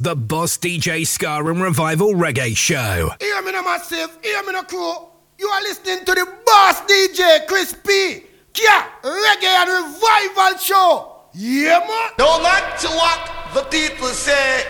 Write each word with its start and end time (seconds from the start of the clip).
The 0.00 0.14
Boss 0.14 0.58
DJ 0.58 1.04
Ska 1.04 1.38
and 1.44 1.60
Revival 1.60 2.14
Reggae 2.14 2.56
Show. 2.56 3.10
Hear 3.20 3.42
me 3.42 3.50
no 3.50 3.64
massive, 3.64 4.16
hear 4.22 4.40
me 4.44 4.52
no 4.52 4.62
crew. 4.62 4.94
You 5.36 5.48
are 5.48 5.60
listening 5.62 6.04
to 6.04 6.14
the 6.14 6.24
Boss 6.46 6.82
DJ 6.82 7.44
Chris 7.48 7.74
P. 7.84 8.22
Kia, 8.52 8.84
Reggae 9.02 9.44
and 9.44 9.68
Revival 9.68 10.58
Show. 10.60 11.12
Yeah, 11.34 11.80
man. 11.80 12.10
No 12.16 12.40
matter 12.40 12.88
what 12.88 13.54
the 13.54 13.62
people 13.76 14.06
say, 14.08 14.64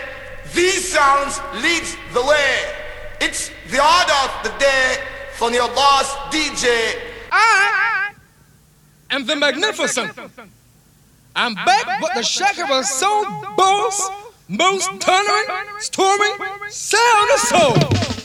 these 0.54 0.88
sounds 0.88 1.38
leads 1.62 1.94
the 2.14 2.24
way. 2.24 2.72
It's 3.20 3.50
the 3.70 3.84
order 3.84 4.18
of 4.24 4.42
the 4.44 4.58
day 4.58 4.96
from 5.34 5.52
your 5.52 5.68
boss 5.68 6.10
DJ. 6.32 6.96
I 7.30 8.12
am 9.10 9.26
the 9.26 9.36
magnificent. 9.36 10.18
I'm 11.36 11.54
back 11.54 12.00
but 12.00 12.14
the 12.14 12.20
Shakira 12.20 12.82
Soul 12.82 13.26
Boss, 13.56 14.10
most 14.48 14.90
thundering, 15.00 15.78
storming 15.78 16.34
sound 16.70 17.30
of 17.30 17.38
soul. 17.40 18.17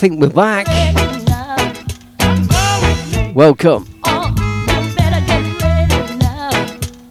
Think 0.00 0.18
we're 0.18 0.30
back. 0.30 0.66
Welcome. 3.34 3.86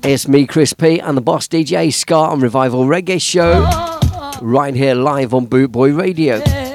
It's 0.01 0.27
me, 0.27 0.47
Chris 0.47 0.73
P, 0.73 1.00
and 1.00 1.16
the 1.16 1.22
boss 1.22 1.47
DJ 1.47 1.94
Ska 1.94 2.16
on 2.16 2.39
Revival 2.39 2.85
Reggae 2.85 3.22
Show, 3.22 3.61
right 4.41 4.73
here 4.73 4.95
live 4.95 5.35
on 5.35 5.45
Bootboy 5.45 5.95
Radio. 5.95 6.69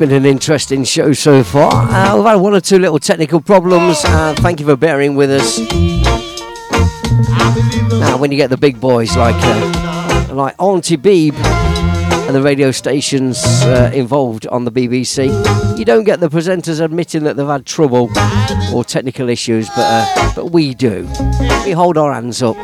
Been 0.00 0.12
an 0.12 0.24
interesting 0.24 0.82
show 0.82 1.12
so 1.12 1.44
far. 1.44 1.70
Uh, 1.70 2.16
we've 2.16 2.24
had 2.24 2.36
one 2.36 2.54
or 2.54 2.60
two 2.60 2.78
little 2.78 2.98
technical 2.98 3.38
problems. 3.38 4.02
Uh, 4.02 4.34
thank 4.38 4.58
you 4.58 4.64
for 4.64 4.74
bearing 4.74 5.14
with 5.14 5.30
us. 5.30 5.58
Now, 8.00 8.16
when 8.16 8.32
you 8.32 8.38
get 8.38 8.48
the 8.48 8.56
big 8.58 8.80
boys 8.80 9.14
like 9.14 9.34
uh, 9.36 10.28
like 10.32 10.54
Auntie 10.58 10.96
Beeb 10.96 11.34
and 11.34 12.34
the 12.34 12.40
radio 12.40 12.70
stations 12.70 13.44
uh, 13.64 13.90
involved 13.92 14.46
on 14.46 14.64
the 14.64 14.72
BBC, 14.72 15.78
you 15.78 15.84
don't 15.84 16.04
get 16.04 16.18
the 16.18 16.30
presenters 16.30 16.82
admitting 16.82 17.24
that 17.24 17.36
they've 17.36 17.46
had 17.46 17.66
trouble 17.66 18.08
or 18.72 18.84
technical 18.84 19.28
issues, 19.28 19.68
but 19.68 19.84
uh, 19.84 20.32
but 20.34 20.46
we 20.46 20.74
do. 20.74 21.06
We 21.66 21.72
hold 21.72 21.98
our 21.98 22.14
hands 22.14 22.42
up. 22.42 22.56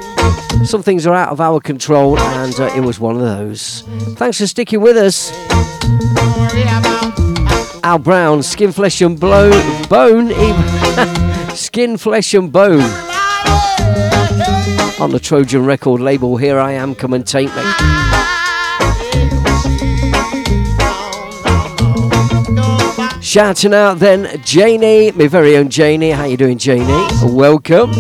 Some 0.64 0.82
things 0.82 1.06
are 1.06 1.14
out 1.14 1.28
of 1.28 1.42
our 1.42 1.60
control, 1.60 2.18
and 2.18 2.58
uh, 2.58 2.72
it 2.74 2.80
was 2.80 2.98
one 2.98 3.16
of 3.16 3.20
those. 3.20 3.82
Thanks 4.16 4.38
for 4.38 4.46
sticking 4.46 4.80
with 4.80 4.96
us. 4.96 5.30
Al 7.86 8.00
Brown, 8.00 8.42
Skin, 8.42 8.72
Flesh 8.72 9.00
and 9.00 9.18
Blow, 9.20 9.48
Bone, 9.88 10.30
Skin, 11.54 11.96
Flesh 11.96 12.34
and 12.34 12.50
Bone. 12.50 12.82
On 15.00 15.12
the 15.12 15.20
Trojan 15.22 15.64
record 15.64 16.00
label, 16.00 16.36
Here 16.36 16.58
I 16.58 16.72
Am, 16.72 16.96
Come 16.96 17.12
and 17.12 17.24
Take 17.24 17.46
Me. 17.54 17.62
Shouting 23.22 23.72
out 23.72 24.00
then 24.00 24.42
Janie, 24.42 25.12
my 25.12 25.28
very 25.28 25.56
own 25.56 25.70
Janie. 25.70 26.10
How 26.10 26.24
you 26.24 26.36
doing, 26.36 26.58
Janie? 26.58 27.06
Welcome. 27.22 27.92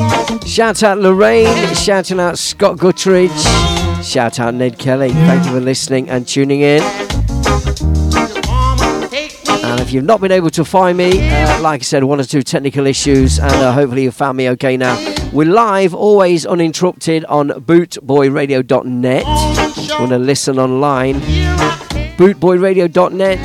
Shout 0.44 0.82
out 0.82 0.98
Lorraine. 0.98 1.74
Shouting 1.76 2.18
out 2.18 2.40
Scott 2.40 2.76
Guttridge. 2.76 4.02
Shout 4.02 4.40
out 4.40 4.54
Ned 4.54 4.80
Kelly. 4.80 5.10
Thank 5.10 5.46
you 5.46 5.52
for 5.52 5.60
listening 5.60 6.10
and 6.10 6.26
tuning 6.26 6.62
in. 6.62 6.82
And 9.66 9.80
if 9.80 9.92
you've 9.92 10.04
not 10.04 10.20
been 10.20 10.30
able 10.30 10.50
to 10.50 10.64
find 10.64 10.96
me, 10.96 11.28
uh, 11.28 11.60
like 11.60 11.80
I 11.80 11.82
said, 11.82 12.04
one 12.04 12.20
or 12.20 12.24
two 12.24 12.42
technical 12.42 12.86
issues, 12.86 13.40
and 13.40 13.52
uh, 13.52 13.72
hopefully 13.72 14.04
you 14.04 14.12
found 14.12 14.38
me 14.38 14.48
okay 14.50 14.76
now. 14.76 14.96
We're 15.32 15.52
live, 15.52 15.92
always 15.92 16.46
uninterrupted 16.46 17.24
on 17.24 17.48
bootboyradio.net. 17.48 19.24
You 19.24 19.94
want 19.98 20.10
to 20.10 20.18
listen 20.18 20.60
online, 20.60 21.16
bootboyradio.net. 22.16 23.40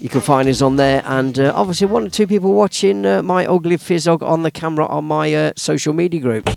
You 0.00 0.08
can 0.08 0.20
find 0.22 0.48
us 0.48 0.62
on 0.62 0.76
there, 0.76 1.02
and 1.04 1.38
uh, 1.38 1.52
obviously 1.54 1.86
one 1.86 2.06
or 2.06 2.10
two 2.10 2.26
people 2.26 2.54
watching 2.54 3.04
uh, 3.04 3.22
my 3.22 3.44
ugly 3.44 3.76
fizzog 3.76 4.22
on 4.22 4.44
the 4.44 4.50
camera 4.50 4.86
on 4.86 5.04
my 5.04 5.34
uh, 5.34 5.52
social 5.56 5.92
media 5.92 6.20
group. 6.20 6.48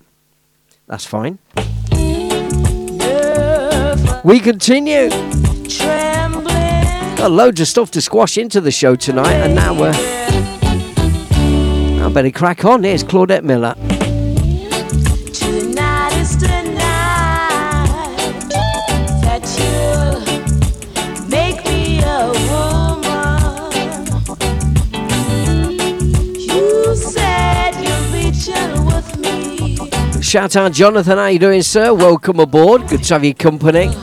That's 0.88 1.06
fine. 1.06 1.40
We 4.24 4.40
continue. 4.40 5.10
Got 7.20 7.32
loads 7.32 7.60
of 7.60 7.68
stuff 7.68 7.92
to 7.92 8.00
squash 8.00 8.38
into 8.38 8.62
the 8.62 8.72
show 8.72 8.96
tonight, 8.96 9.34
and 9.34 9.54
now 9.54 9.78
we're. 9.78 9.92
I 12.02 12.10
better 12.14 12.32
crack 12.32 12.64
on. 12.64 12.86
Here's 12.86 13.04
Claudette 13.04 13.44
Miller. 13.44 13.74
Tonight 15.34 16.14
is 16.14 16.38
the 16.40 16.64
night 16.64 18.48
that 19.22 19.44
you 19.60 20.22
make 21.28 21.62
me 21.66 22.00
a 22.02 22.32
woman. 22.48 23.74
You 26.40 26.96
said 26.96 27.76
you'd 27.84 28.12
be 28.14 28.32
gentle 28.32 28.86
with 28.86 29.18
me. 29.20 30.22
Shout 30.22 30.56
out 30.56 30.72
Jonathan, 30.72 31.18
how 31.18 31.28
you 31.28 31.40
doing, 31.40 31.64
sir? 31.64 31.94
Welcome 31.94 32.40
aboard. 32.40 32.88
Good 32.88 33.04
to 33.04 33.16
have 33.16 33.26
your 33.26 33.34
company. 33.34 33.94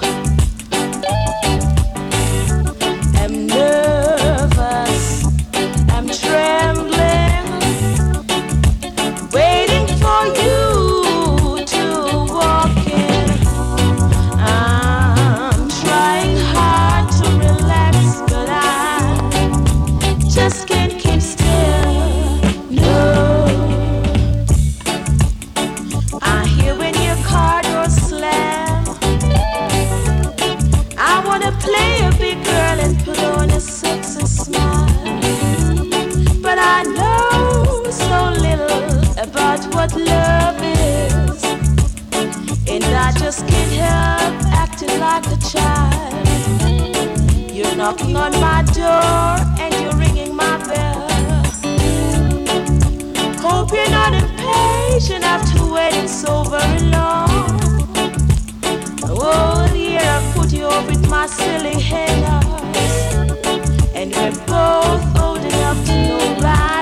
On 48.17 48.33
my 48.41 48.63
door 48.73 49.37
and 49.63 49.73
you're 49.81 49.99
ringing 50.05 50.35
my 50.35 50.57
bell. 50.67 51.09
Hope 53.45 53.73
you're 53.73 53.91
not 53.91 54.13
impatient 54.15 55.25
after 55.25 55.65
waiting 55.73 56.09
so 56.09 56.43
very 56.45 56.83
long. 56.91 57.29
Oh, 59.05 59.67
I 59.69 60.33
put 60.35 60.53
you 60.53 60.67
up 60.67 60.87
with 60.87 61.09
my 61.09 61.27
silly. 61.27 61.77
And 63.99 64.15
we're 64.15 64.37
both 64.47 65.05
old 65.21 65.45
enough 65.45 65.85
to 65.87 65.95
know 66.09 66.37
right 66.43 66.76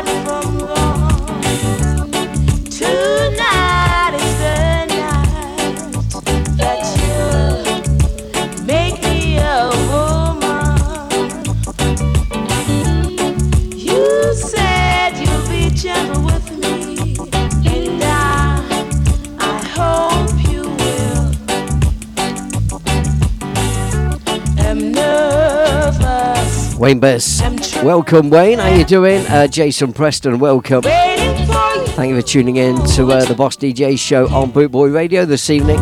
Wayne 26.85 27.00
Bess. 27.00 27.41
Welcome, 27.83 28.29
Wayne. 28.29 28.59
How 28.59 28.69
you 28.69 28.85
doing? 28.85 29.25
Uh, 29.29 29.47
Jason 29.47 29.95
Preston, 29.95 30.38
welcome. 30.38 30.83
Thank 30.83 32.11
you 32.11 32.21
for 32.21 32.26
tuning 32.26 32.57
in 32.57 32.76
to 32.88 33.11
uh, 33.11 33.25
the 33.25 33.35
Boss 33.35 33.57
DJ 33.57 33.99
show 33.99 34.29
on 34.29 34.53
Bootboy 34.53 34.93
Radio 34.95 35.25
this 35.25 35.49
evening. 35.49 35.79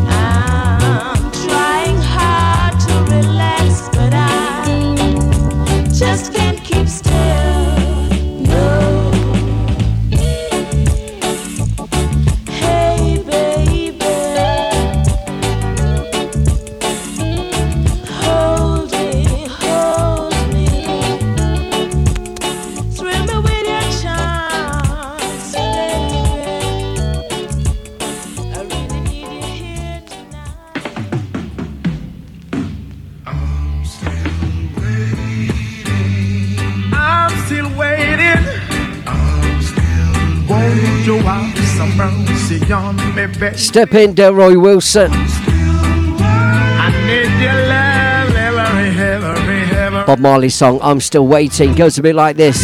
Step 43.72 43.94
in, 43.94 44.14
Delroy 44.14 44.60
Wilson. 44.60 45.10
I 45.14 46.90
need 47.06 47.24
love 47.70 48.36
every, 48.36 48.90
every, 49.00 49.62
every. 49.74 50.04
Bob 50.04 50.18
Marley 50.18 50.50
song, 50.50 50.78
I'm 50.82 51.00
Still 51.00 51.26
Waiting, 51.26 51.74
goes 51.74 51.96
a 51.96 52.02
bit 52.02 52.14
like 52.14 52.36
this. 52.36 52.60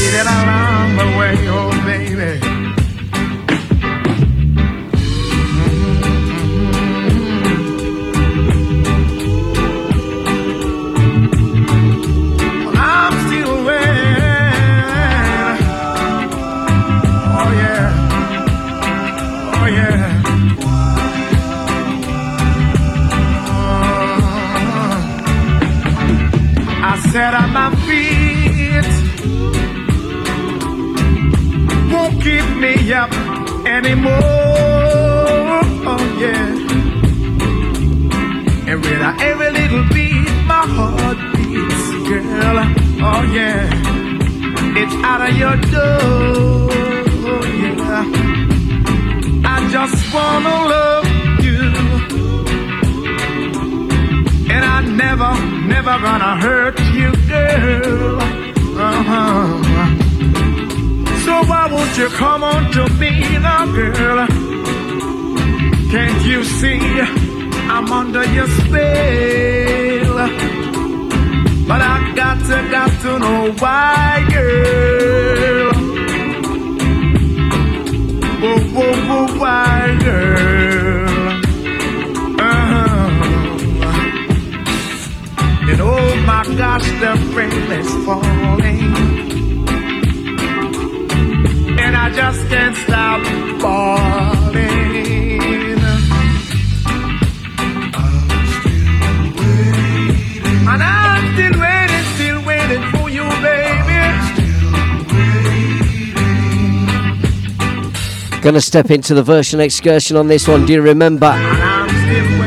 Gonna 108.49 108.63
step 108.63 108.91
into 108.91 109.13
the 109.13 109.23
version 109.23 109.61
excursion 109.61 110.17
on 110.17 110.27
this 110.27 110.49
one. 110.49 110.65
Do 110.65 110.73
you 110.73 110.81
remember 110.81 111.31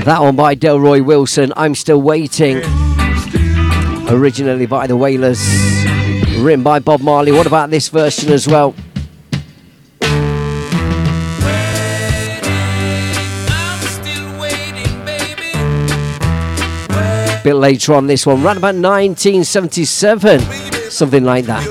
that 0.03 0.17
one 0.19 0.35
by 0.35 0.55
Delroy 0.55 1.05
Wilson? 1.05 1.53
I'm 1.55 1.75
still 1.75 2.01
waiting. 2.01 2.63
Originally 4.09 4.65
by 4.65 4.87
the 4.87 4.97
Wailers, 4.97 5.39
written 6.39 6.63
by 6.63 6.79
Bob 6.79 7.01
Marley. 7.01 7.31
What 7.31 7.45
about 7.45 7.69
this 7.69 7.89
version 7.89 8.31
as 8.31 8.47
well? 8.47 8.73
A 10.01 10.07
Bit 17.43 17.53
later 17.53 17.93
on 17.93 18.07
this 18.07 18.25
one, 18.25 18.41
right 18.41 18.57
about 18.57 18.73
1977, 18.73 20.39
something 20.89 21.23
like 21.23 21.45
that. 21.45 21.63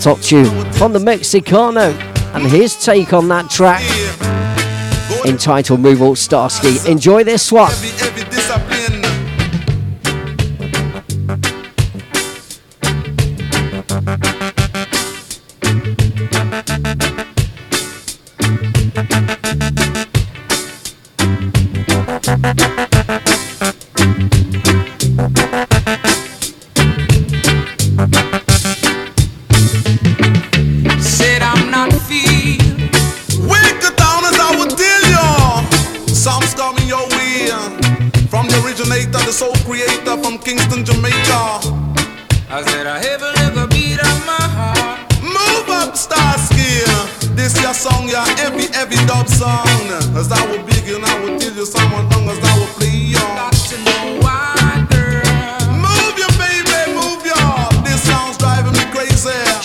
Top 0.00 0.18
tune 0.20 0.72
from 0.72 0.94
the 0.94 0.98
Mexicano, 0.98 2.13
and 2.34 2.44
his 2.46 2.76
take 2.76 3.12
on 3.12 3.28
that 3.28 3.48
track 3.48 3.82
entitled 5.24 5.80
Move 5.80 6.02
All 6.02 6.16
Starsky. 6.16 6.90
Enjoy 6.90 7.24
this 7.24 7.50
one. 7.50 7.72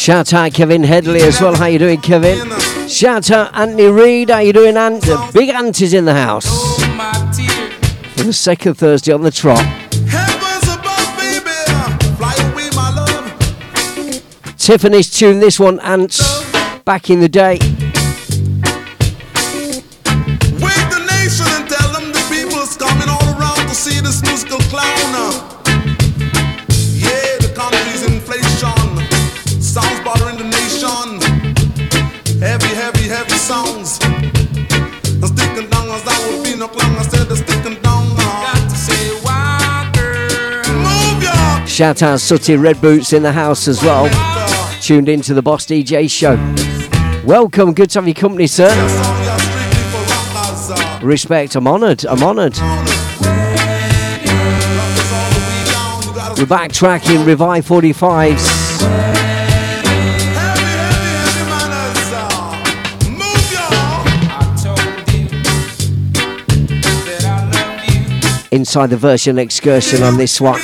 Shout 0.09 0.33
out 0.33 0.53
Kevin 0.53 0.81
Headley 0.81 1.21
as 1.21 1.39
well. 1.39 1.53
How 1.53 1.67
you 1.67 1.77
doing, 1.77 2.01
Kevin? 2.01 2.49
Shout 2.89 3.29
out 3.29 3.53
Anthony 3.53 3.89
Reed. 3.89 4.31
How 4.31 4.39
you 4.39 4.51
doing, 4.51 4.75
Ant? 4.75 5.05
Big 5.35 5.49
Ant 5.49 5.79
is 5.83 5.93
in 5.93 6.05
the 6.05 6.15
house 6.15 6.47
for 8.15 8.23
the 8.23 8.33
second 8.33 8.73
Thursday 8.73 9.13
on 9.13 9.21
the 9.21 9.29
trot. 9.29 9.63
Tiffany's 14.57 15.11
tuned 15.11 15.43
this 15.43 15.59
one, 15.59 15.79
Ant, 15.81 16.19
back 16.85 17.11
in 17.11 17.19
the 17.19 17.29
day. 17.29 17.59
Shout 41.79 42.03
out 42.03 42.19
Sooty 42.19 42.57
Red 42.57 42.81
Boots 42.81 43.13
in 43.13 43.23
the 43.23 43.31
house 43.31 43.65
as 43.69 43.81
well. 43.81 44.09
Tuned 44.81 45.07
into 45.07 45.33
the 45.33 45.41
Boss 45.41 45.65
DJ 45.65 46.11
show. 46.11 46.35
Welcome, 47.25 47.73
good 47.73 47.89
to 47.91 47.99
have 47.99 48.05
your 48.05 48.15
company, 48.15 48.47
sir. 48.47 48.67
Respect, 51.01 51.55
I'm 51.55 51.69
honoured. 51.69 52.05
I'm 52.05 52.21
honoured. 52.21 52.57
We're 56.37 56.47
backtracking 56.47 57.25
Revive 57.25 57.65
45s. 57.65 58.81
Heavy, 58.81 60.25
heavy, 60.35 60.61
heavy 61.15 61.43
manners. 61.49 62.11
uh. 62.11 62.59
Move 63.09 63.51
your 63.53 63.71
I 64.35 64.43
told 64.61 64.83
you 65.15 65.29
that 67.05 67.23
I 67.23 67.27
love 67.53 67.79
you. 68.51 68.57
Inside 68.57 68.89
the 68.89 68.97
version 68.97 69.39
excursion 69.39 70.03
on 70.03 70.17
this 70.17 70.41
one. 70.41 70.59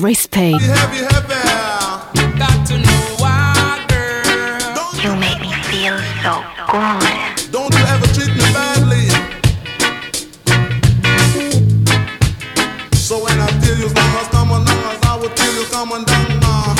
Heavy, 0.00 0.14
Crispy. 0.14 0.52
heavy, 0.58 0.96
heavy. 0.98 2.38
Got 2.38 2.66
to 2.68 2.78
know 2.78 3.02
why, 3.18 3.84
girl. 3.88 4.74
Don't 4.74 5.04
You 5.04 5.16
make 5.16 5.40
me 5.40 5.52
feel 5.70 5.98
so 6.22 6.42
good. 6.70 7.52
Don't 7.52 7.74
you 7.74 7.84
ever 7.86 8.06
treat 8.14 8.30
me 8.34 8.46
badly. 8.54 9.08
So 12.94 13.24
when 13.24 13.40
I 13.40 13.48
tell 13.60 13.76
you 13.76 13.86
long 13.86 14.26
come 14.30 14.52
on 14.52 14.64
down, 14.64 14.96
as 14.96 15.02
I 15.02 15.16
will 15.16 15.30
tell 15.30 15.54
you 15.54 15.64
come 15.66 15.92
on 15.92 16.04
down. 16.04 16.26
Uh, 16.42 16.74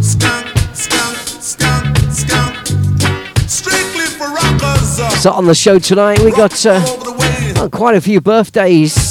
skank, 0.00 0.46
skank, 0.72 1.14
skank, 1.40 1.84
skank. 2.10 3.48
Strictly 3.48 4.06
for 4.06 4.28
rockers. 4.28 5.22
So 5.22 5.32
on 5.32 5.46
the 5.46 5.54
show 5.54 5.78
tonight, 5.78 6.20
we 6.20 6.30
got 6.32 6.64
uh, 6.66 6.72
all 6.72 6.88
over 6.88 7.04
the 7.04 7.12
way. 7.12 7.52
uh, 7.56 7.68
quite 7.68 7.94
a 7.96 8.00
few 8.00 8.20
birthdays 8.20 9.03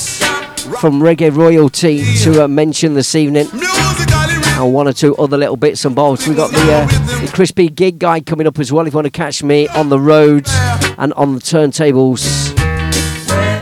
from 0.84 1.00
reggae 1.00 1.34
royalty 1.34 2.04
to 2.18 2.44
uh, 2.44 2.48
mention 2.50 2.94
this 2.94 3.16
evening. 3.16 3.48
And 3.54 4.74
one 4.74 4.86
or 4.86 4.92
two 4.92 5.16
other 5.16 5.38
little 5.38 5.56
bits 5.56 5.86
and 5.86 5.96
bolts. 5.96 6.28
We've 6.28 6.36
got 6.36 6.52
the, 6.52 6.74
uh, 6.74 6.86
the 7.22 7.32
crispy 7.34 7.70
gig 7.70 8.00
guy 8.00 8.20
coming 8.20 8.48
up 8.48 8.60
as 8.60 8.70
well. 8.70 8.86
If 8.86 8.92
you 8.92 8.98
want 8.98 9.06
to 9.06 9.12
catch 9.12 9.42
me 9.44 9.70
on 9.70 9.88
the 9.88 9.98
roads 9.98 10.50
and 10.98 11.14
on 11.14 11.36
the 11.36 11.40
turntables, 11.40 12.54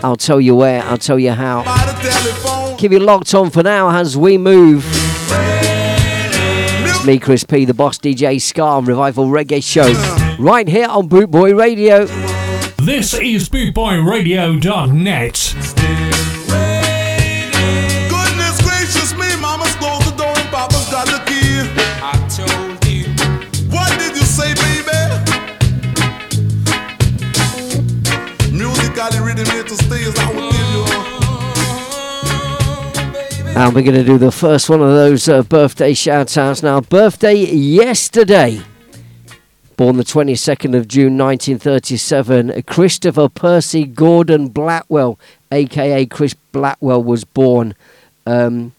I'll 0.04 0.16
tell 0.16 0.42
you 0.42 0.56
where, 0.56 0.82
I'll 0.82 0.98
tell 0.98 1.20
you 1.20 1.34
how. 1.34 1.62
Keep 2.80 2.92
you 2.92 3.00
locked 3.00 3.36
on 3.36 3.52
for 3.52 3.62
now 3.62 3.92
as 3.92 4.18
we 4.18 4.40
move 4.40 4.84
It's 6.88 7.06
me, 7.06 7.20
Chris 7.20 7.44
P, 7.44 7.66
the 7.66 7.76
boss 7.76 8.00
DJ 8.00 8.42
Ska 8.42 8.82
Revival 8.84 9.28
Reggae 9.28 9.64
Show, 9.64 9.94
right 10.44 10.68
here 10.68 10.88
on 10.88 11.08
Bootboy 11.08 11.56
Radio. 11.56 12.08
This 12.84 13.14
is 13.14 13.48
bootboyradio.net. 13.48 16.11
And 33.54 33.76
we're 33.76 33.82
going 33.84 33.94
to 33.96 34.04
do 34.04 34.18
the 34.18 34.32
first 34.32 34.70
one 34.70 34.82
of 34.82 34.88
those 34.88 35.28
uh, 35.28 35.44
birthday 35.44 35.94
shout 35.94 36.38
outs 36.38 36.64
now. 36.64 36.80
Birthday 36.82 37.36
yesterday. 37.36 38.62
Born 39.76 39.98
the 39.98 40.04
22nd 40.04 40.78
of 40.78 40.88
June 40.88 41.18
1937, 41.18 42.64
Christopher 42.64 43.28
Percy 43.28 43.86
Gordon 43.86 44.48
Blackwell, 44.48 45.20
aka 45.52 46.06
Chris 46.06 46.34
Blackwell, 46.52 47.04
was 47.04 47.24
born 47.24 47.76
um, 48.26 48.74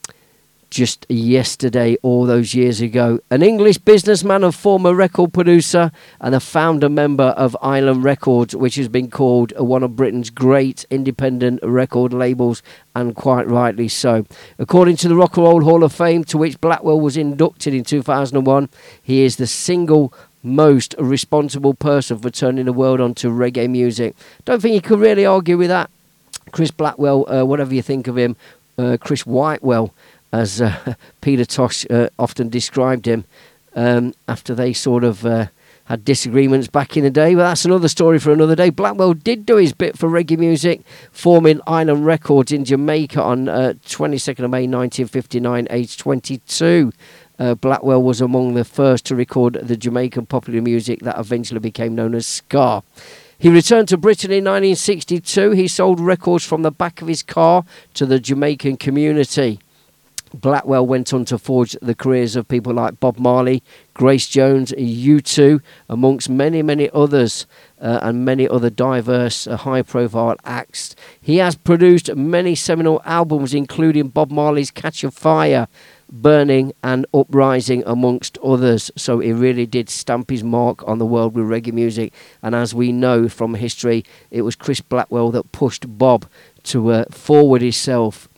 just 0.73 1.05
yesterday, 1.11 1.99
all 2.03 2.25
those 2.25 2.55
years 2.55 2.81
ago. 2.81 3.21
An 3.31 3.43
English 3.43 3.77
businessman 3.77 4.43
and 4.43 4.55
former 4.55 4.95
record 4.95 5.35
producer, 5.35 5.93
and 6.19 6.35
a 6.35 6.41
founder 6.41 6.89
member 6.89 7.35
of 7.37 7.55
Island 7.61 8.05
Records, 8.05 8.57
which 8.57 8.77
has 8.77 8.89
been 8.89 9.11
called 9.11 9.53
one 9.59 9.83
of 9.83 9.97
Britain's 9.97 10.31
great 10.31 10.87
independent 10.89 11.61
record 11.63 12.15
labels, 12.15 12.63
and 12.97 13.15
quite 13.15 13.47
rightly 13.47 13.87
so. 13.87 14.25
According 14.59 14.97
to 14.97 15.09
the 15.09 15.15
Rock 15.15 15.37
and 15.37 15.45
Roll 15.45 15.63
Hall 15.63 15.85
of 15.85 15.93
Fame, 15.93 16.25
to 16.25 16.39
which 16.39 16.59
Blackwell 16.63 17.01
was 17.01 17.19
inducted 17.19 17.75
in 17.75 17.85
2001, 17.85 18.71
he 19.03 19.25
is 19.25 19.37
the 19.37 19.47
single 19.47 20.13
most 20.43 20.95
responsible 20.99 21.75
person 21.75 22.19
for 22.19 22.31
turning 22.31 22.65
the 22.65 22.73
world 22.73 23.01
onto 23.01 23.31
reggae 23.31 23.69
music. 23.69 24.17
Don't 24.47 24.63
think 24.63 24.75
you 24.75 24.81
could 24.81 25.01
really 25.01 25.27
argue 25.27 25.59
with 25.59 25.69
that. 25.69 25.91
Chris 26.51 26.71
Blackwell, 26.71 27.31
uh, 27.31 27.45
whatever 27.45 27.75
you 27.75 27.83
think 27.83 28.09
of 28.09 28.17
him, 28.17 28.37
uh, 28.79 28.97
Chris 28.99 29.27
Whitewell, 29.27 29.93
as 30.33 30.61
uh, 30.61 30.95
Peter 31.21 31.45
Tosh 31.45 31.87
uh, 31.91 32.09
often 32.19 32.49
described 32.49 33.07
him, 33.07 33.25
um, 33.75 34.15
after 34.29 34.55
they 34.55 34.73
sort 34.73 35.05
of 35.05 35.25
uh, 35.25 35.47
had 35.85 36.05
disagreements 36.05 36.69
back 36.69 36.97
in 36.97 37.05
the 37.05 37.11
day. 37.11 37.35
But 37.35 37.43
that's 37.43 37.65
another 37.65 37.89
story 37.89 38.19
for 38.19 38.33
another 38.33 38.57
day. 38.57 38.71
Blackwell 38.71 39.15
did 39.15 39.47
do 39.47 39.57
his 39.57 39.73
bit 39.73 39.99
for 39.99 40.09
reggae 40.09 40.39
music, 40.39 40.83
forming 41.11 41.61
Island 41.67 42.07
Records 42.07 42.53
in 42.53 42.65
Jamaica 42.65 43.23
on 43.23 43.49
uh, 43.49 43.75
22nd 43.87 44.45
of 44.45 44.51
May 44.51 44.67
1959, 44.67 45.67
aged 45.71 45.99
22. 45.99 46.93
Uh, 47.39 47.55
Blackwell 47.55 48.03
was 48.03 48.21
among 48.21 48.55
the 48.55 48.65
first 48.65 49.07
to 49.07 49.17
record 49.17 49.55
the 49.55 49.77
Jamaican 49.77 50.27
popular 50.27 50.63
music 50.63 51.01
that 51.01 51.19
eventually 51.19 51.61
became 51.61 51.95
known 51.95 52.15
as 52.15 52.27
ska. 52.27 52.83
He 53.39 53.49
returned 53.49 53.89
to 53.89 53.97
Britain 53.97 54.31
in 54.31 54.45
1962. 54.45 55.51
He 55.51 55.67
sold 55.67 55.99
records 55.99 56.45
from 56.45 56.63
the 56.63 56.71
back 56.71 57.03
of 57.03 57.09
his 57.09 57.25
car 57.25 57.65
to 57.95 58.07
the 58.07 58.21
Jamaican 58.21 58.77
community. 58.77 59.59
Blackwell 60.35 60.87
went 60.87 61.13
on 61.13 61.25
to 61.27 61.39
forge 61.39 61.77
the 61.83 61.95
careers 61.95 62.37
of 62.37 62.49
people 62.49 62.73
like 62.73 63.01
Bob 63.01 63.19
Marley, 63.19 63.63
Grace 63.95 64.27
Jones, 64.29 64.73
U2, 64.73 65.61
amongst 65.89 66.29
many, 66.29 66.63
many 66.63 66.89
others, 66.95 67.47
uh, 67.81 67.99
and 68.03 68.25
many 68.25 68.49
other 68.49 68.71
diverse, 68.71 69.47
uh, 69.47 69.57
high 69.57 69.83
profile 69.83 70.37
acts. 70.45 70.95
He 71.21 71.37
has 71.39 71.57
produced 71.57 72.15
many 72.15 72.55
seminal 72.55 73.03
albums, 73.05 73.53
including 73.55 74.09
Bob 74.09 74.31
Marley's 74.31 74.71
Catch 74.71 75.05
a 75.05 75.11
Fire, 75.11 75.69
Burning, 76.11 76.73
and 76.83 77.07
Uprising, 77.13 77.83
amongst 77.87 78.39
others. 78.39 78.91
So 78.97 79.19
he 79.19 79.33
really 79.33 79.67
did 79.67 79.89
stamp 79.89 80.31
his 80.31 80.45
mark 80.45 80.87
on 80.87 80.99
the 80.99 81.07
world 81.07 81.35
with 81.35 81.47
reggae 81.47 81.73
music. 81.73 82.13
And 82.43 82.55
as 82.55 82.75
we 82.75 82.93
know 82.93 83.29
from 83.29 83.55
history, 83.55 84.05
it 84.31 84.43
was 84.43 84.57
Chris 84.57 84.81
Blackwell 84.81 85.31
that 85.33 85.53
pushed 85.53 85.99
Bob 85.99 86.27
to 86.65 86.91
uh, 86.91 87.05
forward 87.11 87.63
himself 87.63 88.29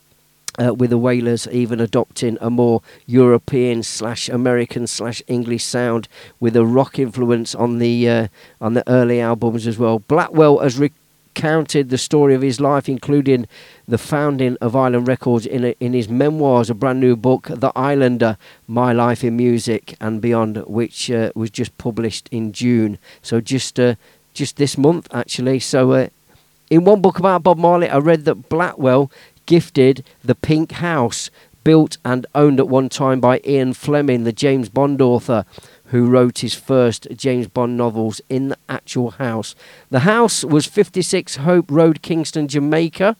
uh, 0.59 0.73
with 0.73 0.89
the 0.89 0.97
Wailers 0.97 1.47
even 1.51 1.79
adopting 1.79 2.37
a 2.41 2.49
more 2.49 2.81
European 3.05 3.83
slash 3.83 4.29
American 4.29 4.87
slash 4.87 5.21
English 5.27 5.63
sound 5.63 6.07
with 6.39 6.55
a 6.55 6.65
rock 6.65 6.99
influence 6.99 7.55
on 7.55 7.79
the 7.79 8.09
uh, 8.09 8.27
on 8.61 8.73
the 8.73 8.83
early 8.89 9.19
albums 9.21 9.67
as 9.67 9.77
well. 9.77 9.99
Blackwell 9.99 10.59
has 10.59 10.77
recounted 10.77 11.89
the 11.89 11.97
story 11.97 12.33
of 12.33 12.41
his 12.41 12.59
life, 12.59 12.87
including 12.87 13.47
the 13.87 13.97
founding 13.97 14.57
of 14.61 14.75
Island 14.75 15.07
Records 15.07 15.45
in 15.45 15.65
a, 15.65 15.75
in 15.79 15.93
his 15.93 16.07
memoirs, 16.09 16.69
a 16.69 16.73
brand 16.73 16.99
new 16.99 17.15
book, 17.15 17.47
The 17.47 17.71
Islander: 17.75 18.37
My 18.67 18.93
Life 18.93 19.23
in 19.23 19.37
Music 19.37 19.95
and 19.99 20.21
Beyond, 20.21 20.57
which 20.65 21.11
uh, 21.11 21.31
was 21.35 21.49
just 21.49 21.77
published 21.77 22.29
in 22.31 22.53
June. 22.53 22.97
So 23.21 23.41
just 23.41 23.79
uh, 23.79 23.95
just 24.33 24.57
this 24.57 24.77
month 24.77 25.07
actually. 25.13 25.59
So. 25.59 25.91
Uh, 25.91 26.07
in 26.71 26.83
one 26.83 26.99
book 26.99 27.19
about 27.19 27.43
Bob 27.43 27.59
Marley, 27.59 27.87
I 27.87 27.99
read 27.99 28.25
that 28.25 28.49
Blackwell 28.49 29.11
gifted 29.45 30.05
the 30.23 30.35
Pink 30.35 30.73
House, 30.73 31.29
built 31.63 31.97
and 32.05 32.25
owned 32.35 32.59
at 32.59 32.67
one 32.67 32.89
time 32.89 33.19
by 33.19 33.41
Ian 33.45 33.73
Fleming, 33.73 34.23
the 34.23 34.31
James 34.31 34.69
Bond 34.69 35.01
author, 35.01 35.45
who 35.85 36.07
wrote 36.07 36.39
his 36.39 36.53
first 36.53 37.07
James 37.15 37.47
Bond 37.47 37.77
novels 37.77 38.21
in 38.29 38.49
the 38.49 38.57
actual 38.69 39.11
house. 39.11 39.55
The 39.89 40.01
house 40.01 40.43
was 40.43 40.65
56 40.65 41.37
Hope 41.37 41.69
Road, 41.69 42.01
Kingston, 42.01 42.47
Jamaica. 42.47 43.17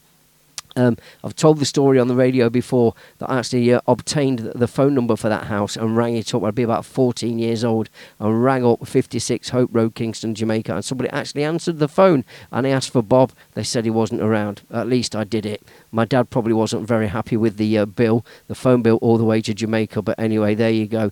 Um, 0.76 0.98
I've 1.24 1.36
told 1.36 1.60
the 1.60 1.66
story 1.66 2.00
on 2.00 2.08
the 2.08 2.16
radio 2.16 2.50
before 2.50 2.94
that 3.20 3.30
I 3.30 3.40
actually 3.40 3.74
uh, 3.74 3.82
obtained 3.88 4.40
the 4.40 4.68
phone 4.68 4.94
number 4.94 5.16
for 5.16 5.30
that 5.30 5.46
house 5.46 5.76
and 5.76 5.96
rang 5.96 6.16
it 6.16 6.34
up. 6.34 6.44
I'd 6.44 6.56
be 6.56 6.64
about 6.64 6.86
14 6.86 7.40
years 7.40 7.64
old 7.64 7.90
and 8.20 8.44
rang 8.44 8.66
up 8.66 8.86
56 8.86 9.50
Hope 9.50 9.70
Road, 9.72 9.96
Kingston, 9.96 10.36
Jamaica. 10.36 10.76
And 10.76 10.84
somebody 10.84 11.10
actually 11.12 11.44
answered 11.44 11.80
the 11.80 11.88
phone 11.88 12.26
and 12.52 12.66
they 12.66 12.74
asked 12.74 12.92
for 12.92 13.02
Bob. 13.02 13.32
They 13.54 13.64
said 13.64 13.86
he 13.86 13.92
wasn't 13.92 14.22
around. 14.22 14.64
At 14.70 14.88
least 14.88 15.16
I 15.16 15.24
did 15.24 15.46
it. 15.46 15.64
My 15.92 16.04
dad 16.04 16.30
probably 16.30 16.54
wasn't 16.54 16.88
very 16.88 17.08
happy 17.08 17.38
with 17.38 17.58
the 17.58 17.78
uh, 17.78 17.86
bill, 17.86 18.26
the 18.48 18.56
phone 18.56 18.82
bill 18.82 18.98
all 19.02 19.18
the 19.18 19.24
way 19.24 19.42
to 19.42 19.54
Jamaica. 19.54 20.02
But 20.02 20.20
anyway, 20.20 20.56
there 20.56 20.72
you 20.72 20.88
go. 20.88 21.12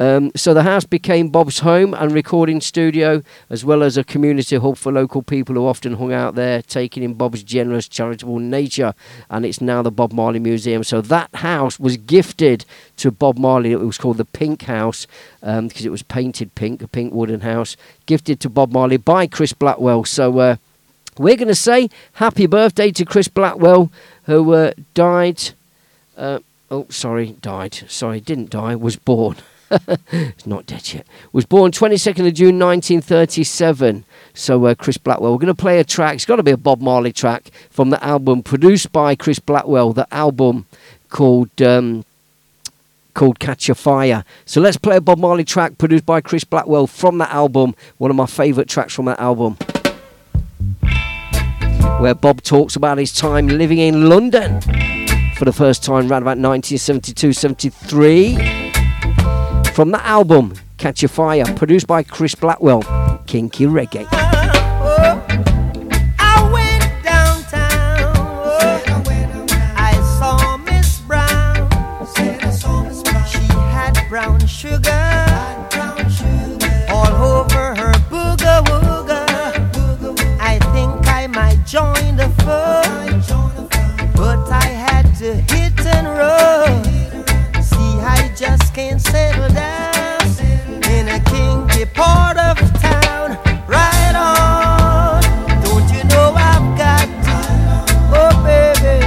Um, 0.00 0.32
so 0.34 0.52
the 0.54 0.64
house 0.64 0.84
became 0.84 1.28
Bob's 1.28 1.60
home 1.60 1.94
and 1.94 2.10
recording 2.10 2.60
studio, 2.60 3.22
as 3.48 3.64
well 3.64 3.82
as 3.82 3.96
a 3.96 4.02
community 4.02 4.56
hub 4.56 4.76
for 4.76 4.90
local 4.90 5.22
people 5.22 5.54
who 5.54 5.66
often 5.66 5.94
hung 5.94 6.12
out 6.12 6.34
there, 6.34 6.62
taking 6.62 7.04
in 7.04 7.14
Bob's 7.14 7.44
generous 7.44 7.86
charitable 7.86 8.40
nature. 8.40 8.94
And 9.30 9.46
it's 9.46 9.60
now 9.60 9.82
the 9.82 9.92
Bob 9.92 10.12
Marley 10.12 10.40
Museum. 10.40 10.82
So 10.82 11.00
that 11.00 11.32
house 11.36 11.78
was 11.78 11.96
gifted 11.96 12.64
to 12.96 13.12
Bob 13.12 13.38
Marley. 13.38 13.70
It 13.70 13.80
was 13.80 13.98
called 13.98 14.16
the 14.16 14.24
Pink 14.24 14.62
House 14.62 15.06
because 15.40 15.58
um, 15.58 15.86
it 15.86 15.90
was 15.90 16.02
painted 16.02 16.54
pink, 16.56 16.82
a 16.82 16.88
pink 16.88 17.12
wooden 17.14 17.40
house, 17.40 17.76
gifted 18.06 18.40
to 18.40 18.48
Bob 18.48 18.72
Marley 18.72 18.96
by 18.96 19.28
Chris 19.28 19.52
Blackwell. 19.52 20.04
So 20.04 20.38
uh, 20.38 20.56
we're 21.18 21.36
going 21.36 21.48
to 21.48 21.54
say 21.54 21.88
happy 22.14 22.46
birthday 22.46 22.90
to 22.90 23.04
Chris 23.04 23.28
Blackwell, 23.28 23.92
who 24.24 24.52
uh, 24.54 24.72
died. 24.94 25.50
Uh, 26.16 26.40
oh, 26.68 26.86
sorry, 26.88 27.36
died. 27.40 27.74
Sorry, 27.88 28.20
didn't 28.20 28.50
die. 28.50 28.74
Was 28.74 28.96
born. 28.96 29.36
He's 30.10 30.46
not 30.46 30.66
dead 30.66 30.92
yet. 30.92 31.06
Was 31.32 31.46
born 31.46 31.72
22nd 31.72 32.26
of 32.26 32.34
June 32.34 32.58
1937. 32.58 34.04
So 34.34 34.66
uh, 34.66 34.74
Chris 34.74 34.98
Blackwell. 34.98 35.32
We're 35.32 35.38
going 35.38 35.54
to 35.54 35.60
play 35.60 35.78
a 35.78 35.84
track. 35.84 36.14
It's 36.16 36.24
got 36.24 36.36
to 36.36 36.42
be 36.42 36.50
a 36.50 36.56
Bob 36.56 36.80
Marley 36.80 37.12
track 37.12 37.50
from 37.70 37.90
the 37.90 38.02
album 38.04 38.42
produced 38.42 38.92
by 38.92 39.14
Chris 39.14 39.38
Blackwell. 39.38 39.92
The 39.92 40.12
album 40.12 40.66
called. 41.08 41.60
Um, 41.62 42.04
called 43.14 43.38
Catch 43.38 43.68
a 43.68 43.76
Fire. 43.76 44.24
So 44.44 44.60
let's 44.60 44.76
play 44.76 44.96
a 44.96 45.00
Bob 45.00 45.18
Marley 45.18 45.44
track 45.44 45.78
produced 45.78 46.04
by 46.04 46.20
Chris 46.20 46.42
Blackwell 46.42 46.88
from 46.88 47.18
that 47.18 47.30
album. 47.30 47.76
One 47.98 48.10
of 48.10 48.16
my 48.16 48.26
favourite 48.26 48.68
tracks 48.68 48.92
from 48.92 49.04
that 49.04 49.20
album. 49.20 49.56
Where 52.00 52.14
Bob 52.16 52.42
talks 52.42 52.74
about 52.74 52.98
his 52.98 53.12
time 53.12 53.46
living 53.46 53.78
in 53.78 54.08
London 54.08 54.60
for 55.36 55.44
the 55.44 55.52
first 55.52 55.84
time 55.84 56.10
around 56.10 56.22
about 56.22 56.38
1972 56.38 57.32
73 57.32 58.73
from 59.74 59.90
that 59.90 60.04
album, 60.04 60.54
Catch 60.76 61.02
a 61.02 61.08
Fire, 61.08 61.44
produced 61.56 61.88
by 61.88 62.04
Chris 62.04 62.36
Blackwell, 62.36 62.82
Kinky 63.26 63.66
Reggae. 63.66 64.06
Oh, 64.12 65.26
oh, 66.20 66.50
I 81.06 81.26
might 81.26 81.66
join 81.66 82.16
the 82.16 82.28
fun, 82.44 83.22
but 84.14 84.50
I 84.50 84.66
had 84.66 85.14
to 85.16 85.34
hit 85.34 85.86
and 85.86 86.06
run 86.06 86.53
can't 88.74 89.00
settle 89.00 89.48
down 89.54 90.20
in 90.90 91.06
a 91.08 91.20
kinky 91.30 91.84
part 91.94 92.36
of 92.36 92.58
town. 92.82 93.38
Right 93.68 94.14
on, 94.16 95.22
don't 95.62 95.88
you 95.94 96.02
know 96.08 96.34
I've 96.34 96.76
got 96.76 97.06
to? 97.06 97.36
Oh, 98.10 98.34
baby. 98.42 99.06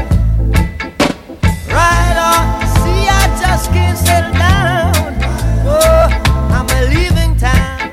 Right 1.68 2.18
on, 2.18 2.66
see, 2.78 3.10
I 3.10 3.38
just 3.42 3.70
can't 3.74 3.98
settle 3.98 4.32
down. 4.32 4.94
Oh, 5.68 6.08
I'm 6.54 6.70
a 6.70 6.82
leaving 6.90 7.36
town. 7.36 7.92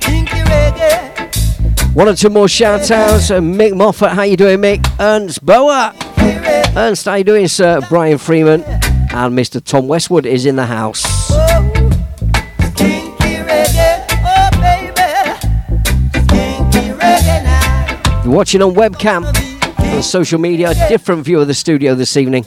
Kinky 0.00 0.42
reggae. 0.50 1.94
One 1.94 2.08
or 2.08 2.16
two 2.16 2.30
more 2.30 2.48
shout 2.48 2.90
outs. 2.90 3.30
Uh, 3.30 3.38
Mick 3.38 3.76
Moffat, 3.76 4.10
how 4.10 4.22
you 4.22 4.36
doing, 4.36 4.58
Mick? 4.58 4.84
Ernst 4.98 5.46
Boa. 5.46 5.94
Ernst, 6.76 7.04
how 7.04 7.14
you 7.14 7.24
doing, 7.24 7.46
sir? 7.46 7.80
Brian 7.88 8.18
Freeman. 8.18 8.81
And 9.14 9.36
Mr. 9.38 9.62
Tom 9.62 9.88
Westwood 9.88 10.24
is 10.24 10.46
in 10.46 10.56
the 10.56 10.64
house. 10.64 11.04
You're 18.24 18.32
watching 18.32 18.62
on 18.62 18.74
webcam 18.74 19.24
on 19.78 20.02
social 20.02 20.38
media. 20.40 20.70
A 20.70 20.88
different 20.88 21.24
view 21.24 21.40
of 21.40 21.46
the 21.46 21.54
studio 21.54 21.94
this 21.94 22.16
evening. 22.16 22.44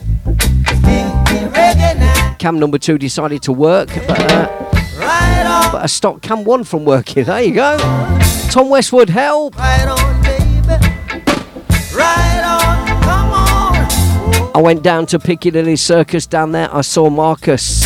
Cam 2.38 2.58
number 2.58 2.78
two 2.78 2.98
decided 2.98 3.42
to 3.42 3.52
work, 3.52 3.88
but, 4.06 4.32
uh, 4.32 4.48
but 5.70 5.82
I 5.82 5.86
stopped 5.86 6.22
cam 6.22 6.44
one 6.44 6.64
from 6.64 6.84
working. 6.84 7.24
There 7.24 7.42
you 7.42 7.54
go. 7.54 7.76
Tom 8.50 8.70
Westwood, 8.70 9.10
help! 9.10 9.54
I 14.56 14.60
went 14.62 14.82
down 14.82 15.04
to 15.08 15.18
Piccadilly 15.18 15.76
Circus 15.76 16.24
down 16.24 16.52
there. 16.52 16.74
I 16.74 16.80
saw 16.80 17.10
Marcus. 17.10 17.85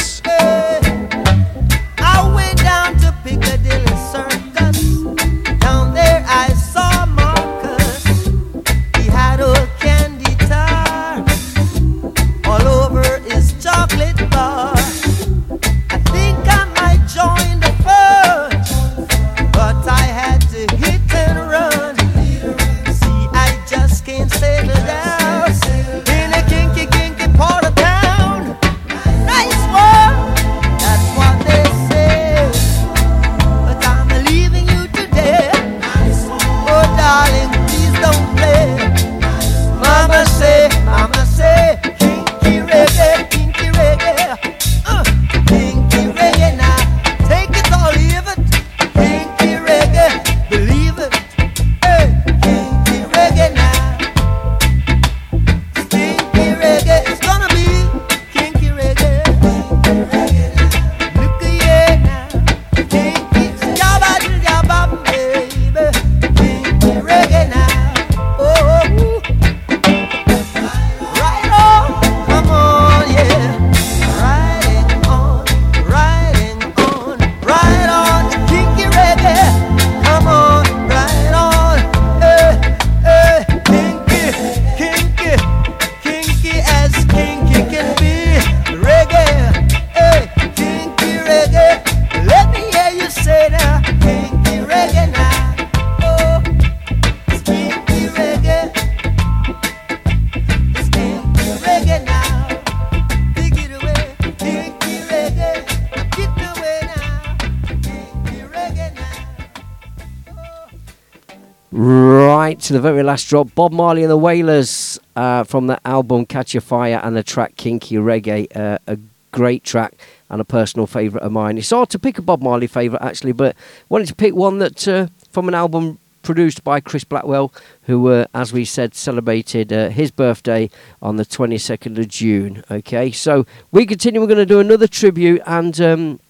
To 112.71 112.75
the 112.75 112.81
very 112.81 113.03
last 113.03 113.29
drop. 113.29 113.53
Bob 113.57 113.73
Marley 113.73 114.03
and 114.03 114.11
the 114.13 114.17
Wailers 114.17 115.01
uh, 115.17 115.43
from 115.43 115.67
the 115.67 115.81
album 115.85 116.25
Catch 116.25 116.55
a 116.55 116.61
Fire 116.61 117.01
and 117.03 117.17
the 117.17 117.25
track 117.25 117.57
Kinky 117.57 117.97
Reggae. 117.97 118.47
Uh, 118.57 118.79
a 118.87 118.97
great 119.33 119.65
track 119.65 119.95
and 120.29 120.41
a 120.41 120.45
personal 120.45 120.87
favourite 120.87 121.27
of 121.27 121.33
mine. 121.33 121.59
It's 121.59 121.71
hard 121.71 121.91
to 121.91 121.99
pick 121.99 122.17
a 122.19 122.23
Bob 122.23 122.43
Marley 122.43 122.69
favourite 122.69 123.05
actually, 123.05 123.33
but 123.33 123.57
wanted 123.89 124.07
to 124.07 124.15
pick 124.15 124.37
one 124.37 124.59
that 124.59 124.87
uh, 124.87 125.09
from 125.33 125.49
an 125.49 125.55
album 125.55 125.99
produced 126.23 126.63
by 126.63 126.79
Chris 126.79 127.03
Blackwell, 127.03 127.53
who, 127.83 128.07
uh, 128.07 128.27
as 128.35 128.53
we 128.53 128.65
said, 128.65 128.95
celebrated 128.95 129.73
uh, 129.73 129.89
his 129.89 130.13
birthday 130.13 130.71
on 131.03 131.17
the 131.17 131.27
22nd 131.27 131.99
of 131.99 132.07
June. 132.07 132.63
Okay, 132.71 133.11
so 133.11 133.47
we 133.73 133.85
continue. 133.85 134.21
We're 134.21 134.29
going 134.29 134.39
to 134.39 134.47
do 134.47 134.61
another 134.61 134.87
tribute 134.87 135.43
and. 135.45 135.81
Um, 135.81 136.21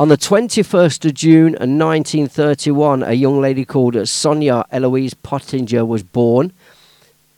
on 0.00 0.08
the 0.08 0.16
21st 0.16 1.04
of 1.04 1.12
June 1.12 1.52
1931, 1.52 3.02
a 3.02 3.12
young 3.12 3.38
lady 3.38 3.66
called 3.66 4.08
Sonia 4.08 4.64
Eloise 4.72 5.12
Pottinger 5.12 5.84
was 5.84 6.02
born. 6.02 6.54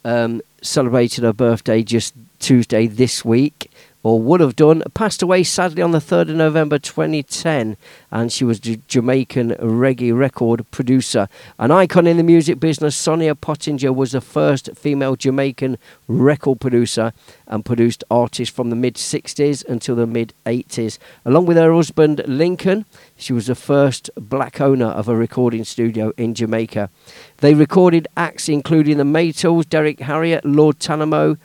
Um, 0.04 0.40
celebrated 0.62 1.24
her 1.24 1.32
birthday 1.32 1.82
just 1.82 2.14
Tuesday 2.38 2.86
this 2.86 3.24
week, 3.24 3.68
or 4.02 4.20
would 4.20 4.40
have 4.40 4.56
done. 4.56 4.82
Passed 4.94 5.22
away 5.22 5.42
sadly 5.42 5.82
on 5.82 5.92
the 5.92 5.98
3rd 5.98 6.30
of 6.30 6.36
November 6.36 6.78
2010, 6.78 7.76
and 8.10 8.32
she 8.32 8.44
was 8.44 8.58
a 8.66 8.76
Jamaican 8.76 9.50
reggae 9.60 10.16
record 10.16 10.68
producer. 10.70 11.28
An 11.58 11.70
icon 11.70 12.06
in 12.06 12.16
the 12.16 12.22
music 12.22 12.58
business, 12.58 12.96
Sonia 12.96 13.34
Pottinger 13.34 13.92
was 13.92 14.12
the 14.12 14.20
first 14.20 14.70
female 14.76 15.16
Jamaican 15.16 15.78
record 16.08 16.60
producer 16.60 17.12
and 17.46 17.64
produced 17.64 18.04
artists 18.10 18.54
from 18.54 18.70
the 18.70 18.76
mid 18.76 18.94
60s 18.94 19.64
until 19.66 19.96
the 19.96 20.06
mid 20.06 20.34
80s. 20.46 20.98
Along 21.24 21.46
with 21.46 21.56
her 21.56 21.72
husband 21.72 22.22
Lincoln, 22.26 22.84
she 23.16 23.32
was 23.32 23.46
the 23.46 23.54
first 23.54 24.10
black 24.16 24.60
owner 24.60 24.86
of 24.86 25.08
a 25.08 25.16
recording 25.16 25.64
studio 25.64 26.12
in 26.16 26.34
Jamaica. 26.34 26.90
They 27.38 27.54
recorded 27.54 28.08
acts 28.16 28.48
including 28.48 28.98
the 28.98 29.04
Maytals, 29.04 29.68
Derrick 29.68 30.00
Harriott, 30.00 30.44
Lord 30.44 30.78
Tanamo, 30.78 31.38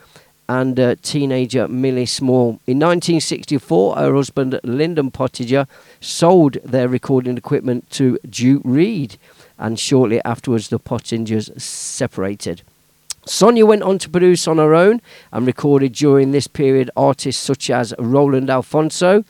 and 0.50 0.80
uh, 0.80 0.96
teenager 1.02 1.68
Millie 1.68 2.06
Small. 2.06 2.60
In 2.66 2.80
1964, 2.80 3.96
her 3.96 4.16
husband 4.16 4.60
Lyndon 4.64 5.12
Pottinger 5.12 5.68
sold 6.00 6.54
their 6.64 6.88
recording 6.88 7.38
equipment 7.38 7.90
to 7.92 8.18
Duke 8.30 8.62
Reid, 8.64 9.18
and 9.58 9.80
shortly 9.80 10.22
afterwards, 10.24 10.70
the 10.70 10.80
Pottingers 10.80 11.60
separated. 11.60 12.62
Sonia 13.26 13.66
went 13.66 13.84
on 13.84 13.98
to 14.00 14.10
produce 14.10 14.48
on 14.48 14.58
her 14.58 14.74
own 14.74 15.02
and 15.34 15.46
recorded 15.46 15.94
during 15.94 16.32
this 16.32 16.48
period 16.48 16.90
artists 16.96 17.44
such 17.44 17.70
as 17.70 17.94
Roland 18.00 18.50
Alphonso 18.50 19.26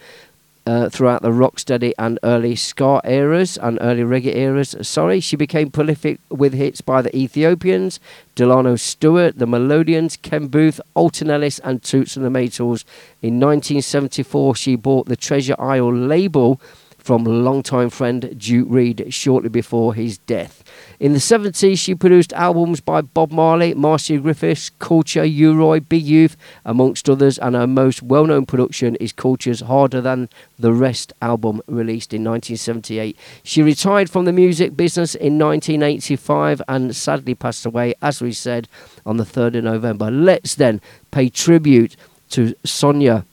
uh, 0.68 0.90
throughout 0.90 1.22
the 1.22 1.30
rocksteady 1.30 1.94
and 1.98 2.20
early 2.24 2.54
ska 2.54 3.00
eras 3.06 3.58
and 3.58 3.78
early 3.80 4.04
reggae 4.04 4.36
eras. 4.36 4.76
Sorry, 4.82 5.22
she 5.22 5.38
became 5.38 5.72
prolific 5.72 6.20
with 6.30 6.54
hits 6.54 6.82
by 6.82 7.02
the 7.02 7.16
Ethiopians, 7.16 8.02
Delano 8.36 8.76
Stewart, 8.76 9.40
the 9.40 9.48
Melodians, 9.48 10.18
Ken 10.18 10.48
Boothe, 10.48 10.82
Alton 10.94 11.32
Ellis, 11.32 11.60
and 11.60 11.82
Toots 11.82 12.18
and 12.18 12.26
the 12.26 12.30
Maytals. 12.30 12.84
In 13.22 13.40
1974, 13.40 14.56
she 14.56 14.76
bought 14.76 15.08
the 15.08 15.16
Treasure 15.16 15.56
Isle 15.58 15.94
label 15.94 16.60
from 17.08 17.24
longtime 17.24 17.90
friend 17.90 18.38
Duke 18.38 18.68
Reid 18.70 19.14
shortly 19.14 19.48
before 19.48 19.94
his 19.94 20.18
death. 20.18 20.62
In 21.00 21.14
the 21.14 21.20
70s, 21.20 21.80
she 21.80 21.96
produced 21.96 22.34
albums 22.34 22.82
by 22.82 23.00
Bob 23.00 23.32
Marley, 23.32 23.74
Marcia 23.74 24.18
Griffiths, 24.18 24.72
Culture, 24.72 25.24
U-Roy, 25.24 25.80
Big 25.80 26.04
Youth, 26.04 26.36
amongst 26.66 27.10
others, 27.10 27.40
and 27.40 27.56
her 27.56 27.66
most 27.66 28.04
well 28.04 28.26
known 28.26 28.46
production 28.46 28.98
is 28.98 29.14
Culture's 29.14 29.62
Harder 29.62 30.02
Than 30.02 30.28
the 30.60 30.74
Rest 30.74 31.14
album, 31.22 31.62
released 31.68 32.14
in 32.14 32.26
1978. 32.26 33.18
She 33.42 33.64
retired 33.64 34.10
from 34.10 34.26
the 34.26 34.34
music 34.34 34.76
business 34.76 35.16
in 35.16 35.40
1985 35.40 36.62
and 36.68 36.94
sadly 36.94 37.36
passed 37.36 37.66
away, 37.66 37.94
as 38.02 38.22
we 38.22 38.34
said, 38.34 38.68
on 39.06 39.16
the 39.16 39.24
3rd 39.24 39.60
of 39.60 39.64
November. 39.64 40.12
Let's 40.12 40.56
then 40.56 40.82
pay 41.12 41.30
tribute 41.30 41.96
to 42.32 42.54
Sonia. 42.66 43.24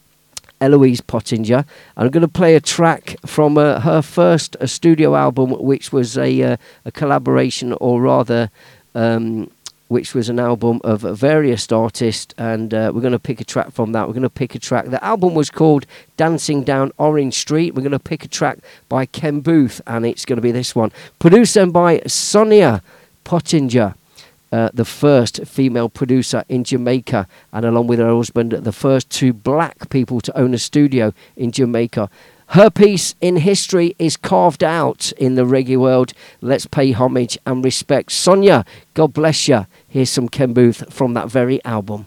Eloise 0.60 1.00
Pottinger. 1.00 1.64
I'm 1.96 2.10
going 2.10 2.22
to 2.22 2.28
play 2.28 2.54
a 2.54 2.60
track 2.60 3.16
from 3.26 3.58
uh, 3.58 3.80
her 3.80 4.02
first 4.02 4.56
uh, 4.56 4.66
studio 4.66 5.14
album, 5.14 5.50
which 5.50 5.92
was 5.92 6.16
a, 6.16 6.42
uh, 6.42 6.56
a 6.84 6.92
collaboration, 6.92 7.74
or 7.80 8.00
rather, 8.00 8.50
um, 8.94 9.50
which 9.88 10.14
was 10.14 10.28
an 10.28 10.38
album 10.38 10.80
of 10.84 11.00
various 11.00 11.70
artists, 11.70 12.34
and 12.38 12.72
uh, 12.72 12.90
we're 12.94 13.00
going 13.00 13.12
to 13.12 13.18
pick 13.18 13.40
a 13.40 13.44
track 13.44 13.70
from 13.72 13.92
that. 13.92 14.06
We're 14.06 14.14
going 14.14 14.22
to 14.22 14.30
pick 14.30 14.54
a 14.54 14.58
track. 14.58 14.86
The 14.86 15.04
album 15.04 15.34
was 15.34 15.50
called 15.50 15.86
Dancing 16.16 16.62
Down 16.64 16.92
Orange 16.98 17.34
Street. 17.34 17.74
We're 17.74 17.82
going 17.82 17.92
to 17.92 17.98
pick 17.98 18.24
a 18.24 18.28
track 18.28 18.58
by 18.88 19.06
Ken 19.06 19.40
Boothe, 19.40 19.80
and 19.86 20.06
it's 20.06 20.24
going 20.24 20.36
to 20.38 20.42
be 20.42 20.52
this 20.52 20.74
one. 20.74 20.92
Produced 21.18 21.58
by 21.72 22.00
Sonia 22.06 22.82
Pottinger. 23.24 23.94
Uh, 24.52 24.70
the 24.72 24.84
first 24.84 25.44
female 25.46 25.88
producer 25.88 26.44
in 26.48 26.62
Jamaica, 26.62 27.26
and 27.52 27.64
along 27.64 27.88
with 27.88 27.98
her 27.98 28.14
husband, 28.14 28.52
the 28.52 28.72
first 28.72 29.10
two 29.10 29.32
black 29.32 29.88
people 29.90 30.20
to 30.20 30.38
own 30.38 30.54
a 30.54 30.58
studio 30.58 31.12
in 31.34 31.50
Jamaica. 31.50 32.08
Her 32.48 32.70
piece 32.70 33.16
in 33.20 33.36
history 33.36 33.96
is 33.98 34.16
carved 34.16 34.62
out 34.62 35.10
in 35.12 35.34
the 35.34 35.42
reggae 35.42 35.76
world. 35.76 36.12
Let's 36.40 36.66
pay 36.66 36.92
homage 36.92 37.36
and 37.46 37.64
respect. 37.64 38.12
Sonia, 38.12 38.64
God 38.92 39.12
bless 39.12 39.48
you. 39.48 39.66
Here's 39.88 40.10
some 40.10 40.28
Ken 40.28 40.52
Boothe 40.52 40.92
from 40.92 41.14
that 41.14 41.28
very 41.28 41.64
album. 41.64 42.06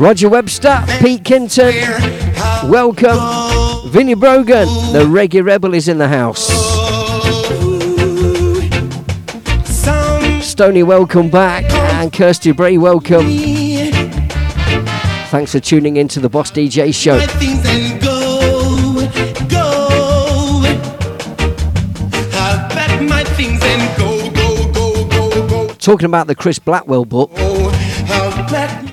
Roger 0.00 0.30
Webster, 0.30 0.82
Pete 1.00 1.22
Kinton, 1.22 1.74
welcome. 2.70 3.90
Vinnie 3.90 4.14
Brogan, 4.14 4.66
the 4.94 5.04
reggae 5.04 5.44
rebel, 5.44 5.74
is 5.74 5.88
in 5.88 5.98
the 5.98 6.08
house. 6.08 6.46
Stony, 10.42 10.82
welcome 10.82 11.28
back. 11.28 11.70
And 12.00 12.10
Kirsty 12.10 12.52
Bray, 12.52 12.78
welcome. 12.78 13.26
Thanks 15.28 15.52
for 15.52 15.60
tuning 15.60 15.98
in 15.98 16.08
to 16.08 16.20
the 16.20 16.30
Boss 16.30 16.50
DJ 16.50 16.94
show. 16.94 17.18
Talking 25.76 26.06
about 26.06 26.26
the 26.26 26.34
Chris 26.34 26.58
Blackwell 26.58 27.04
book, 27.04 27.30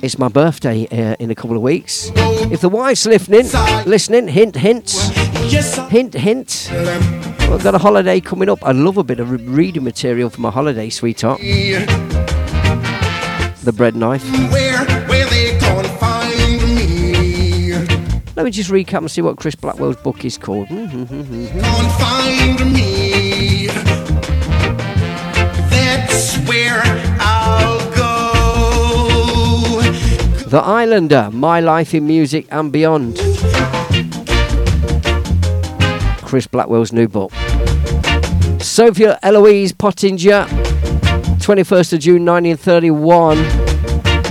it's 0.03 0.19
my 0.19 0.27
birthday 0.27 0.85
uh, 0.87 1.15
in 1.19 1.31
a 1.31 1.35
couple 1.35 1.55
of 1.55 1.61
weeks. 1.61 2.11
If 2.51 2.59
the 2.61 2.69
wife's 2.69 3.05
listening, 3.05 3.47
listening, 3.85 4.27
hint, 4.27 4.55
hint, 4.55 4.91
hint, 5.89 6.13
hint. 6.13 6.69
Well, 6.71 7.53
I've 7.53 7.63
got 7.63 7.75
a 7.75 7.77
holiday 7.77 8.19
coming 8.19 8.49
up. 8.49 8.59
I 8.63 8.71
love 8.73 8.97
a 8.97 9.03
bit 9.03 9.19
of 9.19 9.29
reading 9.47 9.83
material 9.83 10.29
for 10.29 10.41
my 10.41 10.51
holiday, 10.51 10.89
sweetheart. 10.89 11.39
The 11.39 11.85
bread 13.75 13.95
knife. 13.95 14.23
where, 14.51 14.83
where 15.07 15.25
they 15.27 15.57
find 15.99 16.61
me. 16.75 17.73
Let 18.35 18.45
me 18.45 18.51
just 18.51 18.69
recap 18.69 18.99
and 18.99 19.09
see 19.09 19.21
what 19.21 19.37
Chris 19.37 19.55
Blackwell's 19.55 19.95
book 19.97 20.23
is 20.25 20.37
called. 20.37 20.67
Mm-hmm. 20.67 21.59
Find 21.97 22.73
me. 22.73 23.67
That's 25.69 26.37
where 26.47 26.81
I'll. 27.19 27.86
The 30.47 30.61
Islander, 30.61 31.29
My 31.33 31.59
Life 31.59 31.93
in 31.93 32.07
Music 32.07 32.47
and 32.49 32.71
Beyond. 32.71 33.17
Chris 36.23 36.47
Blackwell's 36.47 36.93
new 36.93 37.09
book. 37.09 37.33
Sophia 38.61 39.19
Eloise 39.21 39.73
Pottinger, 39.73 40.45
21st 41.43 41.93
of 41.93 41.99
June 41.99 42.23
1931 42.23 43.37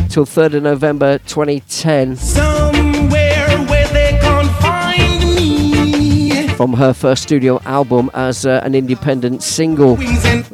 till 0.08 0.24
3rd 0.24 0.54
of 0.54 0.62
November 0.62 1.18
2010. 1.18 2.16
Somewhere 2.16 3.58
where 3.66 3.88
they 3.88 4.18
can't 4.18 4.50
find 4.62 5.20
me. 5.20 6.48
From 6.54 6.72
her 6.72 6.94
first 6.94 7.24
studio 7.24 7.60
album 7.66 8.10
as 8.14 8.46
uh, 8.46 8.62
an 8.64 8.74
independent 8.74 9.42
single 9.42 9.98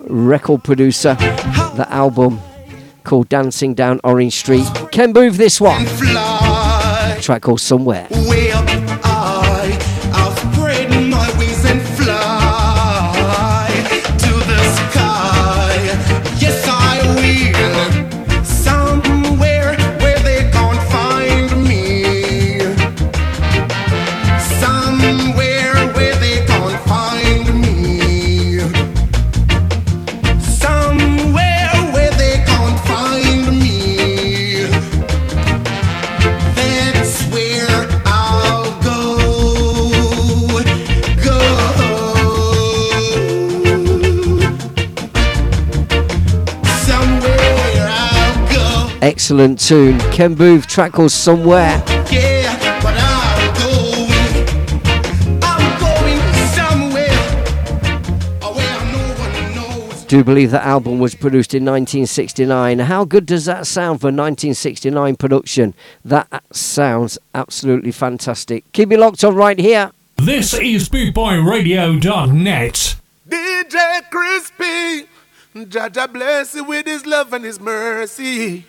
record 0.08 0.64
producer, 0.64 1.14
the 1.76 1.86
album 1.88 2.40
called 3.04 3.28
Dancing 3.28 3.74
Down 3.74 4.00
Orange 4.04 4.34
Street. 4.36 4.66
Ken 4.90 5.12
Boothe, 5.12 5.36
this 5.36 5.60
one. 5.60 5.84
Track 7.20 7.42
called 7.42 7.60
Somewhere. 7.60 8.08
Excellent 49.02 49.58
tune. 49.58 49.98
Ken 50.12 50.34
Boothe, 50.36 50.64
track 50.66 50.92
called 50.92 51.10
Somewhere. 51.10 51.82
Yeah, 52.08 52.80
but 52.80 52.94
I'll 52.96 53.52
go. 53.58 54.06
I'm 55.42 55.80
going 55.80 56.20
somewhere. 56.54 57.10
No. 59.56 59.90
Do 60.06 60.22
believe 60.22 60.52
that 60.52 60.64
album 60.64 61.00
was 61.00 61.16
produced 61.16 61.52
in 61.52 61.64
1969. 61.64 62.78
How 62.78 63.04
good 63.04 63.26
does 63.26 63.46
that 63.46 63.66
sound 63.66 64.00
for 64.00 64.06
1969 64.06 65.16
production? 65.16 65.74
That 66.04 66.44
sounds 66.52 67.18
absolutely 67.34 67.90
fantastic. 67.90 68.70
Keep 68.70 68.92
it 68.92 69.00
locked 69.00 69.24
on 69.24 69.34
right 69.34 69.58
here. 69.58 69.90
This 70.18 70.54
is 70.54 70.88
BootboyRadio.net. 70.88 72.96
DJ 73.28 74.02
Crispy, 74.12 75.08
Jah 75.68 75.90
Jah 75.90 76.06
bless 76.06 76.54
you 76.54 76.62
with 76.62 76.86
his 76.86 77.04
love 77.04 77.32
and 77.32 77.44
his 77.44 77.58
mercy. 77.58 78.66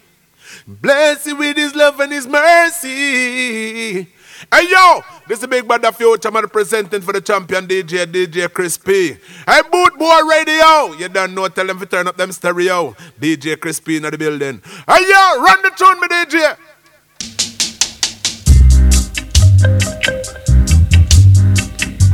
Bless 0.67 1.25
you 1.25 1.35
with 1.35 1.57
his 1.57 1.75
love 1.75 1.99
and 1.99 2.11
his 2.11 2.27
mercy. 2.27 4.07
Hey 4.51 4.69
yo, 4.69 5.01
this 5.27 5.39
is 5.41 5.47
Big 5.47 5.65
Brother 5.67 5.91
Future 5.91 6.29
man 6.31 6.47
presenting 6.49 7.01
for 7.01 7.13
the 7.13 7.21
champion 7.21 7.65
DJ, 7.65 8.05
DJ 8.05 8.51
Crispy. 8.51 9.17
Hey 9.47 9.61
Boot 9.71 9.97
Boy 9.97 10.19
Radio, 10.29 10.93
you 10.93 11.07
don't 11.09 11.33
know, 11.33 11.47
tell 11.47 11.65
them 11.65 11.79
to 11.79 11.85
turn 11.85 12.07
up 12.07 12.17
them 12.17 12.31
stereo. 12.31 12.95
DJ 13.19 13.59
Crispy 13.59 13.97
in 13.97 14.03
the 14.03 14.17
building. 14.17 14.61
Hey 14.87 15.03
yo, 15.07 15.41
run 15.41 15.61
the 15.61 15.71
tune, 15.75 15.99
me 16.01 16.07
DJ. 16.07 16.57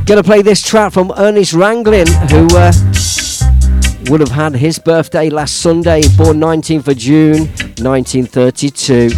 Gonna 0.06 0.24
play 0.24 0.42
this 0.42 0.62
track 0.62 0.92
from 0.92 1.12
Ernest 1.18 1.54
Ranglin, 1.54 2.08
who 2.32 2.48
uh, 2.58 2.72
would 4.08 4.20
have 4.20 4.32
had 4.32 4.56
his 4.56 4.80
birthday 4.80 5.30
last 5.30 5.58
Sunday, 5.58 6.02
born 6.18 6.40
19th 6.40 6.88
of 6.88 6.98
June 6.98 7.48
1932. 7.84 9.10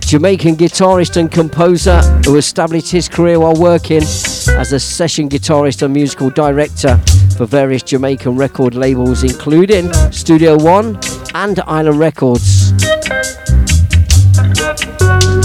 Jamaican 0.00 0.56
guitarist 0.56 1.18
and 1.18 1.30
composer 1.30 2.00
who 2.24 2.36
established 2.36 2.90
his 2.90 3.08
career 3.08 3.38
while 3.38 3.54
working 3.54 4.02
as 4.02 4.72
a 4.72 4.80
session 4.80 5.28
guitarist 5.28 5.82
and 5.82 5.92
musical 5.92 6.30
director 6.30 6.96
for 7.36 7.44
various 7.44 7.82
Jamaican 7.82 8.34
record 8.36 8.74
labels, 8.74 9.22
including 9.22 9.92
Studio 10.10 10.56
One 10.56 10.98
and 11.34 11.60
Island 11.60 11.98
Records. 11.98 12.72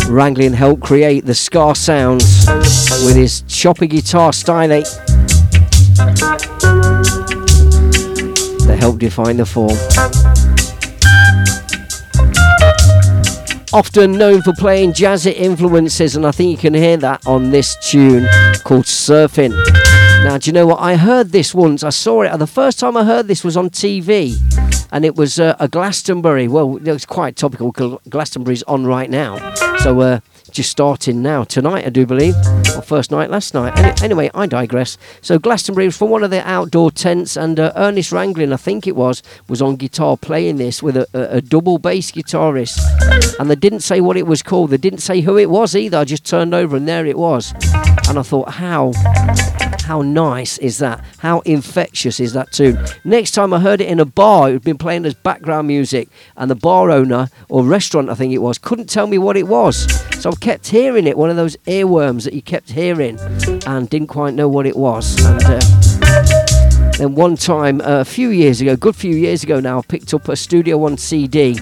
Ranglin 0.07 0.53
helped 0.53 0.83
create 0.83 1.25
the 1.25 1.35
ska 1.35 1.75
sounds 1.75 2.45
with 3.03 3.15
his 3.15 3.41
choppy 3.47 3.87
guitar 3.87 4.31
style 4.31 4.83
that 8.67 8.77
helped 8.79 8.99
define 8.99 9.37
the 9.37 9.45
form. 9.45 9.77
Often 13.73 14.11
known 14.13 14.41
for 14.43 14.53
playing 14.53 14.93
jazzy 14.93 15.33
influences, 15.33 16.15
and 16.15 16.27
I 16.27 16.31
think 16.31 16.51
you 16.51 16.57
can 16.57 16.73
hear 16.75 16.97
that 16.97 17.25
on 17.25 17.49
this 17.49 17.75
tune 17.89 18.27
called 18.63 18.85
Surfing. 18.85 19.51
Now, 20.23 20.37
do 20.37 20.49
you 20.49 20.53
know 20.53 20.67
what? 20.67 20.79
I 20.79 20.95
heard 20.95 21.31
this 21.31 21.53
once. 21.55 21.83
I 21.83 21.89
saw 21.89 22.21
it. 22.21 22.37
The 22.37 22.47
first 22.47 22.79
time 22.79 22.95
I 22.95 23.03
heard 23.03 23.27
this 23.27 23.43
was 23.43 23.57
on 23.57 23.69
TV, 23.69 24.37
and 24.91 25.03
it 25.03 25.15
was 25.15 25.39
uh, 25.39 25.55
a 25.59 25.67
Glastonbury. 25.67 26.47
Well, 26.47 26.77
it 26.77 26.91
was 26.91 27.05
quite 27.05 27.35
topical. 27.35 27.71
Glastonbury's 28.09 28.63
on 28.63 28.85
right 28.85 29.09
now, 29.09 29.53
so 29.79 29.99
uh, 30.01 30.19
just 30.53 30.69
starting 30.69 31.21
now 31.21 31.43
tonight, 31.43 31.85
I 31.85 31.89
do 31.89 32.05
believe, 32.05 32.35
or 32.75 32.81
first 32.81 33.11
night 33.11 33.29
last 33.29 33.53
night. 33.53 33.77
Any- 33.77 34.01
anyway, 34.03 34.29
I 34.33 34.45
digress. 34.45 34.97
So 35.21 35.39
Glastonbury 35.39 35.87
was 35.87 35.97
from 35.97 36.09
one 36.09 36.23
of 36.23 36.29
the 36.29 36.47
outdoor 36.47 36.91
tents, 36.91 37.35
and 37.35 37.59
uh, 37.59 37.73
Ernest 37.75 38.11
Ranglin, 38.11 38.53
I 38.53 38.57
think 38.57 38.87
it 38.87 38.95
was, 38.95 39.23
was 39.49 39.61
on 39.61 39.75
guitar 39.75 40.15
playing 40.15 40.57
this 40.57 40.81
with 40.83 40.95
a, 40.95 41.07
a, 41.13 41.37
a 41.37 41.41
double 41.41 41.79
bass 41.79 42.11
guitarist, 42.11 42.79
and 43.39 43.49
they 43.49 43.55
didn't 43.55 43.81
say 43.81 43.99
what 43.99 44.15
it 44.15 44.27
was 44.27 44.43
called. 44.43 44.69
They 44.69 44.77
didn't 44.77 44.99
say 44.99 45.21
who 45.21 45.37
it 45.37 45.49
was 45.49 45.75
either. 45.75 45.97
I 45.97 46.03
just 46.05 46.25
turned 46.25 46.53
over 46.53 46.77
and 46.77 46.87
there 46.87 47.05
it 47.05 47.17
was, 47.17 47.53
and 48.07 48.19
I 48.19 48.21
thought, 48.21 48.49
how 48.49 48.91
how 49.83 50.01
nice 50.01 50.57
is 50.57 50.77
that? 50.79 51.03
How 51.19 51.39
infectious 51.41 52.19
is 52.19 52.33
that 52.33 52.51
tune? 52.51 52.77
Next 53.03 53.31
time 53.31 53.53
I 53.53 53.59
heard 53.59 53.81
it 53.81 53.87
in 53.87 53.99
a 53.99 54.05
bar, 54.05 54.49
it 54.49 54.53
had 54.53 54.63
been 54.63 54.77
playing 54.77 55.05
as 55.05 55.13
background 55.13 55.67
music, 55.67 56.09
and 56.35 56.49
the 56.49 56.55
bar 56.55 56.89
owner 56.89 57.29
or 57.49 57.63
restaurant, 57.63 58.09
I 58.09 58.15
think 58.15 58.33
it 58.33 58.39
was, 58.39 58.57
couldn't 58.57 58.89
tell 58.89 59.07
me 59.07 59.17
what 59.17 59.37
it 59.37 59.47
was. 59.47 59.91
So 60.21 60.31
I 60.31 60.35
kept 60.35 60.67
hearing 60.67 61.07
it, 61.07 61.17
one 61.17 61.29
of 61.29 61.35
those 61.35 61.57
earworms 61.67 62.23
that 62.23 62.33
you 62.33 62.41
kept 62.41 62.71
hearing, 62.71 63.19
and 63.67 63.89
didn't 63.89 64.07
quite 64.07 64.33
know 64.33 64.47
what 64.47 64.65
it 64.65 64.75
was. 64.75 65.23
And 65.25 65.43
uh, 65.43 65.59
then 66.97 67.15
one 67.15 67.35
time, 67.35 67.81
uh, 67.81 68.01
a 68.01 68.05
few 68.05 68.29
years 68.29 68.61
ago, 68.61 68.75
good 68.75 68.95
few 68.95 69.15
years 69.15 69.43
ago 69.43 69.59
now, 69.59 69.79
I 69.79 69.81
picked 69.81 70.13
up 70.13 70.27
a 70.29 70.35
Studio 70.35 70.77
One 70.77 70.97
CD 70.97 71.57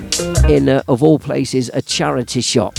in, 0.47 0.69
uh, 0.69 0.83
of 0.87 1.01
all 1.01 1.19
places, 1.19 1.71
a 1.73 1.81
charity 1.81 2.41
shop. 2.41 2.75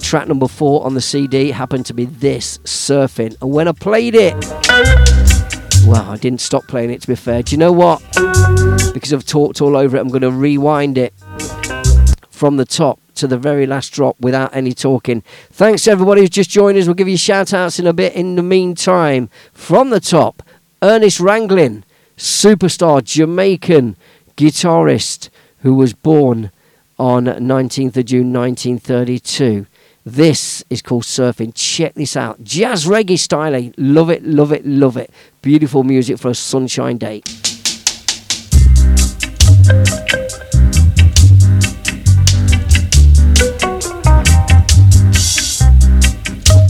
Track 0.00 0.28
number 0.28 0.48
four 0.48 0.84
on 0.84 0.94
the 0.94 1.00
CD 1.00 1.50
happened 1.50 1.86
to 1.86 1.94
be 1.94 2.04
this 2.04 2.58
surfing, 2.58 3.36
and 3.40 3.52
when 3.52 3.68
I 3.68 3.72
played 3.72 4.14
it, 4.14 4.34
well, 5.86 6.10
I 6.10 6.16
didn't 6.16 6.40
stop 6.40 6.66
playing 6.66 6.90
it. 6.90 7.02
To 7.02 7.08
be 7.08 7.14
fair, 7.14 7.42
do 7.42 7.52
you 7.52 7.58
know 7.58 7.72
what? 7.72 8.00
Because 8.92 9.12
I've 9.12 9.26
talked 9.26 9.60
all 9.60 9.76
over 9.76 9.96
it, 9.96 10.00
I'm 10.00 10.08
going 10.08 10.22
to 10.22 10.30
rewind 10.30 10.98
it 10.98 11.14
from 12.30 12.56
the 12.56 12.64
top 12.64 13.00
to 13.14 13.26
the 13.26 13.38
very 13.38 13.66
last 13.66 13.92
drop 13.92 14.18
without 14.20 14.54
any 14.54 14.72
talking. 14.72 15.22
Thanks 15.50 15.84
to 15.84 15.90
everybody 15.90 16.20
who's 16.20 16.30
just 16.30 16.50
joined 16.50 16.76
us. 16.78 16.86
We'll 16.86 16.94
give 16.94 17.08
you 17.08 17.16
shout 17.16 17.54
outs 17.54 17.78
in 17.78 17.86
a 17.86 17.92
bit. 17.92 18.14
In 18.14 18.36
the 18.36 18.42
meantime, 18.42 19.30
from 19.52 19.90
the 19.90 20.00
top, 20.00 20.42
Ernest 20.84 21.18
Ranglin, 21.18 21.82
superstar 22.14 23.02
Jamaican 23.02 23.96
guitarist 24.36 25.30
who 25.60 25.74
was 25.74 25.94
born 25.94 26.50
on 26.98 27.24
19th 27.24 27.96
of 27.96 28.04
June 28.04 28.34
1932. 28.34 29.66
This 30.04 30.62
is 30.68 30.82
called 30.82 31.04
Surfing. 31.04 31.52
Check 31.54 31.94
this 31.94 32.18
out. 32.18 32.44
Jazz 32.44 32.84
reggae 32.84 33.18
style. 33.18 33.54
Eh? 33.54 33.70
Love 33.78 34.10
it, 34.10 34.24
love 34.24 34.52
it, 34.52 34.66
love 34.66 34.98
it. 34.98 35.10
Beautiful 35.40 35.84
music 35.84 36.18
for 36.18 36.28
a 36.28 36.34
sunshine 36.34 36.98
day. 36.98 37.22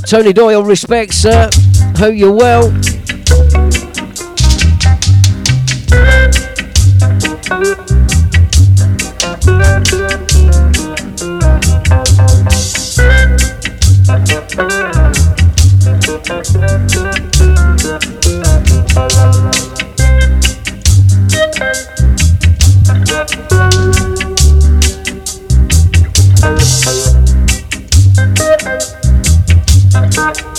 Tony 0.07 0.33
Doyle, 0.33 0.63
respect, 0.63 1.15
sir. 1.15 1.51
Hope 1.97 2.15
you're 2.15 2.31
well. 2.31 2.71
Thank 30.15 30.59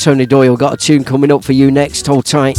Tony 0.00 0.24
Doyle 0.24 0.56
got 0.56 0.72
a 0.72 0.76
tune 0.78 1.04
coming 1.04 1.30
up 1.30 1.44
for 1.44 1.52
you 1.52 1.70
next. 1.70 2.06
Hold 2.06 2.24
tight. 2.24 2.56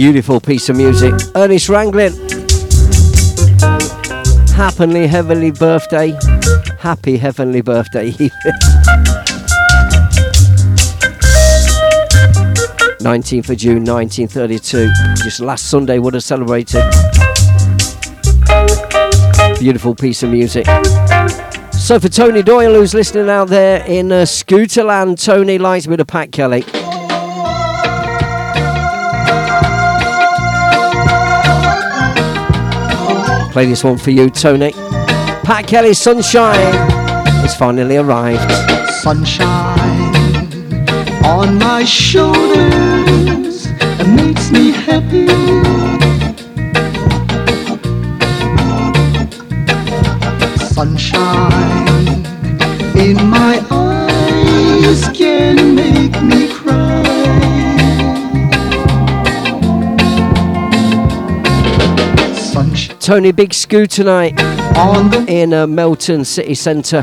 Beautiful 0.00 0.40
piece 0.40 0.70
of 0.70 0.78
music. 0.78 1.12
Ernest 1.34 1.68
Ranglin. 1.68 2.14
Happily 4.50 5.06
heavenly 5.06 5.50
birthday. 5.50 6.16
Happy 6.78 7.18
heavenly 7.18 7.60
birthday. 7.60 8.10
19th 13.02 13.50
of 13.50 13.58
June 13.58 13.84
1932. 13.84 14.88
Just 15.22 15.40
last 15.40 15.66
Sunday 15.66 15.98
would 15.98 16.14
have 16.14 16.24
celebrated. 16.24 16.82
Beautiful 19.58 19.94
piece 19.94 20.22
of 20.22 20.30
music. 20.30 20.64
So 21.72 22.00
for 22.00 22.08
Tony 22.08 22.42
Doyle, 22.42 22.72
who's 22.72 22.94
listening 22.94 23.28
out 23.28 23.48
there 23.48 23.84
in 23.84 24.10
uh, 24.10 24.24
Scooterland, 24.24 25.18
Tony 25.18 25.58
likes 25.58 25.84
a 25.84 25.90
bit 25.90 26.00
of 26.00 26.06
Pat 26.06 26.32
Kelly. 26.32 26.64
Play 33.52 33.66
this 33.66 33.82
one 33.82 33.98
for 33.98 34.10
you, 34.10 34.30
Tony. 34.30 34.72
Pat 35.42 35.66
Kelly, 35.66 35.92
Sunshine, 35.92 36.72
has 37.42 37.56
finally 37.56 37.96
arrived. 37.96 38.50
Sunshine 39.02 40.00
on 41.24 41.58
my 41.58 41.84
shoulders 41.84 43.66
it 43.66 44.06
makes 44.08 44.50
me 44.52 44.70
happy. 44.70 45.26
Sunshine 50.74 52.24
in 52.96 53.16
my 53.28 53.60
eyes 53.70 55.08
can 55.16 55.74
make 55.74 56.22
me 56.22 56.48
cry. 56.52 57.59
Tony 63.00 63.32
Big 63.32 63.50
Scoo 63.50 63.88
tonight 63.88 64.38
in 65.28 65.52
uh, 65.54 65.66
Melton 65.66 66.24
City 66.24 66.54
Centre. 66.54 67.02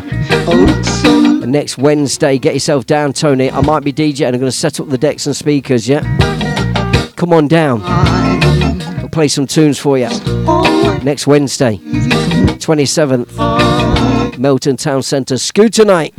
Next 1.45 1.77
Wednesday, 1.77 2.37
get 2.37 2.53
yourself 2.53 2.85
down, 2.85 3.13
Tony. 3.13 3.49
I 3.49 3.61
might 3.61 3.83
be 3.83 3.91
DJ 3.91 4.27
and 4.27 4.35
I'm 4.35 4.39
going 4.39 4.51
to 4.51 4.57
set 4.57 4.79
up 4.79 4.89
the 4.89 4.97
decks 4.97 5.25
and 5.25 5.35
speakers, 5.35 5.87
yeah? 5.87 6.01
Come 7.15 7.33
on 7.33 7.47
down. 7.47 7.81
I'll 7.83 9.09
play 9.09 9.27
some 9.27 9.47
tunes 9.47 9.79
for 9.79 9.97
you. 9.97 10.09
Next 11.03 11.25
Wednesday, 11.25 11.77
27th, 11.77 14.37
Melton 14.37 14.77
Town 14.77 15.01
Centre. 15.01 15.35
Scoo 15.35 15.71
tonight. 15.71 16.13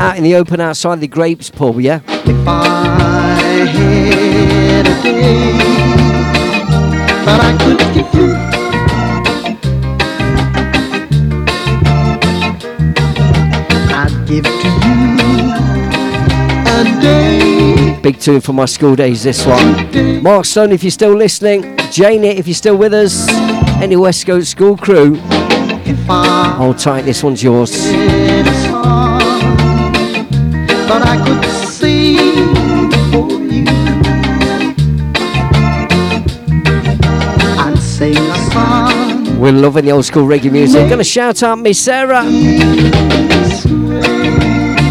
Out 0.00 0.16
in 0.16 0.24
the 0.24 0.34
open 0.34 0.60
outside 0.60 1.00
the 1.00 1.06
Grapes 1.06 1.50
pub, 1.50 1.78
yeah? 1.80 2.00
I 2.46 3.66
had 3.66 4.86
a 4.86 5.02
day 5.02 5.52
that 7.24 7.40
I 7.40 7.56
could 7.64 7.78
give 7.94 8.12
you. 8.14 8.53
give 14.26 14.44
to 14.44 14.50
you 14.50 15.54
a 16.66 17.00
day. 17.00 18.00
Big 18.02 18.18
tune 18.18 18.40
for 18.40 18.52
my 18.52 18.64
school 18.64 18.96
days, 18.96 19.22
this 19.22 19.46
one. 19.46 20.22
Mark 20.22 20.44
Stone, 20.44 20.72
if 20.72 20.82
you're 20.82 20.90
still 20.90 21.14
listening. 21.14 21.76
Janie, 21.90 22.28
if 22.28 22.46
you're 22.46 22.54
still 22.54 22.76
with 22.76 22.94
us. 22.94 23.28
Any 23.80 23.96
West 23.96 24.26
Coast 24.26 24.50
school 24.50 24.76
crew. 24.76 25.16
Hold 26.06 26.78
tight, 26.78 27.02
this 27.02 27.22
one's 27.22 27.42
yours. 27.42 27.72
We're 39.38 39.52
loving 39.52 39.84
the 39.84 39.90
old 39.90 40.06
school 40.06 40.26
reggae 40.26 40.50
music. 40.50 40.88
Gonna 40.88 41.04
shout 41.04 41.42
out 41.42 41.58
Miss 41.58 41.78
Sarah. 41.78 42.24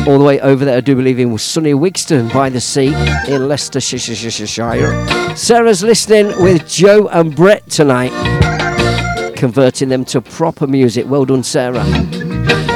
All 0.08 0.20
the 0.20 0.26
way 0.26 0.40
over 0.42 0.66
there, 0.66 0.78
I 0.78 0.82
do 0.82 0.96
believe 0.96 1.18
in 1.18 1.36
sunny 1.38 1.74
Wigston 1.74 2.32
by 2.34 2.50
the 2.50 2.60
sea 2.60 2.94
in 3.28 3.48
Leicestershire. 3.48 5.36
Sarah's 5.36 5.82
listening 5.82 6.28
with 6.44 6.68
Joe 6.68 7.08
and 7.08 7.34
Brett 7.34 7.68
tonight, 7.70 8.12
converting 9.36 9.90
them 9.90 10.04
to 10.06 10.22
proper 10.22 10.68
music. 10.68 11.06
Well 11.08 11.26
done, 11.26 11.44
Sarah. 11.44 11.86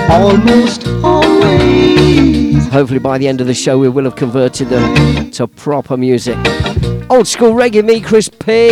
Almost 0.09 0.87
always. 1.03 2.65
Hopefully, 2.69 2.99
by 2.99 3.17
the 3.17 3.27
end 3.27 3.41
of 3.41 3.47
the 3.47 3.53
show, 3.53 3.77
we 3.77 3.89
will 3.89 4.05
have 4.05 4.15
converted 4.15 4.69
them 4.69 5.29
to 5.31 5.47
proper 5.47 5.97
music. 5.97 6.37
Old 7.09 7.27
school 7.27 7.53
reggae, 7.53 7.83
me, 7.83 7.99
Chris 7.99 8.29
P. 8.29 8.69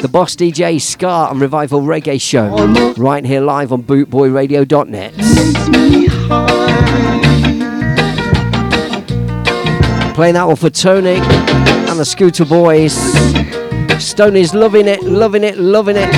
The 0.00 0.08
Boss 0.12 0.36
DJ 0.36 0.80
Ska 0.80 1.28
and 1.30 1.40
Revival 1.40 1.80
Reggae 1.80 2.20
Show. 2.20 2.54
Right 2.98 3.24
here 3.24 3.40
live 3.40 3.72
on 3.72 3.84
bootboyradio.net. 3.84 6.13
Playing 10.14 10.34
that 10.34 10.46
one 10.46 10.54
for 10.54 10.70
Tony 10.70 11.16
and 11.16 11.98
the 11.98 12.04
Scooter 12.04 12.44
Boys. 12.44 12.94
Stoney's 13.98 14.54
loving 14.54 14.86
it, 14.86 15.02
loving 15.02 15.42
it, 15.42 15.58
loving 15.58 15.96
it. 15.96 16.08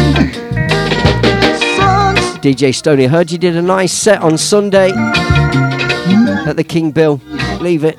DJ 2.43 2.75
Stoney, 2.75 3.07
heard 3.07 3.31
you 3.31 3.39
did 3.39 3.57
a 3.57 3.63
nice 3.63 3.95
set 3.95 4.21
on 4.21 4.37
Sunday 4.37 4.91
at 4.95 6.53
the 6.57 6.65
King 6.65 6.91
Bill. 6.91 7.23
Leave 7.61 7.85
it. 7.85 7.97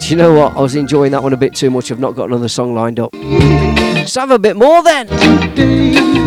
Do 0.00 0.08
you 0.08 0.16
know 0.16 0.32
what? 0.34 0.56
I 0.56 0.60
was 0.60 0.76
enjoying 0.76 1.10
that 1.12 1.22
one 1.22 1.32
a 1.32 1.36
bit 1.36 1.54
too 1.54 1.70
much. 1.70 1.90
I've 1.90 1.98
not 1.98 2.14
got 2.14 2.28
another 2.28 2.48
song 2.48 2.74
lined 2.74 3.00
up. 3.00 3.12
Let's 3.12 4.14
have 4.14 4.30
a 4.30 4.38
bit 4.38 4.56
more 4.56 4.84
then. 4.84 6.19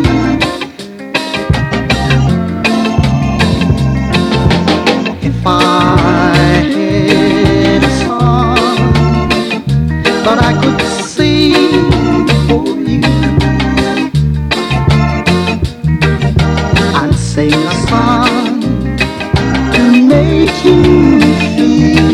I 10.39 10.53
could 10.61 10.81
for 12.47 12.65
you 12.79 13.01
and 16.99 17.15
sing 17.15 17.53
a 17.53 17.75
song 17.87 18.61
to 19.73 19.81
make 20.07 20.65
you 20.65 20.77
feel. 21.55 22.13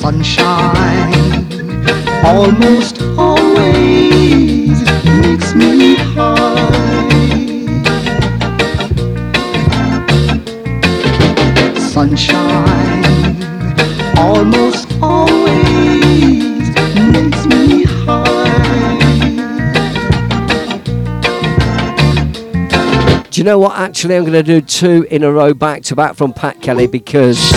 Sunshine 0.00 1.14
almost 2.24 3.03
Sunshine 12.04 13.42
almost 14.18 14.92
always 15.00 16.68
makes 17.10 17.46
me 17.46 17.84
high. 17.84 18.98
Do 23.30 23.40
you 23.40 23.44
know 23.44 23.58
what? 23.58 23.78
Actually, 23.78 24.16
I'm 24.16 24.24
going 24.24 24.34
to 24.34 24.42
do 24.42 24.60
two 24.60 25.06
in 25.10 25.24
a 25.24 25.32
row 25.32 25.54
back 25.54 25.82
to 25.84 25.96
back 25.96 26.14
from 26.14 26.34
Pat 26.34 26.60
Kelly 26.60 26.86
because 26.86 27.50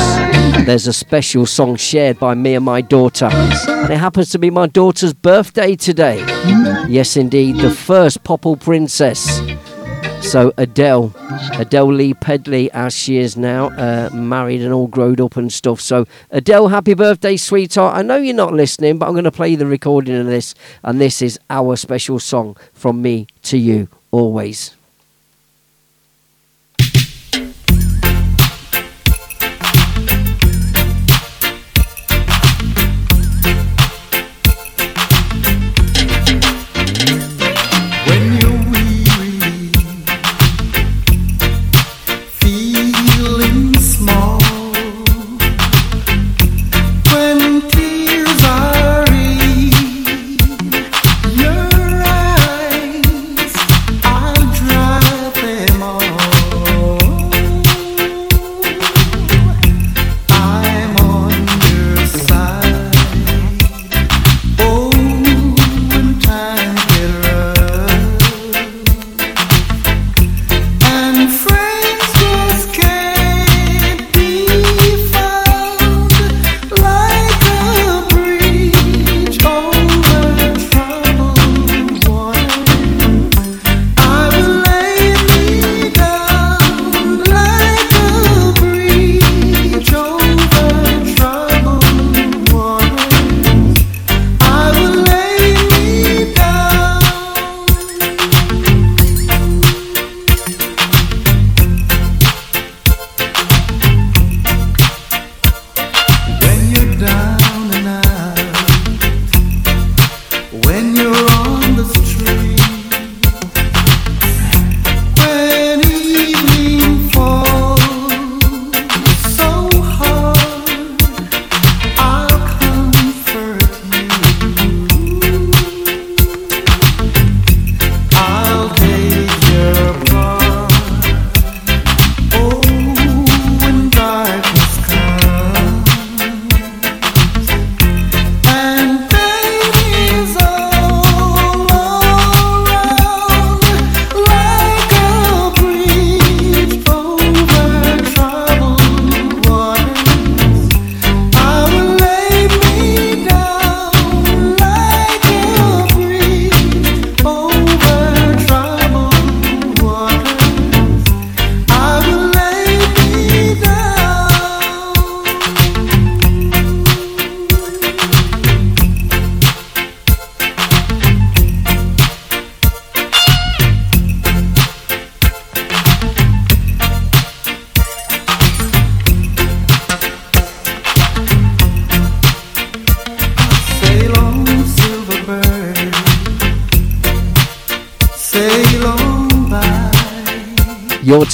there's 0.66 0.88
a 0.88 0.94
special 0.94 1.46
song 1.46 1.76
shared 1.76 2.18
by 2.18 2.34
me 2.34 2.56
and 2.56 2.64
my 2.64 2.80
daughter. 2.80 3.26
And 3.26 3.92
it 3.92 3.98
happens 3.98 4.30
to 4.30 4.40
be 4.40 4.50
my 4.50 4.68
daughter's 4.68 5.14
birthday 5.14 5.76
today. 5.76 6.20
Yes, 6.88 7.18
indeed, 7.18 7.58
the 7.58 7.72
first 7.72 8.24
Popple 8.24 8.56
Princess. 8.56 9.42
So, 10.22 10.54
Adele, 10.58 11.14
Adele 11.54 11.94
Lee 11.94 12.14
Pedley, 12.14 12.70
as 12.72 12.94
she 12.94 13.18
is 13.18 13.38
now, 13.38 13.68
uh, 13.78 14.10
married 14.14 14.62
and 14.62 14.74
all 14.74 14.88
grown 14.88 15.20
up 15.22 15.38
and 15.38 15.52
stuff. 15.52 15.82
So, 15.82 16.06
Adele, 16.32 16.68
happy 16.68 16.94
birthday, 16.94 17.38
sweetheart. 17.38 17.96
I 17.96 18.02
know 18.02 18.18
you're 18.18 18.36
not 18.36 18.54
listening, 18.54 18.98
but 18.98 19.08
I'm 19.08 19.14
going 19.14 19.24
to 19.24 19.32
play 19.32 19.56
the 19.56 19.66
recording 19.66 20.16
of 20.16 20.26
this. 20.28 20.54
And 20.84 21.02
this 21.02 21.22
is 21.22 21.40
our 21.50 21.76
special 21.76 22.20
song 22.20 22.56
from 22.74 23.02
me 23.02 23.28
to 23.44 23.58
you, 23.58 23.88
always. 24.12 24.77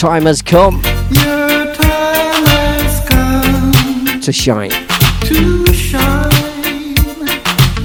Time 0.04 0.26
has 0.26 0.42
come 0.42 0.82
Your 1.12 1.74
time 1.76 2.44
has 2.52 3.08
come 3.08 4.20
to 4.20 4.34
shine. 4.34 4.70
to 5.22 5.74
shine. 5.74 6.30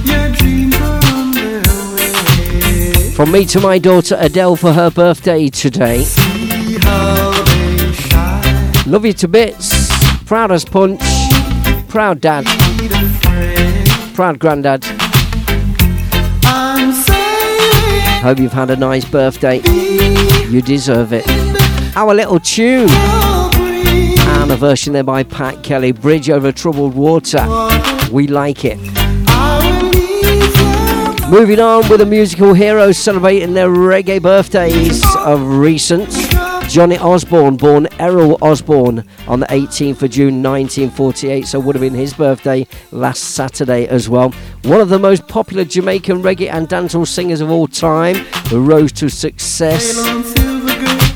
Your 0.03 0.29
dreams 0.33 0.75
are 0.75 0.99
on 1.13 1.31
their 1.31 1.61
way. 1.95 3.11
From 3.11 3.31
me 3.31 3.45
to 3.45 3.61
my 3.61 3.79
daughter 3.79 4.17
Adele 4.19 4.57
for 4.57 4.73
her 4.73 4.91
birthday 4.91 5.47
today. 5.47 6.03
See 6.03 6.77
how 6.81 7.31
they 7.45 7.93
shine. 7.93 8.73
Love 8.91 9.05
you 9.05 9.13
to 9.13 9.29
bits. 9.29 9.87
Proud 10.25 10.51
as 10.51 10.65
punch. 10.65 10.99
Proud 11.87 12.19
dad. 12.19 12.43
Proud 14.13 14.39
granddad. 14.39 14.85
I'm 16.43 16.91
Hope 18.21 18.39
you've 18.39 18.51
had 18.51 18.71
a 18.71 18.75
nice 18.75 19.05
birthday. 19.05 19.61
You 20.49 20.61
deserve 20.61 21.13
it. 21.13 21.58
Our 21.99 22.15
little 22.15 22.39
tune. 22.39 22.89
And 22.89 24.49
a 24.49 24.55
version 24.55 24.93
there 24.93 25.03
by 25.03 25.23
Pat 25.23 25.63
Kelly. 25.63 25.91
Bridge 25.91 26.29
over 26.29 26.53
troubled 26.53 26.95
water. 26.95 27.45
We 28.09 28.25
like 28.25 28.63
it. 28.63 28.77
Moving 31.29 31.59
on 31.59 31.89
with 31.89 31.99
the 31.99 32.07
musical 32.09 32.53
heroes 32.53 32.97
celebrating 32.97 33.53
their 33.53 33.67
reggae 33.67 34.21
birthdays 34.21 35.03
of 35.17 35.45
recent. 35.45 36.09
Johnny 36.69 36.97
Osbourne, 36.97 37.57
born 37.57 37.89
Errol 37.99 38.37
Osbourne 38.41 39.03
on 39.27 39.41
the 39.41 39.47
18th 39.47 40.01
of 40.01 40.11
June 40.11 40.41
1948, 40.41 41.47
so 41.47 41.59
would 41.59 41.75
have 41.75 41.81
been 41.81 41.93
his 41.93 42.13
birthday 42.13 42.65
last 42.91 43.35
Saturday 43.35 43.87
as 43.89 44.07
well. 44.07 44.31
One 44.63 44.79
of 44.79 44.87
the 44.87 44.99
most 44.99 45.27
popular 45.27 45.65
Jamaican 45.65 46.21
reggae 46.21 46.49
and 46.49 46.69
dancehall 46.69 47.05
singers 47.05 47.41
of 47.41 47.51
all 47.51 47.67
time, 47.67 48.15
who 48.47 48.63
rose 48.63 48.93
to 48.93 49.09
success 49.09 50.48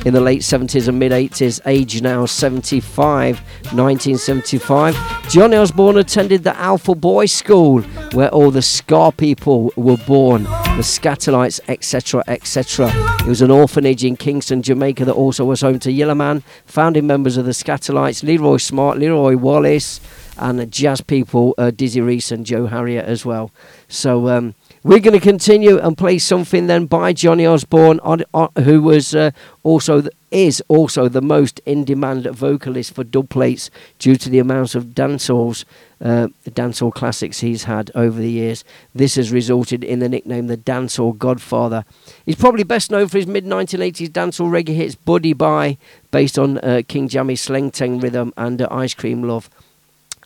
in 0.05 0.13
the 0.13 0.21
late 0.21 0.41
70s 0.41 0.87
and 0.87 0.99
mid 0.99 1.11
80s, 1.11 1.59
age 1.65 2.01
now 2.01 2.25
75, 2.25 3.39
1975. 3.39 5.29
Johnny 5.29 5.55
Osbourne 5.55 5.97
attended 5.97 6.43
the 6.43 6.55
Alpha 6.57 6.93
Boys 6.95 7.31
School, 7.31 7.81
where 8.11 8.29
all 8.29 8.51
the 8.51 8.61
Ska 8.61 9.13
people 9.15 9.71
were 9.75 9.97
born, 9.97 10.43
the 10.43 10.83
Skatalites, 10.83 11.59
etc., 11.67 12.23
etc. 12.27 12.91
It 13.21 13.27
was 13.27 13.41
an 13.41 13.51
orphanage 13.51 14.03
in 14.03 14.17
Kingston, 14.17 14.61
Jamaica, 14.61 15.05
that 15.05 15.13
also 15.13 15.45
was 15.45 15.61
home 15.61 15.79
to 15.79 15.91
Yellowman, 15.91 16.43
founding 16.65 17.07
members 17.07 17.37
of 17.37 17.45
the 17.45 17.51
Skatalites, 17.51 18.23
Leroy 18.23 18.57
Smart, 18.57 18.97
Leroy 18.97 19.37
Wallace, 19.37 20.01
and 20.37 20.71
jazz 20.71 21.01
people, 21.01 21.53
uh, 21.57 21.71
Dizzy 21.71 22.01
Reece 22.01 22.31
and 22.31 22.45
Joe 22.45 22.65
Harriott 22.65 23.05
as 23.05 23.25
well. 23.25 23.51
So, 23.87 24.27
um, 24.29 24.55
we're 24.83 24.99
going 24.99 25.17
to 25.17 25.19
continue 25.19 25.79
and 25.79 25.97
play 25.97 26.19
something 26.19 26.67
then 26.67 26.87
by 26.87 27.13
Johnny 27.13 27.45
Osbourne, 27.45 28.01
on, 28.01 28.23
on, 28.33 28.49
who 28.63 28.81
was 28.81 29.15
uh, 29.15 29.31
also 29.63 30.01
the, 30.01 30.11
is 30.29 30.61
also 30.67 31.07
the 31.07 31.21
most 31.21 31.61
in-demand 31.65 32.25
vocalist 32.25 32.93
for 32.93 33.05
dub 33.05 33.29
plates 33.29 33.69
due 33.97 34.17
to 34.17 34.29
the 34.29 34.39
amount 34.39 34.75
of 34.75 34.87
dancehalls, 34.87 35.63
uh, 36.01 36.27
dancehall 36.49 36.93
classics 36.93 37.39
he's 37.39 37.63
had 37.63 37.91
over 37.95 38.19
the 38.19 38.29
years. 38.29 38.65
This 38.93 39.15
has 39.15 39.31
resulted 39.31 39.85
in 39.85 39.99
the 39.99 40.09
nickname 40.09 40.47
the 40.47 40.57
Dancehall 40.57 41.17
Godfather. 41.17 41.85
He's 42.25 42.35
probably 42.35 42.63
best 42.63 42.91
known 42.91 43.07
for 43.07 43.19
his 43.19 43.27
mid-1980s 43.27 44.09
dancehall 44.09 44.51
reggae 44.51 44.75
hits 44.75 44.95
"Buddy 44.95 45.33
Bye," 45.33 45.77
based 46.11 46.37
on 46.37 46.57
uh, 46.57 46.81
King 46.87 47.07
Jammy's 47.07 47.45
Sleng 47.45 47.71
Teng 47.71 48.01
rhythm 48.01 48.33
and 48.35 48.61
uh, 48.61 48.67
"Ice 48.69 48.93
Cream 48.93 49.23
Love." 49.23 49.49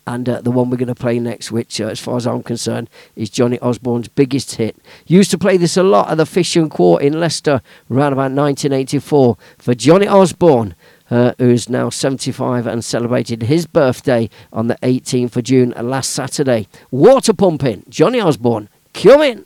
And 0.08 0.26
uh, 0.26 0.40
the 0.40 0.50
one 0.50 0.70
we're 0.70 0.78
going 0.78 0.88
to 0.88 0.94
play 0.94 1.18
next, 1.18 1.52
which, 1.52 1.82
uh, 1.82 1.84
as 1.84 2.00
far 2.00 2.16
as 2.16 2.26
I'm 2.26 2.42
concerned, 2.42 2.88
is 3.14 3.28
Johnny 3.28 3.58
Osbourne's 3.58 4.08
biggest 4.08 4.54
hit. 4.54 4.74
Used 5.06 5.30
to 5.32 5.36
play 5.36 5.58
this 5.58 5.76
a 5.76 5.82
lot 5.82 6.10
at 6.10 6.16
the 6.16 6.24
Fish 6.24 6.56
and 6.56 6.70
Quart 6.70 7.02
in 7.02 7.20
Leicester 7.20 7.60
around 7.90 8.14
about 8.14 8.32
1984 8.32 9.36
for 9.58 9.74
Johnny 9.74 10.08
Osbourne, 10.08 10.74
uh, 11.10 11.34
who's 11.36 11.68
now 11.68 11.90
75 11.90 12.66
and 12.66 12.82
celebrated 12.82 13.42
his 13.42 13.66
birthday 13.66 14.30
on 14.50 14.68
the 14.68 14.76
18th 14.76 15.36
of 15.36 15.44
June 15.44 15.74
last 15.76 16.08
Saturday. 16.08 16.68
Water 16.90 17.34
pumping, 17.34 17.84
Johnny 17.90 18.18
Osbourne, 18.18 18.70
come 18.94 19.44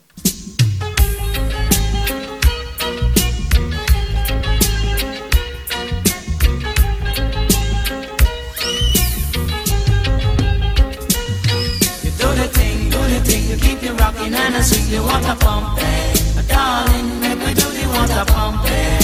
I 14.63 14.65
swing 14.65 14.91
the 14.91 15.03
water 15.03 15.35
pumping. 15.43 16.47
Darling, 16.47 17.19
make 17.19 17.39
we 17.43 17.53
do 17.53 17.67
the 17.67 17.85
water 17.91 18.23
pumping. 18.31 19.03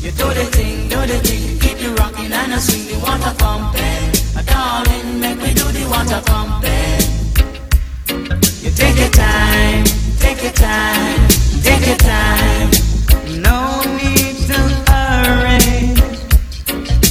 You 0.00 0.10
do 0.12 0.26
the 0.32 0.46
thing, 0.56 0.88
do 0.88 0.96
the 1.04 1.18
thing, 1.20 1.58
keep 1.60 1.82
you 1.82 1.92
rocking 1.96 2.32
and 2.32 2.54
I 2.54 2.58
swing 2.60 2.86
the 2.88 2.96
water 3.04 3.34
pumping. 3.36 4.08
Darling, 4.46 5.20
make 5.20 5.36
me 5.36 5.52
do 5.52 5.68
the 5.76 5.84
water 5.92 6.22
pumping. 6.24 7.04
You 8.64 8.70
take 8.70 8.96
your 8.96 9.12
time, 9.12 9.84
take 10.16 10.44
your 10.44 10.56
time, 10.56 11.28
take 11.60 11.86
your 11.86 12.00
time. 12.00 12.70
No 13.36 13.84
need 14.00 14.48
to 14.48 14.60
hurry. 14.88 15.92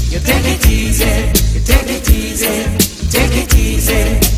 You 0.09 0.19
take 0.25 0.57
it 0.57 0.65
easy, 0.65 1.37
you 1.53 1.61
take 1.61 1.85
it 1.85 2.09
easy, 2.09 2.65
take 3.13 3.35
it 3.43 3.53
easy. 3.53 4.28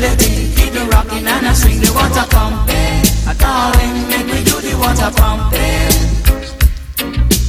The 0.00 0.10
thing, 0.16 0.54
keep 0.54 0.74
it 0.74 0.86
rocking 0.92 1.26
and 1.26 1.46
I 1.46 1.52
swing 1.52 1.80
the 1.80 1.90
water 1.92 2.26
pumping. 2.30 3.02
Uh, 3.26 3.34
darling, 3.34 4.08
make 4.08 4.26
me 4.26 4.44
do 4.44 4.60
the 4.60 4.74
water 4.78 5.10
pumping. 5.10 5.94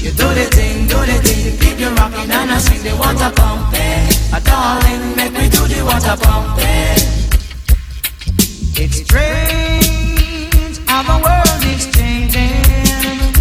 You 0.04 0.12
do 0.12 0.28
the 0.34 0.46
thing, 0.56 0.88
do 0.88 0.98
the 1.06 1.18
thing, 1.22 1.58
keep 1.60 1.80
you 1.80 1.90
rocking 1.96 2.32
and 2.32 2.52
I 2.52 2.58
swing 2.60 2.84
the 2.84 2.96
water 2.98 3.32
pumping. 3.36 4.10
A 4.34 4.40
darling, 4.42 5.16
make 5.16 5.34
me 5.34 5.50
do 5.50 5.68
the 5.68 5.84
water 5.86 6.16
pumping. 6.18 7.00
It's 8.82 8.98
strange 9.04 10.78
how 10.88 11.04
the 11.04 11.18
world 11.22 11.64
is 11.70 11.86
changing, 11.94 13.36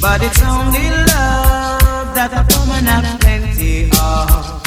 but 0.00 0.22
it's 0.22 0.42
only 0.42 0.90
love 1.12 2.14
that 2.14 2.32
a 2.34 2.42
woman 2.58 2.84
have 2.84 3.20
plenty 3.20 3.88
of. 3.96 4.60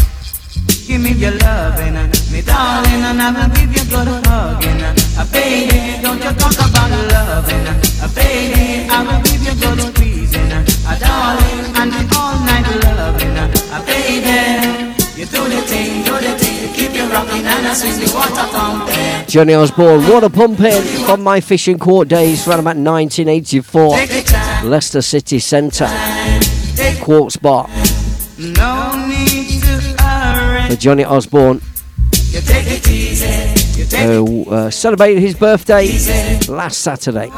Give 0.87 1.01
me 1.01 1.11
your 1.11 1.31
loving, 1.31 2.14
me 2.35 2.41
darling, 2.41 3.03
and 3.09 3.21
I 3.21 3.31
will 3.31 3.49
give 3.55 3.71
you 3.71 3.85
good 3.87 4.09
hugging. 4.27 4.81
A 5.15 5.23
baby, 5.31 6.01
don't 6.03 6.19
you 6.19 6.33
talk 6.35 6.57
about 6.67 6.91
loving. 7.11 7.65
A 8.03 8.07
baby, 8.11 8.87
I 8.91 8.99
will 9.07 9.21
give 9.23 9.43
you 9.47 9.55
good 9.55 9.79
squeezing. 9.95 10.51
A 10.51 10.93
darling, 10.99 11.63
and 11.79 11.91
the 11.95 12.01
all 12.19 12.35
night 12.43 12.67
loving. 12.83 13.35
A 13.71 13.79
baby, 13.87 14.91
you 15.15 15.25
do 15.25 15.41
the 15.47 15.61
thing, 15.63 16.03
do 16.03 16.15
the 16.19 16.33
thing, 16.37 16.73
keep 16.73 16.93
you 16.93 17.07
rocking 17.07 17.45
and 17.45 17.67
I 17.67 17.73
swing 17.73 17.99
the 18.03 18.11
water 18.13 18.47
pumping. 18.51 19.27
Johnny 19.27 19.53
Osbourne, 19.53 20.07
water 20.09 20.29
pumping 20.29 20.81
from 21.05 21.23
my 21.23 21.39
fishing 21.39 21.79
court 21.79 22.09
days 22.09 22.47
around 22.47 22.59
about 22.59 22.75
1984. 22.75 23.97
Leicester 24.65 25.01
City 25.01 25.39
Centre, 25.39 25.89
Quartz 27.01 27.37
Bar. 27.37 27.69
No 28.37 29.07
need 29.07 29.61
to 29.61 30.03
hurry. 30.03 30.69
For 30.69 30.75
Johnny 30.75 31.05
Osbourne, 31.05 31.61
who 33.93 34.45
uh, 34.49 34.69
celebrated 34.69 35.21
his 35.21 35.35
birthday 35.35 35.87
last 36.47 36.81
Saturday. 36.81 37.29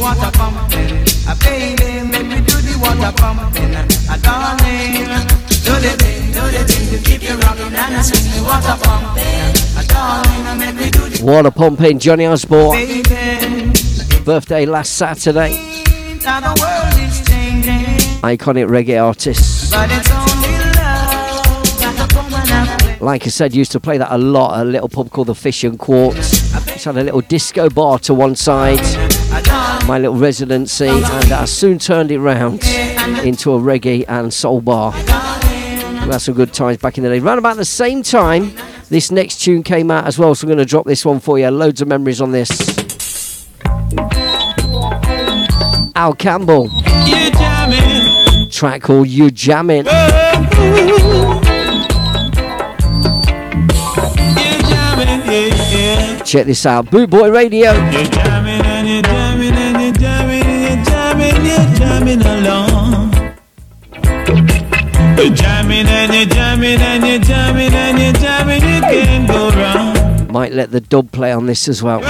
Water 0.00 0.30
pumping, 0.38 1.04
a 1.28 1.34
baby, 1.36 2.00
make 2.08 2.26
me 2.26 2.36
do 2.40 2.56
the 2.64 2.78
water 2.80 3.12
pumping. 3.14 3.74
A 4.08 4.16
darling, 4.22 5.37
do 5.68 5.74
the 5.80 5.90
thing, 6.02 6.32
do 6.32 6.40
the 6.40 6.64
thing 6.64 7.02
keep 7.04 7.22
you 7.22 7.36
rocking 7.36 7.66
and 7.66 7.76
I 7.76 8.02
swing 8.02 8.24
the 8.32 8.42
water 8.42 8.76
pumping. 8.82 9.52
A 9.76 9.84
darling, 9.86 10.58
make 10.58 10.74
me 10.74 10.90
do 10.90 11.08
the 11.08 11.24
Water 11.24 11.50
pumping, 11.50 11.98
Johnny 11.98 12.26
Osbourne. 12.26 13.02
Birthday 14.24 14.64
last 14.66 14.94
Saturday. 14.96 15.50
Now 16.22 16.40
the 16.40 16.54
world 16.60 17.08
is 17.08 17.20
changing, 17.26 17.84
Iconic 18.22 18.66
reggae 18.68 19.02
artist. 19.02 19.70
but 19.70 19.90
it's 19.90 20.10
only 20.10 20.48
love 20.76 21.78
that 21.80 21.94
the 21.98 22.16
woman 22.16 22.46
has 22.48 22.82
plenty 22.82 23.04
Like 23.04 23.24
I 23.26 23.28
said, 23.28 23.54
used 23.54 23.72
to 23.72 23.80
play 23.80 23.98
that 23.98 24.10
a 24.10 24.18
lot 24.18 24.58
at 24.58 24.66
a 24.66 24.70
little 24.70 24.88
pub 24.88 25.10
called 25.10 25.28
the 25.28 25.34
Fish 25.34 25.64
and 25.64 25.78
Quartz. 25.78 26.52
Which 26.66 26.84
had 26.84 26.96
a 26.96 27.02
little 27.04 27.20
disco 27.22 27.68
bar 27.68 27.98
to 28.00 28.14
one 28.14 28.36
side, 28.36 28.80
my 29.86 29.98
little 29.98 30.16
residency, 30.16 30.88
and 30.88 31.32
I 31.32 31.44
soon 31.44 31.78
turned 31.78 32.10
it 32.10 32.20
round 32.20 32.62
into 33.24 33.52
a 33.52 33.58
reggae 33.58 34.04
and 34.08 34.32
soul 34.32 34.60
bar. 34.60 34.92
Had 36.10 36.22
some 36.22 36.34
good 36.34 36.54
times 36.54 36.78
back 36.78 36.96
in 36.96 37.04
the 37.04 37.10
day. 37.10 37.18
Around 37.20 37.38
about 37.38 37.58
the 37.58 37.64
same 37.64 38.02
time, 38.02 38.52
this 38.88 39.10
next 39.12 39.42
tune 39.42 39.62
came 39.62 39.90
out 39.90 40.06
as 40.06 40.18
well, 40.18 40.34
so 40.34 40.46
I'm 40.46 40.48
going 40.48 40.58
to 40.58 40.64
drop 40.64 40.86
this 40.86 41.04
one 41.04 41.20
for 41.20 41.38
you. 41.38 41.48
Loads 41.48 41.80
of 41.80 41.86
memories 41.86 42.20
on 42.20 42.32
this. 42.32 43.46
Al 45.94 46.14
Campbell. 46.14 46.70
Track 48.50 48.82
called 48.82 49.06
You 49.08 49.30
Jamming. 49.30 49.84
Check 56.24 56.46
this 56.46 56.66
out, 56.66 56.90
Boot 56.90 57.10
Boy 57.10 57.30
Radio. 57.30 57.72
You're 57.72 58.04
jamming 58.04 58.64
and 58.64 58.88
you're 58.88 59.02
jamming 59.02 59.52
and 59.52 59.82
you're 59.82 59.92
jamming 59.92 60.42
and 60.42 60.62
you're 60.62 60.84
jamming, 60.84 61.44
you're 61.44 61.74
jamming 61.76 62.22
along. 62.22 62.67
Jamming 65.18 65.86
and 65.86 66.14
you're 66.14 66.26
jamming 66.26 66.80
and 66.80 67.04
you're 67.04 67.18
jamming 67.18 67.74
and 67.74 67.98
you're 67.98 68.12
jamming, 68.12 68.62
you 68.62 68.80
can't 68.80 69.26
go. 69.26 70.32
Might 70.32 70.52
let 70.52 70.70
the 70.70 70.80
dub 70.80 71.10
play 71.10 71.32
on 71.32 71.46
this 71.46 71.66
as 71.66 71.82
well. 71.82 72.00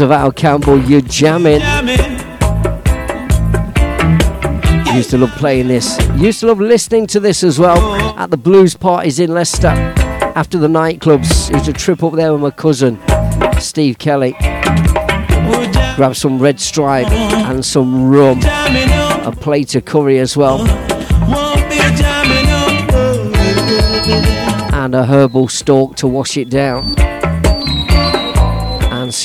Of 0.00 0.10
Al 0.10 0.32
Campbell, 0.32 0.78
You 0.80 1.00
Jammin'. 1.02 1.60
jamming. 1.60 1.98
Used 4.94 5.10
to 5.10 5.18
love 5.18 5.30
playing 5.32 5.68
this. 5.68 5.98
Used 6.16 6.40
to 6.40 6.46
love 6.46 6.60
listening 6.60 7.06
to 7.08 7.20
this 7.20 7.42
as 7.44 7.58
well 7.58 7.78
at 8.18 8.30
the 8.30 8.36
blues 8.36 8.74
parties 8.74 9.18
in 9.20 9.32
Leicester. 9.32 9.68
After 10.36 10.58
the 10.58 10.68
nightclubs, 10.68 11.52
used 11.52 11.64
to 11.66 11.72
trip 11.72 12.02
up 12.02 12.14
there 12.14 12.32
with 12.32 12.42
my 12.42 12.50
cousin, 12.50 12.98
Steve 13.58 13.98
Kelly. 13.98 14.32
Grab 15.96 16.14
some 16.16 16.38
red 16.38 16.60
stripe 16.60 17.10
and 17.10 17.64
some 17.64 18.08
rum. 18.10 18.40
A 18.42 19.32
plate 19.38 19.74
of 19.74 19.84
curry 19.84 20.18
as 20.18 20.36
well. 20.36 20.60
And 24.72 24.94
a 24.94 25.04
herbal 25.04 25.48
stalk 25.48 25.96
to 25.96 26.06
wash 26.08 26.36
it 26.36 26.48
down. 26.48 26.94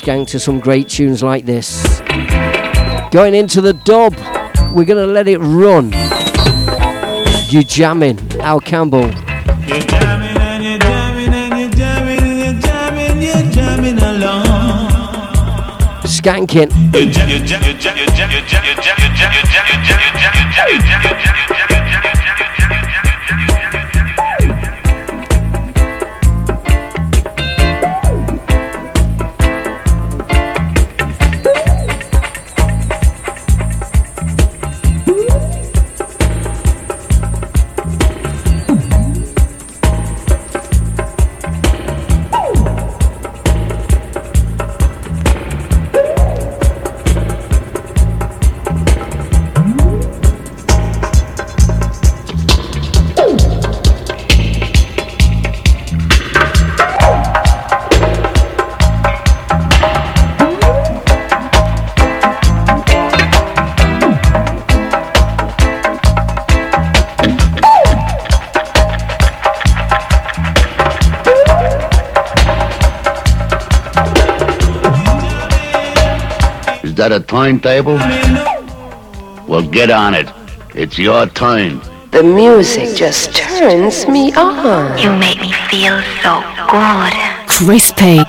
Skank 0.05 0.27
to 0.27 0.39
some 0.39 0.59
great 0.59 0.87
tunes 0.87 1.23
like 1.23 1.47
this. 1.47 1.99
Going 3.09 3.33
into 3.33 3.59
the 3.59 3.73
dub, 3.73 4.13
we're 4.71 4.85
gonna 4.85 5.07
let 5.07 5.27
it 5.27 5.39
run. 5.39 5.91
You 7.49 7.63
jamming, 7.63 8.19
Al 8.39 8.59
Campbell. 8.59 9.09
You're 9.65 9.81
that 77.09 77.21
a 77.21 77.23
timetable? 77.23 77.97
Well, 79.47 79.61
get 79.61 79.91
on 79.91 80.15
it. 80.15 80.27
It's 80.73 80.97
your 80.97 81.27
turn. 81.27 81.79
The 82.09 82.23
music 82.23 82.95
just 82.95 83.35
turns 83.35 84.07
me 84.07 84.33
on. 84.33 84.97
You 84.97 85.15
make 85.15 85.39
me 85.39 85.51
feel 85.69 86.01
so 86.23 86.41
good. 86.65 87.13
Crispy. 87.47 88.23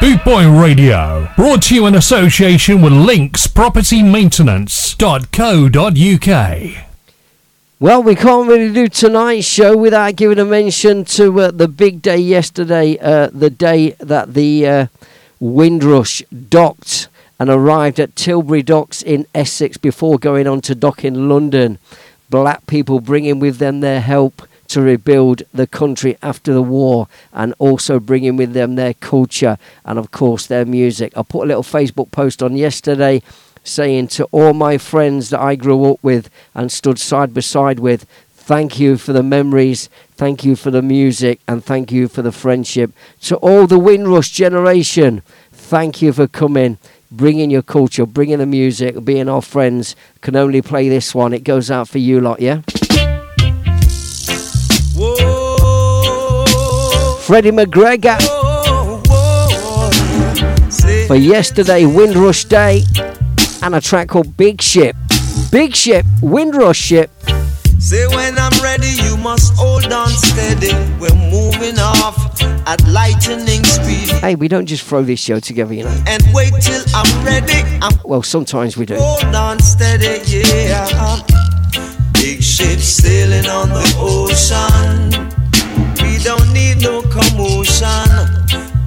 Boot 0.00 0.24
Boy 0.24 0.50
Radio, 0.50 1.28
brought 1.36 1.62
to 1.64 1.74
you 1.76 1.86
in 1.86 1.94
association 1.94 2.82
with 2.82 2.92
Links 2.92 3.46
Property 3.46 4.02
Maintenance.co.uk. 4.02 6.81
Well, 7.82 8.00
we 8.00 8.14
can't 8.14 8.48
really 8.48 8.72
do 8.72 8.86
tonight's 8.86 9.44
show 9.44 9.76
without 9.76 10.14
giving 10.14 10.38
a 10.38 10.44
mention 10.44 11.04
to 11.06 11.40
uh, 11.40 11.50
the 11.50 11.66
big 11.66 12.00
day 12.00 12.18
yesterday, 12.18 12.96
uh, 12.96 13.26
the 13.32 13.50
day 13.50 13.96
that 13.98 14.34
the 14.34 14.64
uh, 14.68 14.86
Windrush 15.40 16.22
docked 16.48 17.08
and 17.40 17.50
arrived 17.50 17.98
at 17.98 18.14
Tilbury 18.14 18.62
Docks 18.62 19.02
in 19.02 19.26
Essex 19.34 19.78
before 19.78 20.16
going 20.20 20.46
on 20.46 20.60
to 20.60 20.76
dock 20.76 21.04
in 21.04 21.28
London. 21.28 21.78
Black 22.30 22.68
people 22.68 23.00
bringing 23.00 23.40
with 23.40 23.58
them 23.58 23.80
their 23.80 24.00
help 24.00 24.42
to 24.68 24.80
rebuild 24.80 25.42
the 25.52 25.66
country 25.66 26.16
after 26.22 26.54
the 26.54 26.62
war 26.62 27.08
and 27.32 27.52
also 27.58 27.98
bringing 27.98 28.36
with 28.36 28.52
them 28.52 28.76
their 28.76 28.94
culture 28.94 29.58
and, 29.84 29.98
of 29.98 30.12
course, 30.12 30.46
their 30.46 30.64
music. 30.64 31.12
I 31.16 31.22
put 31.24 31.42
a 31.42 31.48
little 31.48 31.64
Facebook 31.64 32.12
post 32.12 32.44
on 32.44 32.56
yesterday 32.56 33.22
saying 33.64 34.08
to 34.08 34.24
all 34.32 34.52
my 34.52 34.78
friends 34.78 35.30
that 35.30 35.40
I 35.40 35.54
grew 35.54 35.84
up 35.92 35.98
with 36.02 36.30
and 36.54 36.70
stood 36.70 36.98
side 36.98 37.34
by 37.34 37.40
side 37.40 37.78
with, 37.78 38.06
thank 38.30 38.78
you 38.78 38.96
for 38.96 39.12
the 39.12 39.22
memories, 39.22 39.88
thank 40.12 40.44
you 40.44 40.56
for 40.56 40.70
the 40.70 40.82
music, 40.82 41.40
and 41.46 41.64
thank 41.64 41.92
you 41.92 42.08
for 42.08 42.22
the 42.22 42.32
friendship. 42.32 42.92
To 43.22 43.36
all 43.36 43.66
the 43.66 43.78
Windrush 43.78 44.30
generation, 44.30 45.22
thank 45.52 46.02
you 46.02 46.12
for 46.12 46.26
coming. 46.26 46.78
Bringing 47.10 47.50
your 47.50 47.62
culture, 47.62 48.06
bringing 48.06 48.38
the 48.38 48.46
music, 48.46 49.04
being 49.04 49.28
our 49.28 49.42
friends. 49.42 49.94
Can 50.22 50.34
only 50.34 50.62
play 50.62 50.88
this 50.88 51.14
one. 51.14 51.34
It 51.34 51.44
goes 51.44 51.70
out 51.70 51.86
for 51.88 51.98
you 51.98 52.22
lot, 52.22 52.40
yeah? 52.40 52.62
Freddie 57.20 57.50
McGregor 57.50 58.18
for 61.06 61.16
yesterday, 61.16 61.84
Windrush 61.84 62.46
Day, 62.46 62.84
and 63.62 63.74
a 63.74 63.80
track 63.80 64.08
called 64.08 64.36
Big 64.36 64.60
Ship. 64.60 64.94
Big 65.50 65.74
Ship, 65.74 66.04
Windrush 66.20 66.78
Ship. 66.78 67.10
Say 67.78 68.06
when 68.08 68.38
I'm 68.38 68.52
ready, 68.62 68.88
you 69.02 69.16
must 69.16 69.54
hold 69.54 69.92
on 69.92 70.08
steady. 70.08 70.72
We're 71.00 71.14
moving 71.30 71.78
off 71.78 72.40
at 72.66 72.80
lightning 72.88 73.64
speed. 73.64 74.08
Hey, 74.20 74.34
we 74.36 74.46
don't 74.48 74.66
just 74.66 74.84
throw 74.84 75.02
this 75.02 75.18
show 75.20 75.40
together, 75.40 75.74
you 75.74 75.84
know. 75.84 76.04
And 76.06 76.22
wait 76.32 76.52
till 76.60 76.82
I'm 76.94 77.24
ready. 77.24 77.62
I'm 77.82 77.92
Well, 78.04 78.22
sometimes 78.22 78.76
we 78.76 78.86
do. 78.86 78.96
hold 78.98 79.34
on 79.34 79.58
steady, 79.60 80.20
yeah. 80.28 81.18
Big 82.14 82.40
ship 82.42 82.78
sailing 82.78 83.46
on 83.46 83.68
the 83.70 83.94
ocean. 83.98 85.28
We 86.02 86.18
don't 86.22 86.52
need 86.52 86.80
no 86.80 87.02
commotion. 87.02 88.38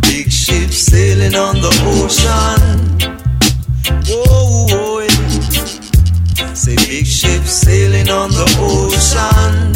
Big 0.04 0.32
ship 0.32 0.72
sailing 0.72 1.36
on 1.36 1.56
the 1.60 1.74
ocean. 2.00 3.25
Whoa. 3.88 5.08
Say 6.56 6.76
big 6.88 7.06
ship 7.06 7.44
sailing 7.44 8.10
on 8.10 8.32
the 8.32 8.48
ocean. 8.58 9.74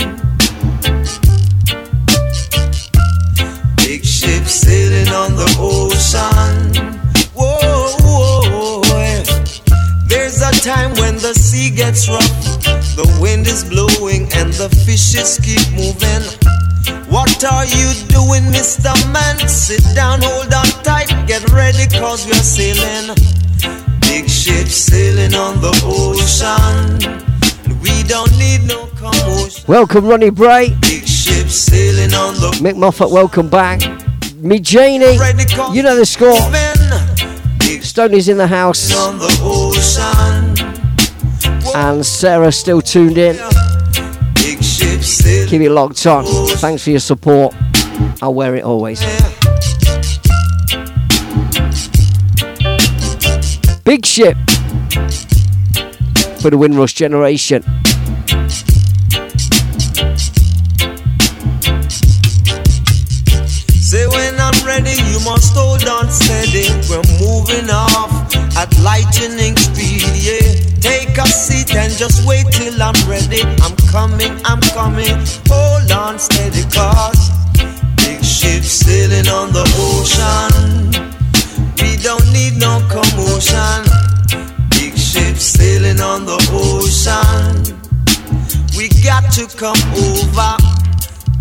Big 3.77 4.03
ship 4.03 4.45
sailing 4.45 5.09
on 5.09 5.35
the 5.35 5.45
ocean. 5.59 6.73
Whoa, 7.35 7.95
whoa. 8.01 8.81
There's 10.07 10.41
a 10.41 10.51
time 10.61 10.93
when 10.95 11.17
the 11.17 11.33
sea 11.35 11.69
gets 11.69 12.09
rough, 12.09 12.63
the 12.95 13.05
wind 13.21 13.45
is 13.45 13.63
blowing, 13.63 14.23
and 14.33 14.51
the 14.53 14.69
fishes 14.85 15.39
keep 15.43 15.61
moving. 15.77 16.25
What 17.09 17.43
are 17.43 17.65
you 17.65 17.93
doing, 18.07 18.43
Mr. 18.51 18.93
Man? 19.13 19.47
Sit 19.47 19.83
down, 19.93 20.21
hold 20.23 20.51
on 20.53 20.65
tight, 20.83 21.09
get 21.27 21.47
ready, 21.51 21.85
cause 21.99 22.25
we're 22.25 22.33
sailing. 22.41 23.15
Big 24.09 24.27
ship 24.27 24.67
sailing 24.67 25.35
on 25.35 25.61
the 25.61 25.69
ocean. 25.85 26.97
We 27.79 28.01
don't 28.03 28.35
need 28.39 28.67
no 28.67 28.87
commotion. 28.95 29.63
Welcome, 29.67 30.07
Ronnie 30.07 30.31
Bray. 30.31 30.75
Big 30.81 31.05
ship 31.07 31.47
sailing 31.47 32.15
on 32.15 32.33
the 32.33 32.49
Mick 32.59 32.75
Moffat, 32.75 33.11
welcome 33.11 33.49
back. 33.49 33.81
Me 34.37 34.59
Janie, 34.59 35.13
you 35.73 35.83
know 35.83 35.95
the 35.95 36.07
score. 36.07 36.39
Stoney's 37.83 38.29
in 38.29 38.37
the 38.37 38.47
house. 38.47 38.91
on 38.97 39.19
the 39.19 39.29
ocean. 39.43 40.57
And 41.75 42.03
Sarah 42.03 42.51
still 42.51 42.81
tuned 42.81 43.19
in. 43.19 43.35
Big 44.33 44.63
ship. 44.63 45.01
Keep 45.47 45.61
it 45.61 45.69
locked 45.69 46.03
on. 46.07 46.25
Thanks 46.57 46.83
for 46.83 46.89
your 46.89 46.99
support. 46.99 47.53
I'll 48.23 48.33
wear 48.33 48.55
it 48.55 48.63
always. 48.63 49.01
Big 53.89 54.05
ship 54.05 54.37
for 56.41 56.51
the 56.51 56.57
Windrush 56.59 56.93
generation. 56.93 57.63
Say 63.81 64.05
when 64.05 64.39
I'm 64.39 64.53
ready, 64.63 64.93
you 65.09 65.17
must 65.25 65.55
hold 65.57 65.87
on 65.87 66.07
steady. 66.11 66.69
We're 66.85 67.01
moving 67.17 67.71
off 67.71 68.13
at 68.55 68.69
lightning 68.77 69.57
speed, 69.57 70.05
yeah. 70.13 70.53
Take 70.81 71.17
a 71.17 71.25
seat 71.25 71.73
and 71.73 71.91
just 71.91 72.27
wait 72.27 72.45
till 72.51 72.79
I'm 72.79 72.93
ready. 73.09 73.41
I'm 73.63 73.75
coming, 73.89 74.39
I'm 74.45 74.61
coming. 74.77 75.17
Hold 75.49 75.91
on 75.91 76.19
steady, 76.19 76.61
cause 76.69 77.31
big 77.97 78.23
ship 78.23 78.61
sailing 78.61 79.27
on 79.29 79.51
the 79.51 79.65
ocean. 79.79 81.18
We 81.81 81.97
don't 81.97 82.25
need 82.31 82.57
no 82.57 82.79
commotion. 82.89 83.83
Big 84.71 84.97
ship 84.97 85.37
sailing 85.37 85.99
on 86.01 86.25
the 86.25 86.39
ocean. 86.51 87.75
We 88.77 88.89
got 89.03 89.31
to 89.33 89.45
come 89.57 89.79
over. 90.07 90.51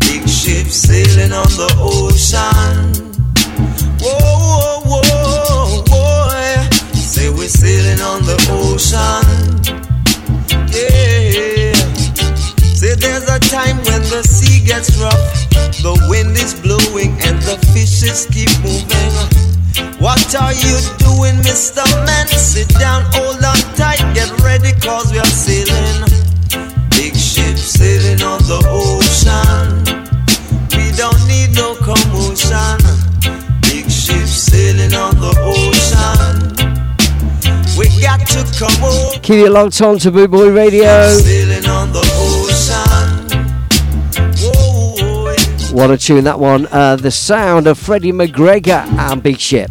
Big 0.01 0.29
ship 0.29 0.67
sailing 0.67 1.33
on 1.33 1.51
the 1.61 1.71
ocean. 1.79 3.09
Whoa, 4.01 4.19
whoa, 4.19 5.03
whoa, 5.03 5.85
whoa. 5.89 6.29
yeah. 6.33 6.69
Say 6.95 7.31
we're 7.31 7.49
sailing 7.49 8.01
on 8.01 8.23
the 8.23 8.39
ocean. 8.51 9.59
Yeah. 10.73 11.75
Say 12.79 12.95
there's 12.95 13.29
a 13.29 13.41
time 13.41 13.77
when 13.79 14.03
the 14.03 14.23
sea 14.23 14.65
gets 14.65 14.97
rough, 14.99 15.51
the 15.83 15.95
wind 16.09 16.37
is 16.37 16.55
blowing, 16.55 17.11
and 17.27 17.43
the 17.43 17.59
fishes 17.75 18.27
keep 18.31 18.51
moving. 18.63 19.58
What 19.99 20.35
are 20.35 20.53
you 20.53 20.79
doing, 20.99 21.37
Mr. 21.43 21.85
Man? 22.07 22.27
Sit 22.29 22.69
down, 22.79 23.05
hold 23.13 23.43
on 23.45 23.57
tight, 23.75 23.99
get 24.15 24.31
ready, 24.43 24.73
cause 24.81 25.11
we 25.13 25.19
are 25.19 25.27
sailing. 25.27 26.07
Big 26.91 27.15
ship 27.15 27.57
sailing 27.57 28.23
on 28.23 28.39
the 28.47 28.61
ocean. 28.69 29.85
We 30.77 30.91
don't 30.97 31.21
need 31.27 31.55
no 31.55 31.75
commotion. 31.83 32.79
Big 33.63 33.91
ship 33.91 34.27
sailing 34.27 34.95
on 34.95 35.15
the 35.21 35.35
ocean. 35.43 36.49
We 37.79 37.87
got 38.03 38.27
to 38.35 38.45
come 38.59 38.83
over. 38.83 39.21
Keep 39.21 39.47
it 39.47 39.51
locked 39.51 39.81
on 39.83 39.99
to 40.01 40.11
Boot 40.11 40.31
Boy 40.31 40.51
Radio. 40.51 40.87
What 45.79 45.93
a 45.93 45.97
tune 45.97 46.25
that 46.25 46.41
one. 46.41 46.67
Uh, 46.73 46.97
the 46.97 47.13
sound 47.13 47.69
of 47.69 47.79
Freddie 47.79 48.11
McGregor 48.11 48.85
and 48.99 49.23
Big 49.23 49.39
Ship. 49.39 49.71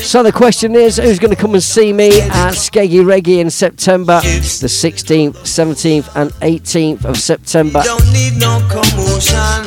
So 0.00 0.22
the 0.22 0.32
question 0.32 0.74
is, 0.74 0.98
who's 0.98 1.18
going 1.18 1.34
to 1.34 1.40
come 1.40 1.54
and 1.54 1.62
see 1.62 1.94
me 1.94 2.20
at 2.20 2.52
Skeggy 2.52 3.02
Reggae 3.02 3.38
in 3.40 3.48
September, 3.48 4.20
the 4.20 4.28
16th, 4.68 5.32
17th, 5.32 6.14
and 6.14 6.30
18th 6.42 7.06
of 7.06 7.16
September? 7.16 7.80
Don't 7.82 8.12
need 8.12 8.34
no 8.38 8.60
commotion. 8.70 9.64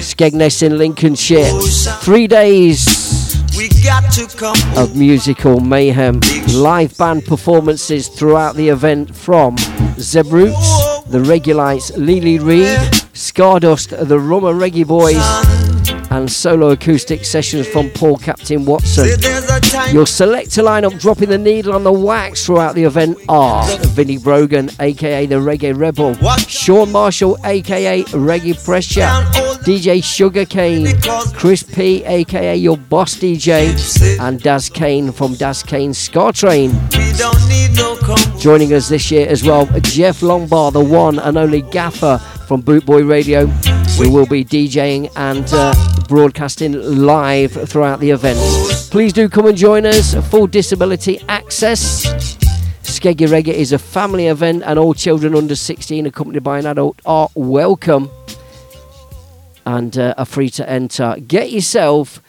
Skegness 0.00 0.62
in 0.62 0.78
Lincolnshire. 0.78 1.50
Three 2.00 2.26
days 2.26 2.86
We 3.56 3.68
got 3.84 4.10
to 4.14 4.26
come. 4.36 4.56
of 4.78 4.96
musical 4.96 5.60
mayhem. 5.60 6.20
Live 6.54 6.96
band 6.96 7.26
performances 7.26 8.08
throughout 8.08 8.56
the 8.56 8.70
event 8.70 9.14
from 9.14 9.56
Zeb 9.98 10.32
Roots, 10.32 11.02
the 11.08 11.18
Regulites, 11.18 11.94
Lily 11.98 12.38
Reed, 12.38 12.78
Scardust, 13.12 13.90
the 14.08 14.18
Rummer 14.18 14.54
Reggae 14.54 14.86
Boys, 14.86 15.16
and 16.12 16.30
solo 16.30 16.70
acoustic 16.70 17.24
sessions 17.24 17.66
from 17.66 17.88
Paul 17.90 18.18
Captain 18.18 18.66
Watson. 18.66 19.06
Your 19.92 20.06
selector 20.06 20.62
lineup 20.62 21.00
dropping 21.00 21.30
the 21.30 21.38
needle 21.38 21.72
on 21.72 21.84
the 21.84 21.92
wax 21.92 22.44
throughout 22.44 22.74
the 22.74 22.84
event 22.84 23.18
are 23.30 23.66
Vinnie 23.88 24.18
Brogan, 24.18 24.70
aka 24.78 25.24
the 25.24 25.36
Reggae 25.36 25.76
Rebel, 25.76 26.14
Sean 26.46 26.92
Marshall, 26.92 27.38
aka 27.46 28.02
Reggae 28.04 28.62
Pressure, 28.62 29.08
DJ 29.64 30.04
Sugarcane, 30.04 31.00
Chris 31.32 31.62
P, 31.62 32.04
aka 32.04 32.56
your 32.56 32.76
boss 32.76 33.14
DJ, 33.14 34.20
and 34.20 34.42
Daz 34.42 34.68
Kane 34.68 35.12
from 35.12 35.34
Daz 35.34 35.62
Kane 35.62 35.94
Ska 35.94 36.30
Train. 36.32 36.72
Joining 38.38 38.74
us 38.74 38.90
this 38.90 39.10
year 39.10 39.26
as 39.28 39.44
well, 39.44 39.64
Jeff 39.80 40.20
Longbar, 40.20 40.72
the 40.74 40.84
one 40.84 41.18
and 41.18 41.38
only 41.38 41.62
gaffer 41.62 42.20
from 42.52 42.62
Bootboy 42.62 43.08
Radio, 43.08 43.46
who 43.96 44.12
will 44.12 44.26
be 44.26 44.44
DJing 44.44 45.10
and 45.16 45.46
uh, 45.54 45.72
broadcasting 46.06 46.72
live 46.72 47.50
throughout 47.50 47.98
the 47.98 48.10
event. 48.10 48.38
Please 48.90 49.14
do 49.14 49.26
come 49.26 49.46
and 49.46 49.56
join 49.56 49.86
us. 49.86 50.12
Full 50.28 50.46
disability 50.48 51.18
access. 51.30 52.04
Skeggy 52.82 53.26
Reggae 53.26 53.54
is 53.54 53.72
a 53.72 53.78
family 53.78 54.26
event, 54.26 54.64
and 54.66 54.78
all 54.78 54.92
children 54.92 55.34
under 55.34 55.56
16 55.56 56.04
accompanied 56.04 56.42
by 56.42 56.58
an 56.58 56.66
adult 56.66 57.00
are 57.06 57.30
welcome 57.34 58.10
and 59.64 59.96
uh, 59.96 60.12
are 60.18 60.26
free 60.26 60.50
to 60.50 60.68
enter. 60.68 61.16
Get 61.26 61.52
yourself 61.52 62.20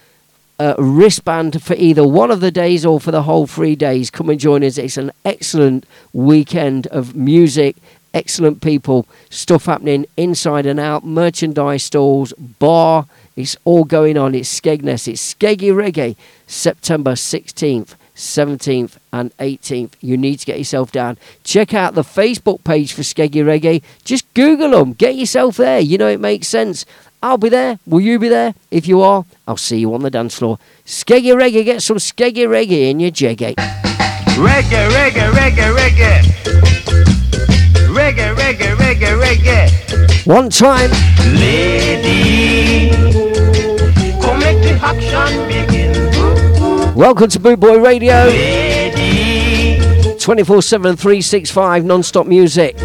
a 0.57 0.75
wristband 0.77 1.61
for 1.61 1.73
either 1.73 2.07
one 2.07 2.31
of 2.31 2.39
the 2.39 2.49
days 2.49 2.85
or 2.85 3.01
for 3.01 3.11
the 3.11 3.23
whole 3.23 3.45
three 3.45 3.75
days. 3.75 4.09
Come 4.09 4.29
and 4.29 4.39
join 4.39 4.63
us. 4.63 4.77
It's 4.77 4.95
an 4.95 5.11
excellent 5.25 5.85
weekend 6.13 6.87
of 6.87 7.13
music, 7.13 7.75
excellent 8.13 8.61
people, 8.61 9.07
stuff 9.29 9.65
happening 9.65 10.05
inside 10.17 10.65
and 10.65 10.79
out, 10.79 11.05
merchandise 11.05 11.83
stalls, 11.83 12.33
bar. 12.33 13.05
It's 13.35 13.57
all 13.65 13.83
going 13.83 14.17
on. 14.17 14.35
It's 14.35 14.59
Skegness. 14.59 15.07
It's 15.07 15.33
Skeggy 15.33 15.71
Reggae, 15.71 16.15
September 16.47 17.13
16th. 17.13 17.95
17th 18.15 18.97
and 19.11 19.35
18th. 19.37 19.93
You 19.99 20.17
need 20.17 20.37
to 20.37 20.45
get 20.45 20.57
yourself 20.59 20.91
down. 20.91 21.17
Check 21.43 21.73
out 21.73 21.95
the 21.95 22.03
Facebook 22.03 22.63
page 22.63 22.93
for 22.93 23.01
Skeggy 23.01 23.43
Reggae. 23.43 23.81
Just 24.03 24.31
Google 24.33 24.71
them. 24.71 24.93
Get 24.93 25.15
yourself 25.15 25.57
there. 25.57 25.79
You 25.79 25.97
know 25.97 26.07
it 26.07 26.19
makes 26.19 26.47
sense. 26.47 26.85
I'll 27.23 27.37
be 27.37 27.49
there. 27.49 27.79
Will 27.87 28.01
you 28.01 28.19
be 28.19 28.29
there? 28.29 28.53
If 28.69 28.87
you 28.87 29.01
are, 29.01 29.25
I'll 29.47 29.57
see 29.57 29.79
you 29.79 29.93
on 29.93 30.03
the 30.03 30.11
dance 30.11 30.37
floor. 30.37 30.59
Skeggy 30.85 31.33
Reggae, 31.33 31.65
get 31.65 31.81
some 31.81 31.97
Skeggy 31.97 32.47
Reggae 32.47 32.91
in 32.91 32.99
your. 32.99 33.11
Reggae, 33.11 33.55
reggae, 34.35 35.31
reggae, 35.31 35.75
reggae. 35.75 36.21
Reggae, 36.21 36.82
One 40.25 40.49
time. 40.49 40.89
Lady, 41.35 42.89
come 44.21 44.39
make 44.39 44.57
the 44.63 44.79
action 44.81 45.47
begin. 45.49 46.95
Welcome 46.95 47.27
to 47.27 47.39
Boot 47.41 47.59
Boy 47.59 47.77
Radio. 47.81 48.29
24 50.17 50.61
7, 50.61 50.95
365 50.95 51.83
non 51.83 52.03
stop 52.03 52.25
music. 52.25 52.79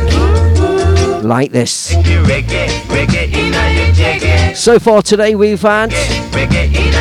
Like 1.22 1.52
this. 1.52 1.94
Reggae, 1.94 2.66
reggae, 2.88 3.32
inna 3.32 3.70
your 3.72 3.94
jaggy. 3.94 4.56
So 4.56 4.80
far 4.80 5.02
today, 5.02 5.36
we've 5.36 5.62
had 5.62 5.92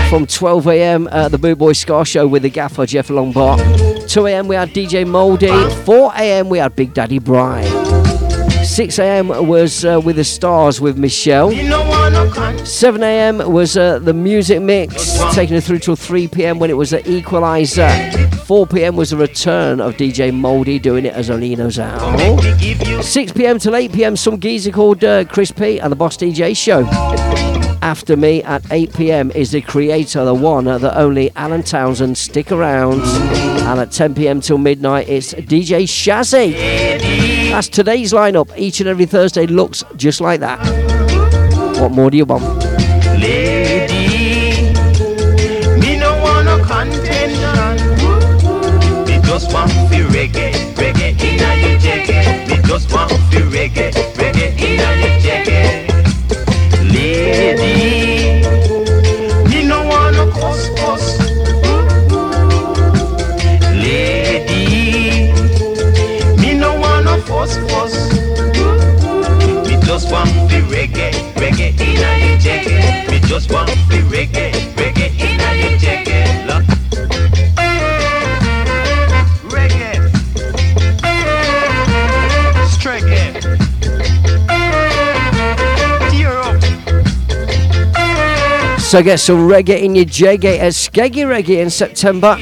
from 0.09 0.27
12 0.27 0.67
a.m. 0.67 1.07
at 1.07 1.31
the 1.31 1.39
Boot 1.39 1.57
Boy 1.57 1.73
Ska 1.73 2.05
Show 2.05 2.27
with 2.27 2.43
the 2.43 2.51
gaffer 2.51 2.85
Jeff 2.85 3.07
Longbar. 3.07 4.07
2 4.07 4.27
a.m. 4.27 4.47
we 4.47 4.55
had 4.55 4.69
DJ 4.69 5.07
Moldy. 5.07 5.47
4 5.83 6.11
a.m. 6.15 6.49
we 6.49 6.59
had 6.59 6.75
Big 6.75 6.93
Daddy 6.93 7.17
Brian. 7.17 7.76
6 8.77 8.99
a.m. 8.99 9.29
was 9.47 9.83
uh, 9.85 9.99
with 10.05 10.17
the 10.17 10.23
stars 10.23 10.79
with 10.79 10.99
Michelle. 10.99 11.49
7 12.63 13.01
a.m. 13.01 13.51
was 13.51 13.75
uh, 13.75 13.97
the 13.97 14.13
music 14.13 14.61
mix, 14.61 15.17
taking 15.33 15.55
it 15.55 15.63
through 15.63 15.79
till 15.79 15.95
3 15.95 16.27
p.m. 16.27 16.59
when 16.59 16.69
it 16.69 16.75
was 16.75 16.91
the 16.91 17.01
equalizer. 17.09 17.89
4 18.45 18.67
p.m. 18.67 18.95
was 18.95 19.09
the 19.09 19.17
return 19.17 19.81
of 19.81 19.95
DJ 19.95 20.31
Moldy 20.31 20.77
doing 20.77 21.07
it 21.07 21.13
as 21.15 21.31
only 21.31 21.47
he 21.47 21.55
knows 21.55 21.77
how. 21.77 23.01
6 23.01 23.31
p.m. 23.31 23.57
till 23.57 23.75
8 23.75 23.91
p.m. 23.93 24.15
some 24.15 24.39
geezer 24.39 24.69
called 24.69 25.03
uh, 25.03 25.25
Chris 25.25 25.49
P 25.49 25.79
and 25.79 25.91
the 25.91 25.95
Boss 25.95 26.15
DJ 26.15 26.55
show. 26.55 26.85
After 27.81 28.15
me 28.15 28.43
at 28.43 28.63
8 28.71 28.93
pm 28.93 29.31
is 29.31 29.53
the 29.53 29.61
creator, 29.61 30.23
the 30.23 30.35
one, 30.35 30.65
the 30.65 30.95
only 30.95 31.31
Alan 31.35 31.63
Townsend. 31.63 32.15
Stick 32.15 32.51
around. 32.51 33.01
And 33.01 33.79
at 33.79 33.91
10 33.91 34.13
pm 34.13 34.39
till 34.39 34.59
midnight, 34.59 35.09
it's 35.09 35.33
DJ 35.33 35.85
Shazzy. 35.85 37.26
That's 37.57 37.69
today's 37.69 38.13
lineup. 38.13 38.55
Each 38.55 38.81
and 38.81 38.87
every 38.87 39.07
Thursday 39.07 39.47
looks 39.47 39.83
just 39.95 40.21
like 40.21 40.41
that. 40.41 40.59
What 41.81 41.91
more 41.91 42.11
do 42.11 42.17
you 42.17 42.25
want? 42.25 42.66
Just 73.39 73.51
want 73.51 73.69
fi 73.69 73.97
reggae, 74.09 74.51
reggae 74.77 75.11
inna 75.19 75.49
your 75.61 75.77
jaggy. 75.77 76.21
Look. 76.47 76.63
Reggae. 79.53 79.93
Streggae. 82.73 83.19
So 88.79 89.03
get 89.03 89.19
some 89.19 89.47
reggae 89.47 89.83
in 89.83 89.93
your 89.93 90.05
jaggy 90.05 90.57
at 90.57 90.73
Skeggy 90.73 91.23
Reggae 91.27 91.61
in 91.61 91.69
September. 91.69 92.37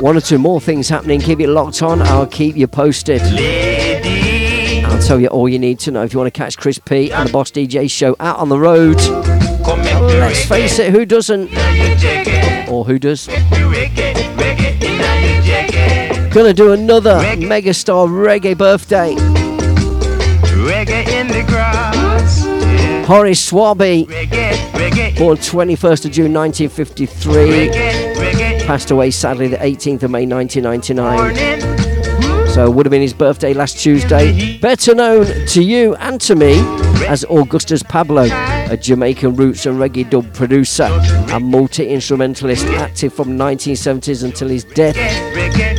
One 0.00 0.16
or 0.16 0.22
two 0.22 0.38
more 0.38 0.58
things 0.58 0.88
happening. 0.88 1.20
Keep 1.20 1.40
it 1.40 1.48
locked 1.48 1.82
on. 1.82 2.00
I'll 2.00 2.26
keep 2.26 2.56
you 2.56 2.66
posted. 2.66 3.20
Tell 5.08 5.18
you 5.18 5.28
all 5.28 5.48
you 5.48 5.58
need 5.58 5.78
to 5.78 5.90
know 5.90 6.02
if 6.02 6.12
you 6.12 6.18
want 6.18 6.34
to 6.34 6.38
catch 6.38 6.58
Chris 6.58 6.78
P 6.78 7.10
and 7.10 7.30
the 7.30 7.32
Boss 7.32 7.50
DJ 7.50 7.90
show 7.90 8.14
out 8.20 8.36
on 8.36 8.50
the 8.50 8.58
road. 8.58 8.96
Let's 9.66 10.44
face 10.44 10.78
it, 10.78 10.92
who 10.92 11.06
doesn't? 11.06 11.48
Or 12.68 12.84
who 12.84 12.98
does? 12.98 13.26
Gonna 13.26 13.38
do 16.52 16.72
another 16.72 17.20
megastar 17.38 18.06
reggae 18.06 18.54
birthday. 18.54 19.14
Reggae 20.66 21.08
in 21.08 21.28
the 21.28 21.42
grass. 21.46 22.44
Horace 23.06 23.50
Swaby, 23.50 24.06
born 25.16 25.38
21st 25.38 26.04
of 26.04 26.10
June 26.10 26.34
1953, 26.34 27.32
reggae, 27.32 28.14
reggae. 28.14 28.66
passed 28.66 28.90
away 28.90 29.10
sadly 29.10 29.48
the 29.48 29.56
18th 29.56 30.02
of 30.02 30.10
May 30.10 30.26
1999. 30.26 31.87
So 32.58 32.66
it 32.66 32.74
would 32.74 32.86
have 32.86 32.90
been 32.90 33.02
his 33.02 33.12
birthday 33.14 33.54
last 33.54 33.78
Tuesday. 33.78 34.58
Better 34.58 34.92
known 34.92 35.26
to 35.46 35.62
you 35.62 35.94
and 35.94 36.20
to 36.22 36.34
me 36.34 36.58
as 37.06 37.24
Augustus 37.26 37.84
Pablo, 37.84 38.24
a 38.24 38.76
Jamaican 38.76 39.36
roots 39.36 39.64
and 39.64 39.78
reggae 39.78 40.10
dub 40.10 40.34
producer 40.34 40.88
and 41.30 41.44
multi-instrumentalist 41.44 42.66
active 42.66 43.14
from 43.14 43.38
1970s 43.38 44.24
until 44.24 44.48
his 44.48 44.64
death 44.64 44.96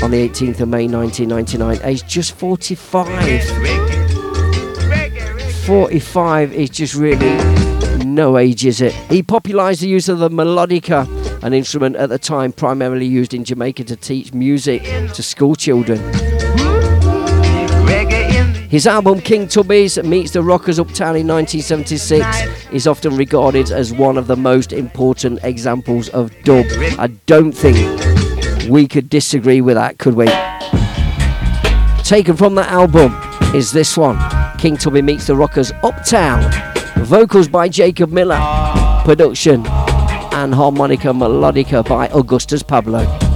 on 0.02 0.12
the 0.12 0.30
18th 0.30 0.62
of 0.62 0.70
May 0.70 0.88
1999, 0.88 1.80
aged 1.84 2.08
just 2.08 2.32
45. 2.36 3.44
45 5.66 6.54
is 6.54 6.70
just 6.70 6.96
really 6.96 7.36
no 8.06 8.38
age, 8.38 8.66
is 8.66 8.80
it? 8.80 8.94
He 8.94 9.22
popularised 9.22 9.82
the 9.82 9.90
use 9.90 10.08
of 10.08 10.20
the 10.20 10.30
melodica, 10.30 11.06
an 11.44 11.52
instrument 11.52 11.98
at 11.98 12.08
the 12.08 12.18
time 12.18 12.54
primarily 12.54 13.06
used 13.06 13.34
in 13.34 13.44
Jamaica 13.44 13.84
to 13.84 13.98
teach 13.98 14.34
music 14.34 14.84
to 14.84 15.22
school 15.22 15.56
children. 15.56 16.39
His 18.70 18.86
album 18.86 19.20
King 19.20 19.48
Tubby's 19.48 19.98
meets 20.04 20.30
the 20.30 20.44
Rockers 20.44 20.78
Uptown 20.78 21.16
in 21.16 21.26
1976 21.26 22.72
is 22.72 22.86
often 22.86 23.18
regarded 23.18 23.72
as 23.72 23.92
one 23.92 24.16
of 24.16 24.28
the 24.28 24.36
most 24.36 24.74
important 24.74 25.40
examples 25.42 26.08
of 26.10 26.32
dub. 26.44 26.68
I 27.00 27.08
don't 27.26 27.52
think 27.52 28.70
we 28.70 28.88
could 28.88 29.10
disagree 29.10 29.60
with 29.60 29.74
that, 29.76 29.98
could 29.98 30.14
we? 30.14 30.28
Taken 32.04 32.38
from 32.38 32.54
that 32.56 32.68
album 32.70 33.12
is 33.56 33.72
this 33.72 33.98
one 33.98 34.20
King 34.60 34.78
Tubby 34.78 35.02
meets 35.02 35.26
the 35.26 35.36
Rockers 35.36 35.72
Uptown. 35.82 36.44
Vocals 37.06 37.48
by 37.48 37.70
Jacob 37.70 38.12
Miller. 38.12 38.40
Production 39.04 39.66
and 39.66 40.54
Harmonica 40.54 41.08
Melodica 41.08 41.84
by 41.90 42.08
Augustus 42.10 42.62
Pablo. 42.62 43.29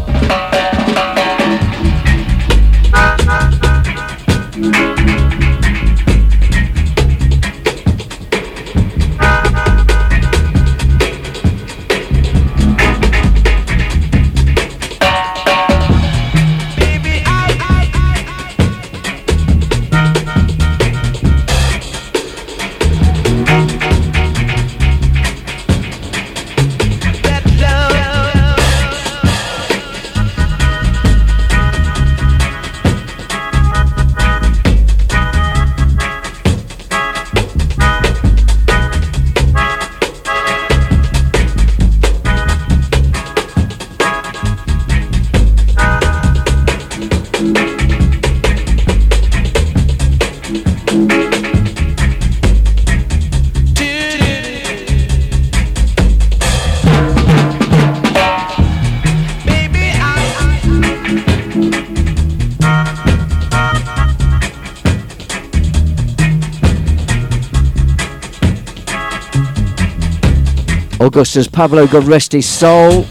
Augustus 71.14 71.48
Pablo, 71.48 71.86
God 71.86 72.06
rest 72.06 72.32
his 72.32 72.50
soul. 72.50 73.04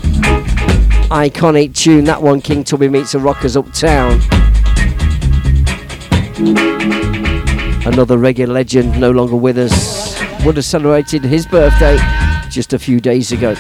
Iconic 1.13 1.73
tune, 1.73 2.03
that 2.07 2.21
one, 2.21 2.41
King 2.41 2.65
Tubby 2.65 2.89
meets 2.89 3.13
the 3.13 3.21
Rockers 3.21 3.57
Uptown. 3.57 4.15
Another 7.87 8.19
reggae 8.19 8.49
legend, 8.49 9.01
no 9.01 9.13
longer 9.13 9.37
with 9.37 9.57
us, 9.57 10.21
would 10.45 10.57
have 10.57 10.65
celebrated 10.65 11.23
his 11.23 11.47
birthday 11.47 11.97
just 12.51 12.73
a 12.73 12.79
few 12.81 12.99
days 12.99 13.31
ago. 13.31 13.55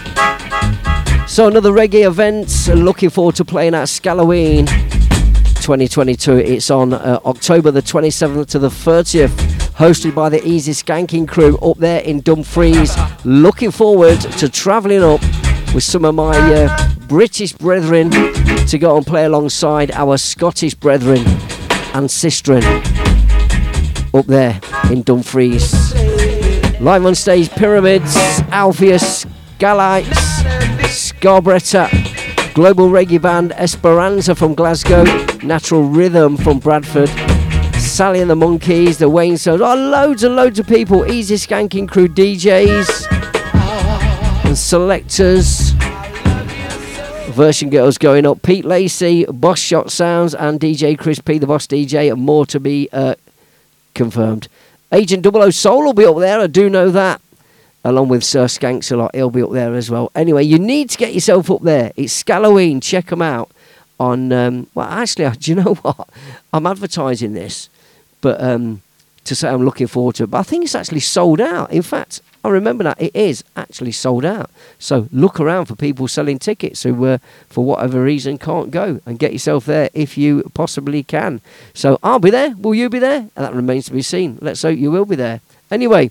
So, 1.29 1.47
another 1.47 1.71
reggae 1.71 2.05
event, 2.05 2.67
looking 2.67 3.11
forward 3.11 3.37
to 3.37 3.45
playing 3.45 3.77
at 3.77 3.89
Scalloween 3.91 4.67
2022. 4.67 6.39
It's 6.39 6.69
on 6.69 6.95
uh, 6.95 7.21
October 7.25 7.71
the 7.71 7.81
27th 7.81 8.49
to 8.49 8.59
the 8.59 8.71
30th 8.71 9.52
hosted 9.75 10.15
by 10.15 10.29
the 10.29 10.47
Easy 10.47 10.73
Skanking 10.73 11.27
crew 11.27 11.57
up 11.59 11.79
there 11.79 12.01
in 12.01 12.21
Dumfries. 12.21 12.97
Looking 13.25 13.71
forward 13.71 14.21
to 14.21 14.49
travelling 14.49 15.03
up 15.03 15.21
with 15.75 15.83
some 15.83 16.05
of 16.05 16.15
my 16.15 16.37
uh, 16.37 16.95
British 17.09 17.53
brethren 17.53 18.11
to 18.11 18.79
go 18.79 18.97
and 18.97 19.07
play 19.07 19.25
alongside 19.25 19.91
our 19.93 20.17
Scottish 20.19 20.75
brethren 20.75 21.19
and 21.95 22.09
sistren 22.09 22.63
up 24.15 24.27
there 24.27 24.61
in 24.91 25.03
Dumfries. 25.03 25.95
Live 26.81 27.07
on 27.07 27.15
stage, 27.15 27.49
Pyramids, 27.51 28.17
Alpheus, 28.51 29.25
Galites, 29.59 30.43
Scarbretta, 30.89 31.89
Global 32.55 32.89
Reggae 32.89 33.21
Band, 33.21 33.53
Esperanza 33.53 34.35
from 34.35 34.55
Glasgow, 34.55 35.05
Natural 35.43 35.85
Rhythm 35.85 36.37
from 36.37 36.59
Bradford, 36.59 37.09
Sally 37.93 38.21
and 38.21 38.31
the 38.31 38.35
Monkeys, 38.35 38.97
the 38.97 39.11
Wayne 39.11 39.37
Sons, 39.37 39.61
oh, 39.61 39.75
loads 39.75 40.25
and 40.25 40.35
loads 40.35 40.59
of 40.59 40.67
people. 40.67 41.05
Easy 41.13 41.35
Skanking 41.35 41.87
Crew 41.87 42.09
DJs 42.09 43.07
and 44.47 44.57
selectors. 44.57 45.73
Version 47.33 47.69
Girls 47.69 47.99
going 47.99 48.25
up. 48.25 48.41
Pete 48.41 48.65
Lacey, 48.65 49.27
Boss 49.27 49.59
Shot 49.59 49.93
Sounds, 49.93 50.35
and 50.35 50.59
DJ 50.59 50.99
Chris 50.99 51.19
P, 51.19 51.37
the 51.37 51.47
Boss 51.47 51.67
DJ, 51.67 52.11
and 52.11 52.23
more 52.23 52.47
to 52.47 52.59
be 52.59 52.89
uh, 52.95 53.15
confirmed. 53.95 54.49
Agent 54.91 55.27
00 55.27 55.51
Soul 55.51 55.85
will 55.85 55.93
be 55.93 56.07
up 56.07 56.17
there, 56.17 56.41
I 56.41 56.47
do 56.47 56.71
know 56.71 56.91
that. 56.91 57.21
Along 57.85 58.09
with 58.09 58.25
Sir 58.25 58.47
Skanks 58.47 58.91
a 58.91 58.97
lot, 58.97 59.15
he'll 59.15 59.29
be 59.29 59.43
up 59.43 59.51
there 59.53 59.75
as 59.75 59.91
well. 59.91 60.11
Anyway, 60.15 60.45
you 60.45 60.59
need 60.59 60.89
to 60.89 60.97
get 60.97 61.13
yourself 61.13 61.51
up 61.51 61.61
there. 61.61 61.93
It's 61.97 62.15
Scalloween, 62.15 62.81
check 62.81 63.09
them 63.09 63.21
out 63.21 63.51
on. 64.01 64.33
Um, 64.33 64.69
well, 64.75 64.89
actually, 64.89 65.29
do 65.39 65.51
you 65.51 65.57
know 65.57 65.75
what? 65.75 66.09
I'm 66.55 66.67
advertising 66.67 67.35
this 67.35 67.69
but 68.23 68.43
um, 68.43 68.81
to 69.25 69.35
say 69.35 69.49
I'm 69.49 69.65
looking 69.65 69.87
forward 69.87 70.15
to 70.17 70.25
it. 70.25 70.31
But 70.31 70.39
I 70.39 70.43
think 70.43 70.65
it's 70.65 70.75
actually 70.75 71.01
sold 71.01 71.41
out. 71.41 71.71
In 71.71 71.83
fact, 71.83 72.23
I 72.45 72.49
remember 72.49 72.83
that 72.85 73.01
it 73.01 73.15
is 73.15 73.45
actually 73.55 73.93
sold 73.93 74.25
out. 74.25 74.51
So 74.79 75.09
look 75.13 75.39
around 75.39 75.67
for 75.67 75.77
people 75.77 76.09
selling 76.09 76.39
tickets 76.39 76.83
who, 76.83 77.05
uh, 77.05 77.19
for 77.49 77.65
whatever 77.65 78.03
reason, 78.03 78.39
can't 78.39 78.71
go 78.71 79.01
and 79.07 79.19
get 79.19 79.33
yourself 79.33 79.67
there 79.67 79.91
if 79.95 80.19
you 80.19 80.51
possibly 80.55 81.03
can. 81.03 81.41
So 81.75 81.99
I'll 82.03 82.19
be 82.19 82.31
there. 82.31 82.57
Will 82.57 82.75
you 82.75 82.89
be 82.89 82.99
there? 82.99 83.29
And 83.37 83.45
that 83.45 83.55
remains 83.55 83.85
to 83.87 83.93
be 83.93 84.03
seen. 84.03 84.39
Let's 84.41 84.63
hope 84.63 84.79
you 84.79 84.91
will 84.91 85.05
be 85.05 85.17
there. 85.17 85.41
Anyway, 85.71 86.11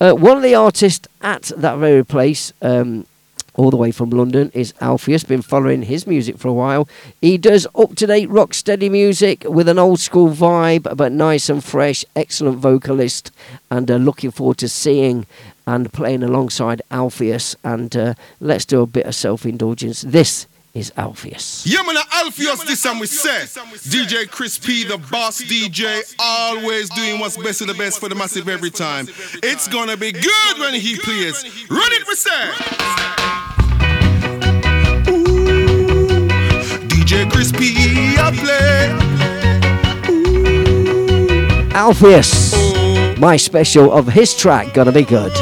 uh, 0.00 0.12
one 0.12 0.36
of 0.36 0.42
the 0.42 0.54
artists 0.54 1.08
at 1.20 1.42
that 1.56 1.78
very 1.78 2.04
place 2.04 2.52
um, 2.62 3.06
all 3.54 3.70
the 3.70 3.76
way 3.76 3.90
from 3.90 4.10
London 4.10 4.50
is 4.54 4.74
Alpheus. 4.80 5.24
Been 5.24 5.42
following 5.42 5.82
his 5.82 6.06
music 6.06 6.38
for 6.38 6.48
a 6.48 6.52
while. 6.52 6.88
He 7.20 7.38
does 7.38 7.66
up 7.74 7.94
to 7.96 8.06
date 8.06 8.30
rock 8.30 8.54
steady 8.54 8.88
music 8.88 9.44
with 9.46 9.68
an 9.68 9.78
old 9.78 10.00
school 10.00 10.30
vibe, 10.30 10.96
but 10.96 11.12
nice 11.12 11.48
and 11.48 11.62
fresh. 11.62 12.04
Excellent 12.16 12.58
vocalist, 12.58 13.30
and 13.70 13.90
uh, 13.90 13.96
looking 13.96 14.30
forward 14.30 14.58
to 14.58 14.68
seeing 14.68 15.26
and 15.66 15.92
playing 15.92 16.22
alongside 16.22 16.82
Alpheus. 16.90 17.56
And 17.64 17.94
uh, 17.96 18.14
let's 18.40 18.64
do 18.64 18.80
a 18.82 18.86
bit 18.86 19.06
of 19.06 19.14
self 19.14 19.44
indulgence. 19.46 20.02
This 20.02 20.46
is 20.74 20.92
Alpheus. 20.96 21.66
Yeah, 21.66 21.82
man, 21.82 21.96
Alpheus, 22.12 22.64
this 22.64 22.82
time 22.82 22.98
we 22.98 23.06
say. 23.06 23.42
DJ 23.90 24.28
Chris 24.30 24.58
P, 24.58 24.84
the 24.84 24.96
boss 25.10 25.42
DJ, 25.42 26.14
always 26.18 26.88
doing 26.90 27.20
what's 27.20 27.36
best 27.36 27.60
of 27.60 27.66
the 27.66 27.74
best 27.74 28.00
for 28.00 28.08
the 28.08 28.14
massive 28.14 28.48
every 28.48 28.70
time. 28.70 29.06
It's 29.42 29.68
gonna 29.68 29.96
be 29.96 30.12
good 30.12 30.58
when 30.58 30.74
he 30.74 30.96
plays. 30.96 31.44
Run 31.68 31.92
it, 31.92 32.08
we 32.08 32.14
say. 32.14 33.41
P, 37.52 38.16
I 38.18 38.30
play. 38.42 39.12
Alpheus, 41.74 42.52
my 43.18 43.36
special 43.36 43.92
of 43.92 44.06
his 44.06 44.36
track, 44.36 44.74
gonna 44.74 44.92
be 44.92 45.04
good. 45.04 45.32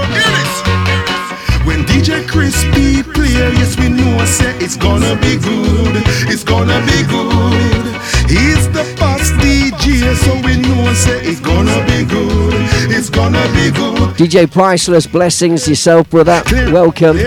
When 1.66 1.84
DJ 1.84 2.26
Chris 2.26 2.64
P 2.74 3.02
play, 3.02 3.52
yes 3.58 3.76
we 3.78 3.88
know 3.88 4.24
say 4.24 4.56
it's 4.58 4.76
gonna 4.76 5.16
be 5.16 5.36
good. 5.36 6.02
It's 6.28 6.44
gonna 6.44 6.80
be 6.86 7.02
good. 7.06 7.96
He's 8.28 8.68
the 8.68 8.84
boss 8.98 9.30
DJ, 9.42 10.14
so 10.14 10.34
we 10.46 10.56
know 10.56 10.92
say 10.94 11.20
it's 11.22 11.40
gonna 11.40 11.84
be 11.86 12.04
good. 12.04 12.54
It's 12.90 13.10
gonna 13.10 13.42
be 13.54 13.70
good. 13.70 14.14
DJ 14.16 14.50
Priceless, 14.50 15.06
blessings 15.06 15.68
yourself, 15.68 16.08
brother. 16.10 16.42
Welcome. 16.72 17.18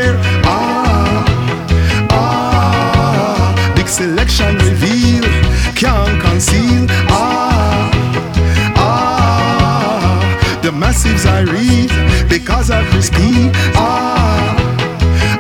Conceal. 6.34 6.88
Ah, 7.10 7.92
ah, 8.76 10.60
the 10.64 10.72
massives 10.72 11.26
I 11.28 11.42
read 11.56 11.92
because 12.28 12.72
of 12.72 12.84
Chris 12.90 13.10
P. 13.12 13.18
Ah, 13.76 14.56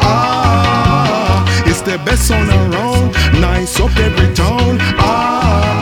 ah, 0.01 1.65
it's 1.65 1.81
the 1.81 1.97
best 2.05 2.29
on 2.31 2.47
around, 2.47 3.11
nice 3.41 3.79
up 3.79 3.95
every 3.97 4.31
town. 4.35 4.77
Ah, 4.99 5.81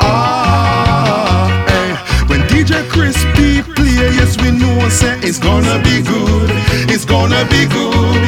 ah, 0.00 1.70
eh. 1.80 1.92
When 2.28 2.40
DJ 2.52 2.86
Chris 2.92 3.16
P 3.34 3.62
play, 3.76 4.12
yes 4.18 4.36
we 4.42 4.50
know 4.50 4.88
say 4.90 5.16
it's 5.22 5.38
gonna 5.38 5.78
be 5.88 6.02
good. 6.02 6.50
It's 6.92 7.06
gonna 7.06 7.44
be 7.54 7.62
good. 7.78 8.22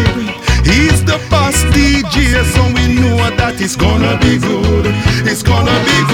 He's 0.64 1.04
the 1.04 1.18
boss 1.28 1.58
DJ, 1.74 2.16
so 2.54 2.62
we 2.76 2.84
know 2.96 3.18
that 3.36 3.60
it's 3.60 3.76
gonna 3.76 4.16
be 4.24 4.38
good. 4.38 5.09
It's 5.40 5.48
gonna 5.48 5.72
be 5.86 6.09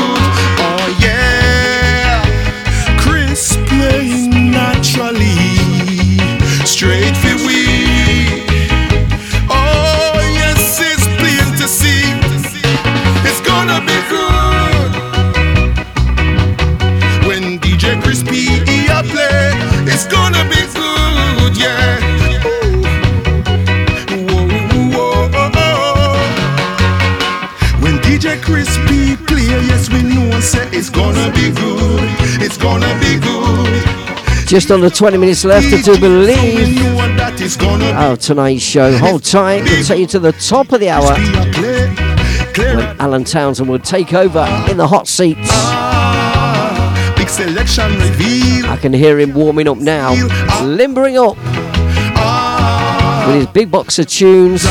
Just 34.47 34.71
under 34.71 34.89
20 34.89 35.19
minutes 35.19 35.45
left 35.45 35.71
to 35.71 35.83
do 35.83 35.99
believe. 35.99 36.77
know 36.77 37.17
that 37.17 37.41
it's 37.41 37.57
gonna 37.57 37.91
Our 37.91 38.17
tonight's 38.17 38.63
show. 38.63 38.97
Hold 38.97 39.25
tight. 39.25 39.65
We'll 39.65 39.85
take 39.85 39.99
you 39.99 40.07
to 40.07 40.19
the 40.21 40.33
top 40.33 40.73
of 40.73 40.81
the 40.81 40.89
hour 40.89 41.15
when 42.57 43.01
Alan 43.01 43.25
Townsend 43.25 43.69
will 43.69 43.81
take 43.81 44.15
over 44.15 44.47
in 44.71 44.77
the 44.77 44.87
hot 44.87 45.09
seats. 45.09 45.51
reveal. 47.99 48.67
I 48.67 48.79
can 48.81 48.93
hear 48.93 49.19
him 49.19 49.35
warming 49.35 49.67
up 49.69 49.79
now, 49.79 50.13
limbering 50.63 51.19
up 51.19 51.37
with 53.27 53.37
his 53.37 53.47
big 53.49 53.71
box 53.71 53.99
of 53.99 54.07
tunes, 54.07 54.63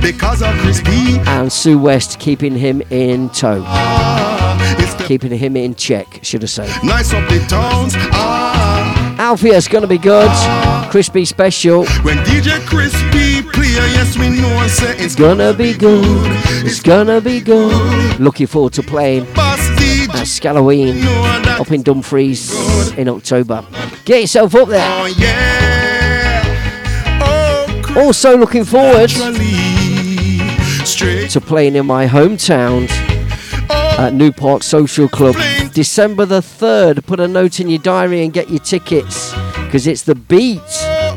Because 0.00 0.40
of 0.40 0.54
Chris 0.60 0.80
P, 0.80 1.18
and 1.26 1.52
Sue 1.52 1.78
West 1.78 2.20
keeping 2.20 2.54
him 2.54 2.80
in 2.90 3.28
tow, 3.30 3.62
keeping 5.08 5.32
him 5.32 5.56
in 5.56 5.74
check, 5.74 6.20
should 6.22 6.44
I 6.44 6.46
say. 6.46 6.66
nice 6.84 7.14
up 7.14 7.26
the 7.30 7.38
towns. 7.48 7.94
Ah, 8.12 9.16
Alfie's 9.18 9.66
gonna 9.66 9.86
be 9.86 9.96
good. 9.96 10.30
Chris 10.90 11.08
P 11.08 11.24
special. 11.24 11.86
when 12.04 12.18
DJ 12.26 12.60
Chris 12.66 12.92
P 13.10 13.40
play, 13.40 13.72
yes 13.96 14.18
we 14.18 14.28
know 14.28 14.62
it's 14.62 15.14
Gonna 15.14 15.54
be 15.54 15.72
good. 15.72 16.04
It's 16.62 16.80
gonna 16.82 17.22
be 17.22 17.40
good. 17.40 18.20
Looking 18.20 18.46
forward 18.46 18.74
to 18.74 18.82
playing 18.82 19.26
at 19.38 20.24
Scalloween 20.26 21.02
up 21.06 21.70
in 21.72 21.82
Dumfries 21.82 22.52
in 22.98 23.08
October. 23.08 23.64
Get 24.04 24.20
yourself 24.20 24.54
up 24.54 24.68
there. 24.68 24.86
Oh 24.90 25.06
yeah. 25.06 26.42
Oh, 27.22 27.94
Also 27.96 28.36
looking 28.36 28.66
forward 28.66 29.08
to 31.30 31.40
playing 31.40 31.76
in 31.76 31.86
my 31.86 32.06
hometown 32.06 33.07
at 33.98 34.14
New 34.14 34.30
Park 34.30 34.62
Social 34.62 35.08
Club. 35.08 35.34
December 35.72 36.24
the 36.24 36.40
3rd. 36.40 37.04
Put 37.04 37.18
a 37.18 37.26
note 37.26 37.58
in 37.58 37.68
your 37.68 37.80
diary 37.80 38.22
and 38.22 38.32
get 38.32 38.48
your 38.48 38.60
tickets 38.60 39.34
because 39.64 39.88
it's 39.88 40.04
the 40.04 40.14
beat 40.14 40.60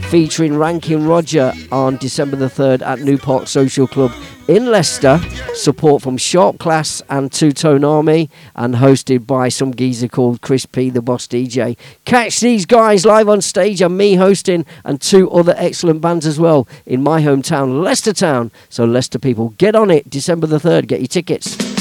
featuring 0.09 0.57
Rankin 0.57 1.07
Roger 1.07 1.53
on 1.71 1.97
December 1.97 2.36
the 2.36 2.47
3rd 2.47 2.82
at 2.82 2.99
New 2.99 3.19
Park 3.19 3.47
Social 3.47 3.88
Club 3.88 4.11
in 4.47 4.65
Leicester. 4.65 5.21
Support 5.53 6.01
from 6.01 6.17
Sharp 6.17 6.57
Class 6.57 7.03
and 7.07 7.32
Two 7.32 7.51
Tone 7.51 7.84
Army 7.84 8.32
and 8.55 8.75
hosted 8.75 9.27
by 9.27 9.49
some 9.49 9.75
geezer 9.75 10.07
called 10.07 10.41
Chris 10.41 10.65
P, 10.65 10.89
the 10.89 11.03
boss 11.03 11.27
DJ. 11.27 11.77
Catch 12.05 12.39
these 12.39 12.65
guys 12.65 13.05
live 13.05 13.29
on 13.29 13.41
stage 13.41 13.79
and 13.82 13.95
me 13.95 14.15
hosting 14.15 14.65
and 14.84 14.99
two 14.99 15.29
other 15.29 15.53
excellent 15.55 16.01
bands 16.01 16.25
as 16.25 16.39
well 16.39 16.67
in 16.88 17.03
my 17.03 17.21
hometown, 17.21 17.84
Leicester 17.84 18.11
Town. 18.11 18.51
So, 18.69 18.86
Leicester 18.86 19.19
people, 19.19 19.49
get 19.59 19.75
on 19.75 19.91
it. 19.91 20.09
December 20.09 20.47
the 20.47 20.57
3rd. 20.57 20.88
Get 20.88 20.99
your 20.99 21.07
tickets. 21.07 21.80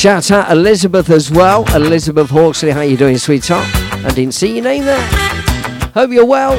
Shout 0.00 0.30
out 0.30 0.50
Elizabeth 0.50 1.10
as 1.10 1.30
well. 1.30 1.62
Elizabeth 1.76 2.30
Hawksley, 2.30 2.70
how 2.70 2.80
you 2.80 2.96
doing, 2.96 3.18
sweetheart? 3.18 3.66
I 4.02 4.08
didn't 4.14 4.32
see 4.32 4.54
your 4.54 4.64
name 4.64 4.86
there. 4.86 5.06
Hope 5.92 6.10
you're 6.10 6.24
well. 6.24 6.56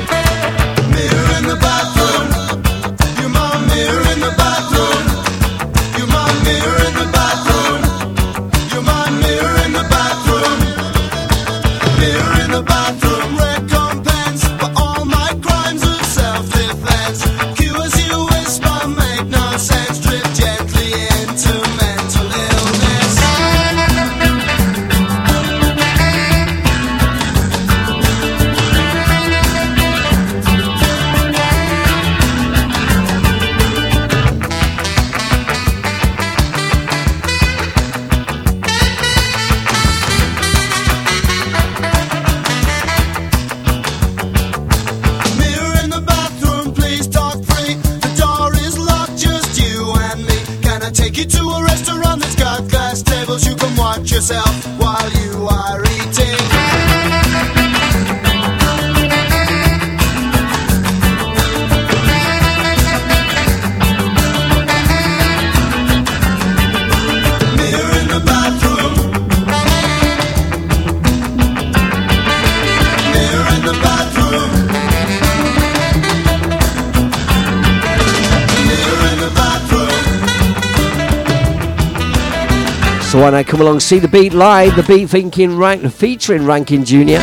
Why 83.22 83.30
not 83.30 83.46
come 83.46 83.62
along 83.62 83.80
see 83.80 84.00
the 84.00 84.08
beat 84.08 84.34
live? 84.34 84.76
The 84.76 84.82
beat 84.82 85.08
thinking 85.08 85.56
rank 85.56 85.94
featuring 85.94 86.44
Rankin 86.44 86.84
Jr. 86.84 87.22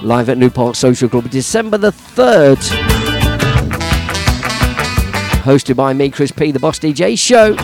Live 0.00 0.28
at 0.28 0.38
New 0.38 0.48
Park 0.48 0.76
Social 0.76 1.08
Club, 1.08 1.28
December 1.28 1.76
the 1.76 1.90
third. 1.90 2.58
Hosted 5.42 5.74
by 5.74 5.92
me, 5.92 6.08
Chris 6.10 6.30
P, 6.30 6.52
the 6.52 6.60
Boss 6.60 6.78
DJ 6.78 7.18
Show. 7.18 7.56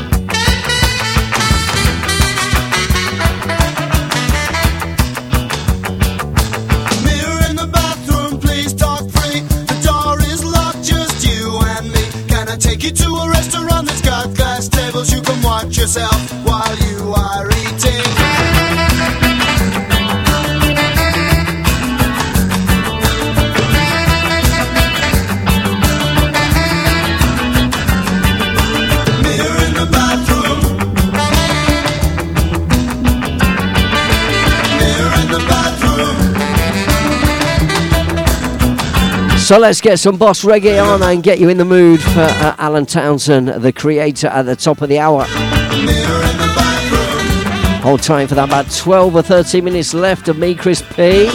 Mirror 7.04 7.50
in 7.50 7.54
the 7.54 7.70
bathroom, 7.72 8.40
please 8.40 8.74
talk 8.74 9.08
free. 9.10 9.42
The 9.42 9.80
door 9.84 10.18
is 10.22 10.44
locked, 10.44 10.82
just 10.82 11.24
you 11.24 11.56
and 11.76 11.86
me. 11.92 12.02
Can 12.26 12.48
I 12.48 12.56
take 12.56 12.82
you 12.82 12.90
to 12.90 13.06
a 13.06 13.30
restaurant 13.30 13.86
that's 13.86 14.02
got 14.02 14.34
glass 14.34 14.68
tables? 14.68 15.12
You 15.12 15.22
can 15.22 15.40
watch 15.40 15.78
yourself 15.78 16.41
so 39.52 39.58
let's 39.58 39.82
get 39.82 39.98
some 39.98 40.16
boss 40.16 40.44
reggae 40.46 40.82
on 40.82 41.02
and 41.02 41.22
get 41.22 41.38
you 41.38 41.50
in 41.50 41.58
the 41.58 41.64
mood 41.66 42.00
for 42.00 42.20
uh, 42.20 42.54
Alan 42.56 42.86
Townsend, 42.86 43.48
the 43.48 43.70
creator, 43.70 44.28
at 44.28 44.44
the 44.44 44.56
top 44.56 44.80
of 44.80 44.88
the 44.88 44.98
hour. 44.98 45.26
Hold 47.82 48.00
time 48.00 48.28
for 48.28 48.36
that. 48.36 48.48
About 48.48 48.70
12 48.70 49.16
or 49.16 49.22
13 49.22 49.64
minutes 49.64 49.92
left 49.92 50.28
of 50.28 50.38
me, 50.38 50.54
Chris 50.54 50.82
P. 50.82 51.26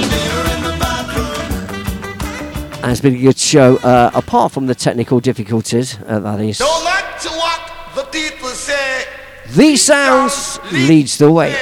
And 2.81 2.89
it's 2.89 3.01
been 3.01 3.15
a 3.15 3.21
good 3.21 3.37
show, 3.37 3.75
uh, 3.83 4.11
apart 4.13 4.53
from 4.53 4.65
the 4.65 4.73
technical 4.73 5.19
difficulties, 5.19 5.97
uh, 6.07 6.21
that 6.21 6.39
is. 6.39 6.59
Don't 6.59 6.85
matter 6.85 7.31
what 7.31 7.59
the 7.95 8.03
people 8.17 8.47
say. 8.47 9.03
These 9.49 9.83
sounds 9.83 10.59
leads 10.71 11.17
the 11.17 11.29
way. 11.29 11.53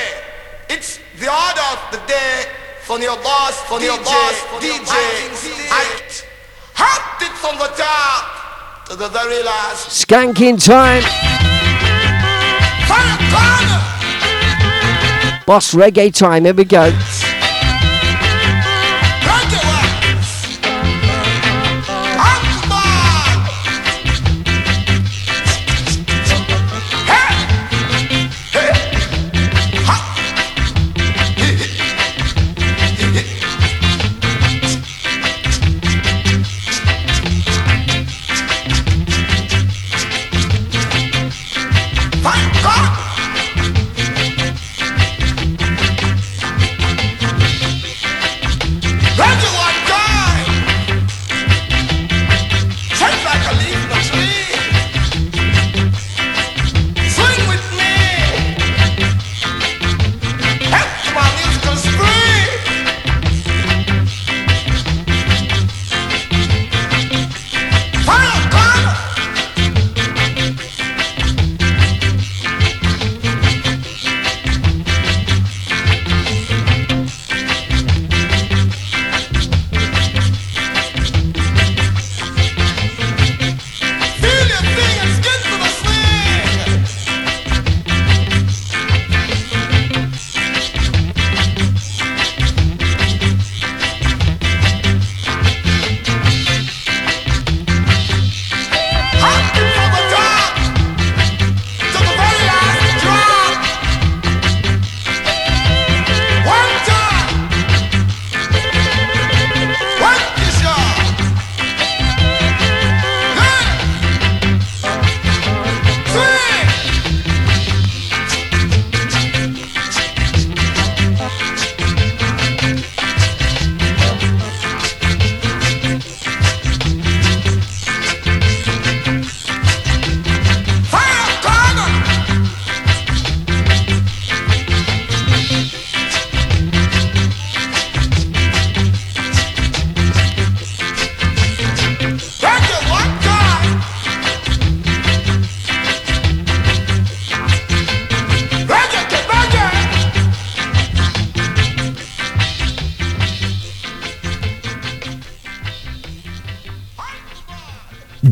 It's 0.69 0.99
the 1.17 1.33
order 1.33 1.65
of 1.73 1.91
the 1.91 2.01
day 2.05 2.43
from 2.83 3.01
your 3.01 3.17
boss, 3.23 3.59
from 3.63 3.81
your 3.81 3.97
boss, 3.97 4.39
DJ. 4.61 5.67
Height. 5.67 6.27
Hot 6.75 7.21
it 7.23 7.31
from 7.39 7.57
the 7.57 7.73
top 7.75 8.85
to 8.89 8.95
the 8.95 9.07
very 9.07 9.41
last. 9.41 10.05
Skanking 10.05 10.63
time. 10.63 11.01
Boss 15.45 15.73
reggae 15.73 16.13
time. 16.13 16.45
Here 16.45 16.53
we 16.53 16.65
go. 16.65 16.91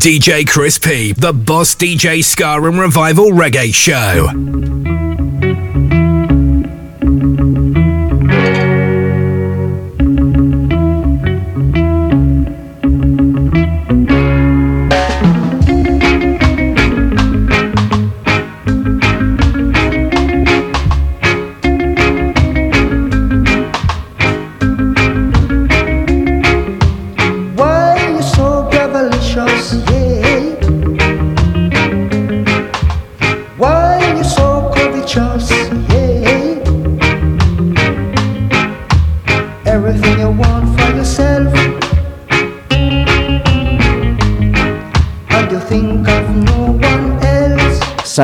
DJ 0.03 0.45
Chris 0.45 0.77
P, 0.77 1.13
the 1.13 1.31
Boss 1.31 1.75
DJ 1.75 2.21
Ska 2.21 2.61
and 2.61 2.77
Revival 2.77 3.27
Reggae 3.30 3.73
Show. 3.73 4.93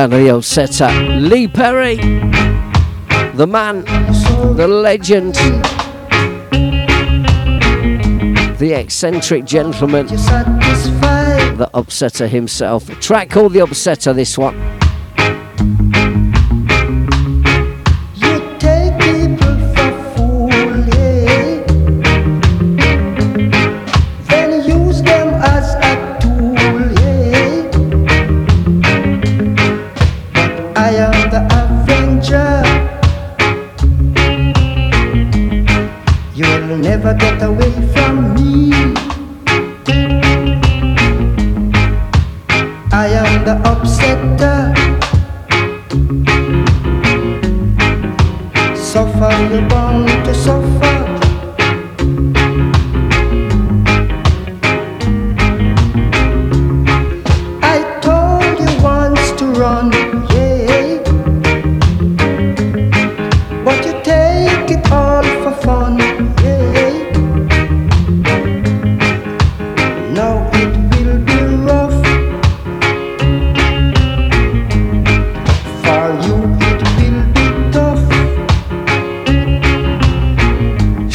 Sound 0.00 0.14
of 0.14 0.20
the 0.20 0.42
setter, 0.42 0.90
Lee 1.18 1.46
Perry. 1.46 1.96
The 3.34 3.46
man, 3.46 3.84
the 4.56 4.66
legend, 4.66 5.34
the 8.58 8.72
eccentric 8.72 9.44
gentleman, 9.44 10.06
the 10.06 11.70
upsetter 11.74 12.28
himself. 12.28 12.88
A 12.88 12.94
track 12.94 13.28
called 13.30 13.52
The 13.52 13.60
Upsetter, 13.60 14.14
this 14.14 14.38
one. 14.38 14.69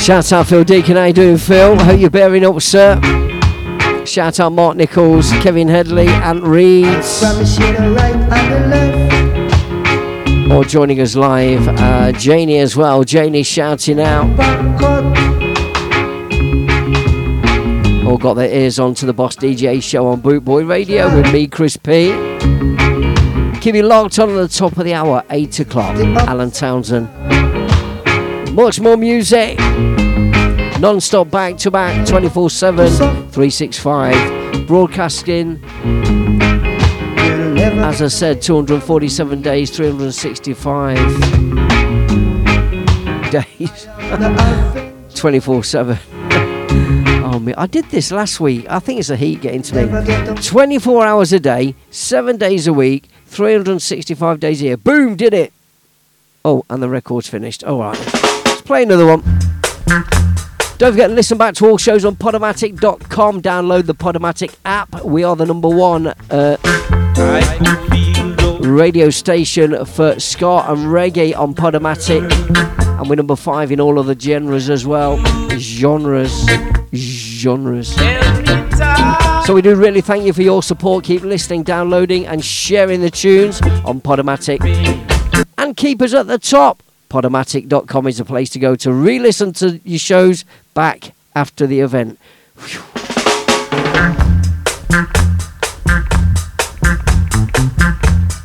Shout 0.05 0.31
out 0.33 0.45
Phil 0.45 0.63
Deacon, 0.63 0.97
how 0.97 1.05
you 1.05 1.13
doing, 1.13 1.37
Phil? 1.39 1.75
Hope 1.79 1.99
you're 1.99 2.11
bearing 2.11 2.45
up, 2.45 2.61
sir. 2.61 3.01
Shout 4.05 4.39
out 4.39 4.51
Mark 4.51 4.77
Nichols, 4.77 5.31
Kevin 5.41 5.67
Headley, 5.67 6.07
Ant 6.07 6.43
Reeds. 6.43 7.23
Or 10.51 10.63
joining 10.63 11.01
us 11.01 11.15
live, 11.15 11.67
uh, 11.67 12.11
Janie 12.11 12.59
as 12.59 12.75
well. 12.75 13.03
Janie 13.03 13.41
shouting 13.41 13.99
out. 13.99 14.27
All 18.05 18.19
got 18.19 18.35
their 18.35 18.51
ears 18.51 18.77
on 18.77 18.93
to 18.93 19.07
the 19.07 19.13
Boss 19.13 19.35
DJ 19.35 19.81
show 19.81 20.05
on 20.05 20.21
Bootboy 20.21 20.69
Radio 20.69 21.11
with 21.15 21.33
me, 21.33 21.47
Chris 21.47 21.77
P. 21.77 22.11
Keep 23.59 23.73
you 23.73 23.81
locked 23.81 24.19
on 24.19 24.29
at 24.29 24.35
the 24.35 24.47
top 24.47 24.77
of 24.77 24.85
the 24.85 24.93
hour, 24.93 25.23
8 25.31 25.61
o'clock. 25.61 25.95
Alan 26.27 26.51
Townsend. 26.51 27.44
Much 28.55 28.79
more 28.79 28.95
music. 28.95 29.59
Non 30.79 31.01
stop 31.01 31.29
back 31.29 31.57
to 31.57 31.69
back, 31.69 32.07
24 32.07 32.49
7, 32.49 32.87
365. 32.87 34.65
Broadcasting. 34.65 35.61
As 37.83 38.01
I 38.01 38.07
said, 38.07 38.41
247 38.41 39.41
days, 39.41 39.75
365 39.75 40.95
days, 43.29 43.87
24 45.19 45.63
7. 45.63 45.97
Oh, 47.27 47.39
me. 47.39 47.53
I 47.57 47.65
did 47.67 47.85
this 47.85 48.11
last 48.11 48.39
week. 48.39 48.65
I 48.69 48.79
think 48.79 48.99
it's 48.99 49.09
the 49.09 49.17
heat 49.17 49.41
getting 49.41 49.61
to 49.63 49.87
me. 49.87 50.41
24 50.41 51.05
hours 51.05 51.33
a 51.33 51.39
day, 51.39 51.75
7 51.89 52.37
days 52.37 52.67
a 52.67 52.71
week, 52.71 53.09
365 53.25 54.39
days 54.39 54.61
a 54.61 54.65
year. 54.65 54.77
Boom, 54.77 55.17
did 55.17 55.33
it. 55.33 55.51
Oh, 56.45 56.63
and 56.69 56.81
the 56.81 56.87
record's 56.87 57.27
finished. 57.27 57.63
All 57.63 57.79
right. 57.79 58.24
Play 58.65 58.81
another 58.81 59.05
one. 59.05 59.21
Don't 60.77 60.91
forget 60.91 61.09
to 61.09 61.15
listen 61.15 61.37
back 61.37 61.53
to 61.55 61.67
all 61.67 61.77
shows 61.77 62.03
on 62.03 62.15
Podomatic.com. 62.15 63.43
Download 63.43 63.85
the 63.85 63.93
Podomatic 63.93 64.55
app. 64.65 65.03
We 65.03 65.23
are 65.23 65.35
the 65.35 65.45
number 65.45 65.69
one 65.69 66.07
uh, 66.31 66.57
radio 68.59 69.11
station 69.11 69.85
for 69.85 70.19
ska 70.19 70.65
and 70.67 70.79
reggae 70.87 71.37
on 71.37 71.53
Podomatic. 71.53 72.29
And 72.99 73.07
we're 73.07 73.15
number 73.15 73.35
five 73.35 73.71
in 73.71 73.79
all 73.79 73.99
other 73.99 74.17
genres 74.19 74.69
as 74.71 74.85
well. 74.85 75.23
Genres. 75.59 76.47
Genres. 76.91 77.95
So 79.45 79.53
we 79.53 79.61
do 79.61 79.75
really 79.75 80.01
thank 80.01 80.25
you 80.25 80.33
for 80.33 80.41
your 80.41 80.63
support. 80.63 81.05
Keep 81.05 81.21
listening, 81.21 81.61
downloading, 81.61 82.25
and 82.25 82.43
sharing 82.43 83.01
the 83.01 83.11
tunes 83.11 83.61
on 83.85 84.01
Podomatic. 84.01 84.59
And 85.59 85.77
keep 85.77 86.01
us 86.01 86.15
at 86.15 86.25
the 86.25 86.39
top. 86.39 86.81
Podomatic.com 87.15 88.07
is 88.07 88.17
the 88.17 88.25
place 88.25 88.49
to 88.49 88.59
go 88.59 88.75
to 88.75 88.91
re 88.91 89.19
listen 89.19 89.53
to 89.53 89.79
your 89.85 89.99
shows 89.99 90.43
back 90.73 91.13
after 91.33 91.65
the 91.65 91.79
event. 91.79 92.19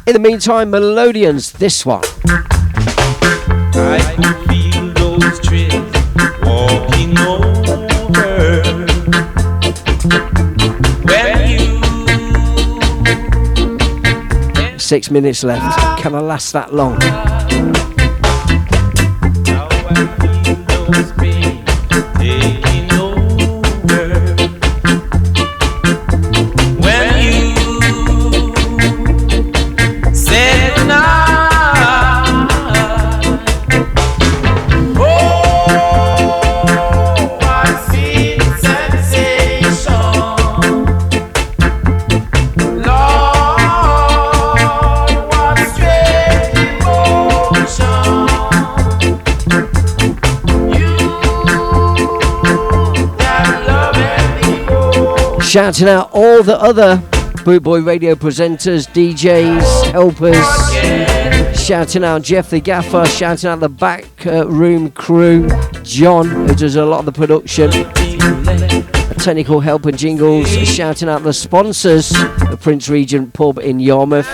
In 0.07 0.13
the 0.13 0.21
meantime, 0.21 0.71
Melodians, 0.71 1.51
this 1.59 1.85
one. 1.85 2.05
I 3.75 3.99
can 4.15 4.35
feel 4.47 4.95
those 5.19 5.41
trees 5.41 5.75
walking 6.45 7.19
over. 7.19 8.77
When 11.09 11.51
you 14.71 14.79
Six 14.79 15.11
minutes 15.11 15.43
left. 15.43 15.77
Can 16.01 16.15
I 16.15 16.21
last 16.21 16.53
that 16.53 16.73
long? 16.73 17.01
Shouting 55.51 55.89
out 55.89 56.11
all 56.13 56.45
the 56.45 56.57
other 56.63 56.99
Bootboy 57.43 57.85
Radio 57.85 58.15
presenters, 58.15 58.87
DJs, 58.87 59.91
helpers. 59.91 60.37
Shouting 61.61 62.05
out 62.05 62.23
Jeff 62.23 62.51
the 62.51 62.61
Gaffer. 62.61 63.05
Shouting 63.07 63.51
out 63.51 63.59
the 63.59 63.69
back 63.69 64.05
uh, 64.27 64.47
room 64.47 64.93
crew. 64.93 65.49
John, 65.83 66.29
who 66.29 66.55
does 66.55 66.77
a 66.77 66.87
lot 66.87 67.01
of 67.01 67.07
the 67.07 67.11
production. 67.11 67.73
Technical 69.19 69.59
help 69.59 69.87
and 69.87 69.99
jingles. 69.99 70.49
Shouting 70.49 71.09
out 71.09 71.25
the 71.25 71.33
sponsors, 71.33 72.11
the 72.11 72.57
Prince 72.61 72.89
Regent 72.89 73.33
Pub 73.33 73.59
in 73.59 73.81
Yarmouth. 73.81 74.29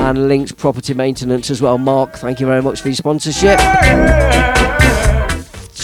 And 0.00 0.26
Links 0.26 0.50
Property 0.50 0.92
Maintenance 0.94 1.50
as 1.50 1.62
well. 1.62 1.78
Mark, 1.78 2.14
thank 2.14 2.40
you 2.40 2.46
very 2.46 2.62
much 2.62 2.80
for 2.80 2.88
your 2.88 2.96
sponsorship. 2.96 3.60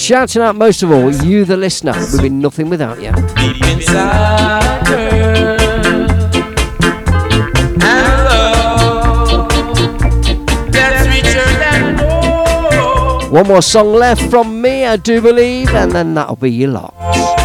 Shouting 0.07 0.41
out 0.41 0.55
most 0.55 0.85
of 0.85 0.93
all, 0.93 1.13
you 1.13 1.45
the 1.45 1.57
listener. 1.57 1.93
We'd 2.13 2.23
be 2.23 2.29
nothing 2.29 2.71
without 2.71 3.03
you. 3.03 3.11
Deep 3.35 3.61
inside. 3.67 4.87
One 13.33 13.49
more 13.49 13.61
song 13.61 13.95
left 13.95 14.23
from 14.31 14.63
me, 14.63 14.85
I 14.85 14.95
do 14.97 15.21
believe, 15.21 15.71
and 15.71 15.91
then 15.91 16.15
that'll 16.15 16.37
be 16.37 16.53
your 16.53 16.71
lot. 16.71 17.36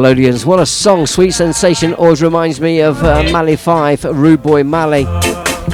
Melodians, 0.00 0.46
what 0.46 0.58
a 0.58 0.64
song, 0.64 1.06
Sweet 1.06 1.32
Sensation, 1.32 1.92
always 1.92 2.22
reminds 2.22 2.58
me 2.58 2.80
of 2.80 3.02
uh, 3.04 3.54
5, 3.54 4.04
Rude 4.04 4.42
Boy 4.42 4.64
Mally. 4.64 5.04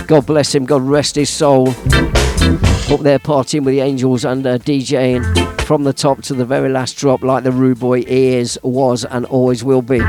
God 0.09 0.27
bless 0.27 0.53
him, 0.53 0.65
God 0.65 0.83
rest 0.83 1.15
his 1.15 1.31
soul. 1.31 1.69
Up 1.69 3.03
there 3.03 3.21
partying 3.21 3.65
with 3.65 3.75
the 3.75 3.81
angels 3.83 4.25
and 4.25 4.45
uh, 4.45 4.59
DJing 4.59 5.23
from 5.61 5.85
the 5.85 5.93
top 5.93 6.23
to 6.23 6.35
the 6.35 6.45
very 6.45 6.69
last 6.69 6.97
drop, 6.97 7.23
like 7.23 7.45
the 7.45 7.53
Rude 7.53 7.79
Boy 7.79 8.03
is, 8.05 8.59
was, 8.65 9.05
and 9.05 9.27
always 9.27 9.63
will 9.63 9.81
be. 9.81 10.01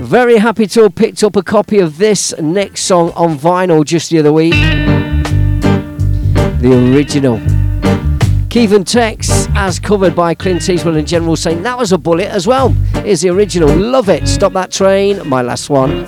Very 0.00 0.38
happy 0.38 0.66
to 0.68 0.84
have 0.84 0.94
picked 0.94 1.22
up 1.22 1.36
a 1.36 1.42
copy 1.42 1.80
of 1.80 1.98
this 1.98 2.34
next 2.40 2.84
song 2.84 3.10
on 3.10 3.36
vinyl 3.36 3.84
just 3.84 4.08
the 4.08 4.20
other 4.20 4.32
week. 4.32 4.54
The 6.62 6.94
original. 6.94 7.55
Keith 8.56 8.72
and 8.72 8.86
Tex, 8.86 9.48
as 9.54 9.78
covered 9.78 10.16
by 10.16 10.32
Clint 10.32 10.66
Eastwood 10.66 10.96
and 10.96 11.06
General 11.06 11.36
Saint 11.36 11.62
that 11.62 11.76
was 11.76 11.92
a 11.92 11.98
bullet 11.98 12.28
as 12.28 12.46
well. 12.46 12.74
Is 13.04 13.20
the 13.20 13.28
original. 13.28 13.68
Love 13.68 14.08
it. 14.08 14.26
Stop 14.26 14.54
that 14.54 14.72
train. 14.72 15.20
My 15.28 15.42
last 15.42 15.68
one. 15.68 16.06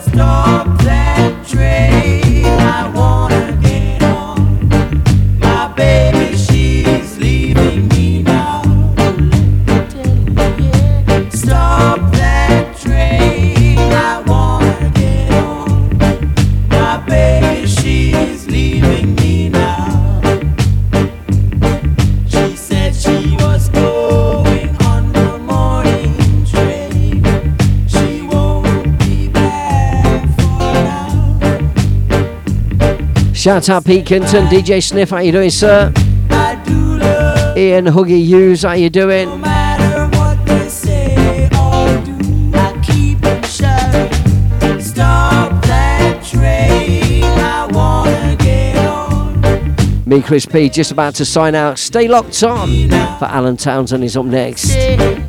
Shout 33.48 33.70
out 33.70 33.86
Pete 33.86 34.04
Kinton, 34.04 34.46
DJ 34.48 34.82
Sniff. 34.82 35.08
How 35.08 35.20
you 35.20 35.32
doing, 35.32 35.48
sir? 35.48 35.90
Ian 37.56 37.86
Huggy 37.86 38.22
Hughes. 38.22 38.62
How 38.62 38.72
you 38.72 38.90
doing? 38.90 39.40
Me, 50.06 50.20
Chris 50.20 50.44
P, 50.44 50.68
just 50.68 50.92
about 50.92 51.14
to 51.14 51.24
sign 51.24 51.54
out. 51.54 51.78
Stay 51.78 52.06
locked 52.06 52.42
on 52.42 52.68
for 53.18 53.24
Alan 53.24 53.56
Townsend 53.56 54.04
is 54.04 54.14
up 54.14 54.26
next. 54.26 54.76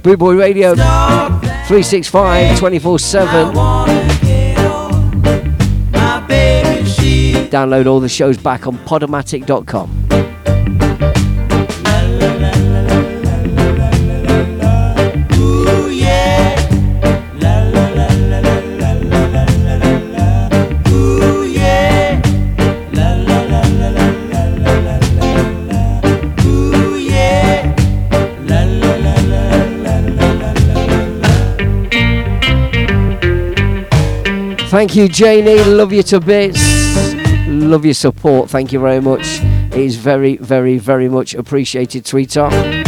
Boot 0.04 0.20
Boy 0.20 0.36
Radio 0.36 0.76
365 0.76 2.60
24 2.60 3.00
7. 3.00 4.09
download 7.50 7.88
all 7.88 8.00
the 8.00 8.10
shows 8.10 8.38
back 8.38 8.68
on 8.68 8.78
podomatic.com. 8.80 10.10
Thank 34.70 34.96
you, 34.96 35.08
Janie. 35.10 35.64
Love 35.64 35.92
you 35.92 36.04
to 36.04 36.20
bits. 36.20 36.69
Love 37.60 37.86
your 37.86 37.94
support. 37.94 38.50
Thank 38.50 38.72
you 38.72 38.80
very 38.80 39.02
much. 39.02 39.40
It 39.44 39.78
is 39.78 39.96
very, 39.98 40.38
very, 40.38 40.78
very 40.78 41.10
much 41.10 41.34
appreciated, 41.36 42.08
sweetheart. 42.08 42.79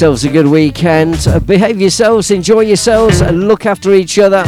Yourselves 0.00 0.24
a 0.24 0.30
good 0.30 0.46
weekend. 0.46 1.28
Uh, 1.28 1.38
behave 1.40 1.78
yourselves, 1.78 2.30
enjoy 2.30 2.60
yourselves, 2.60 3.20
and 3.20 3.46
look 3.46 3.66
after 3.66 3.92
each 3.92 4.18
other. 4.18 4.42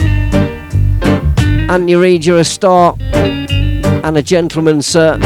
Anthony 1.68 1.94
Reid, 1.94 2.24
you're 2.24 2.38
a 2.38 2.44
star 2.44 2.96
and 2.98 4.16
a 4.16 4.22
gentleman, 4.22 4.80
sir. 4.80 5.18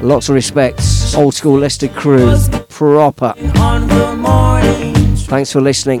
Lots 0.00 0.30
of 0.30 0.34
respects. 0.34 1.14
Old 1.14 1.34
school 1.34 1.58
Leicester 1.58 1.88
crew. 1.88 2.34
Proper. 2.70 3.34
On 3.58 3.86
the 3.86 4.16
morning, 4.16 4.94
Thanks 5.26 5.52
for 5.52 5.60
listening. 5.60 6.00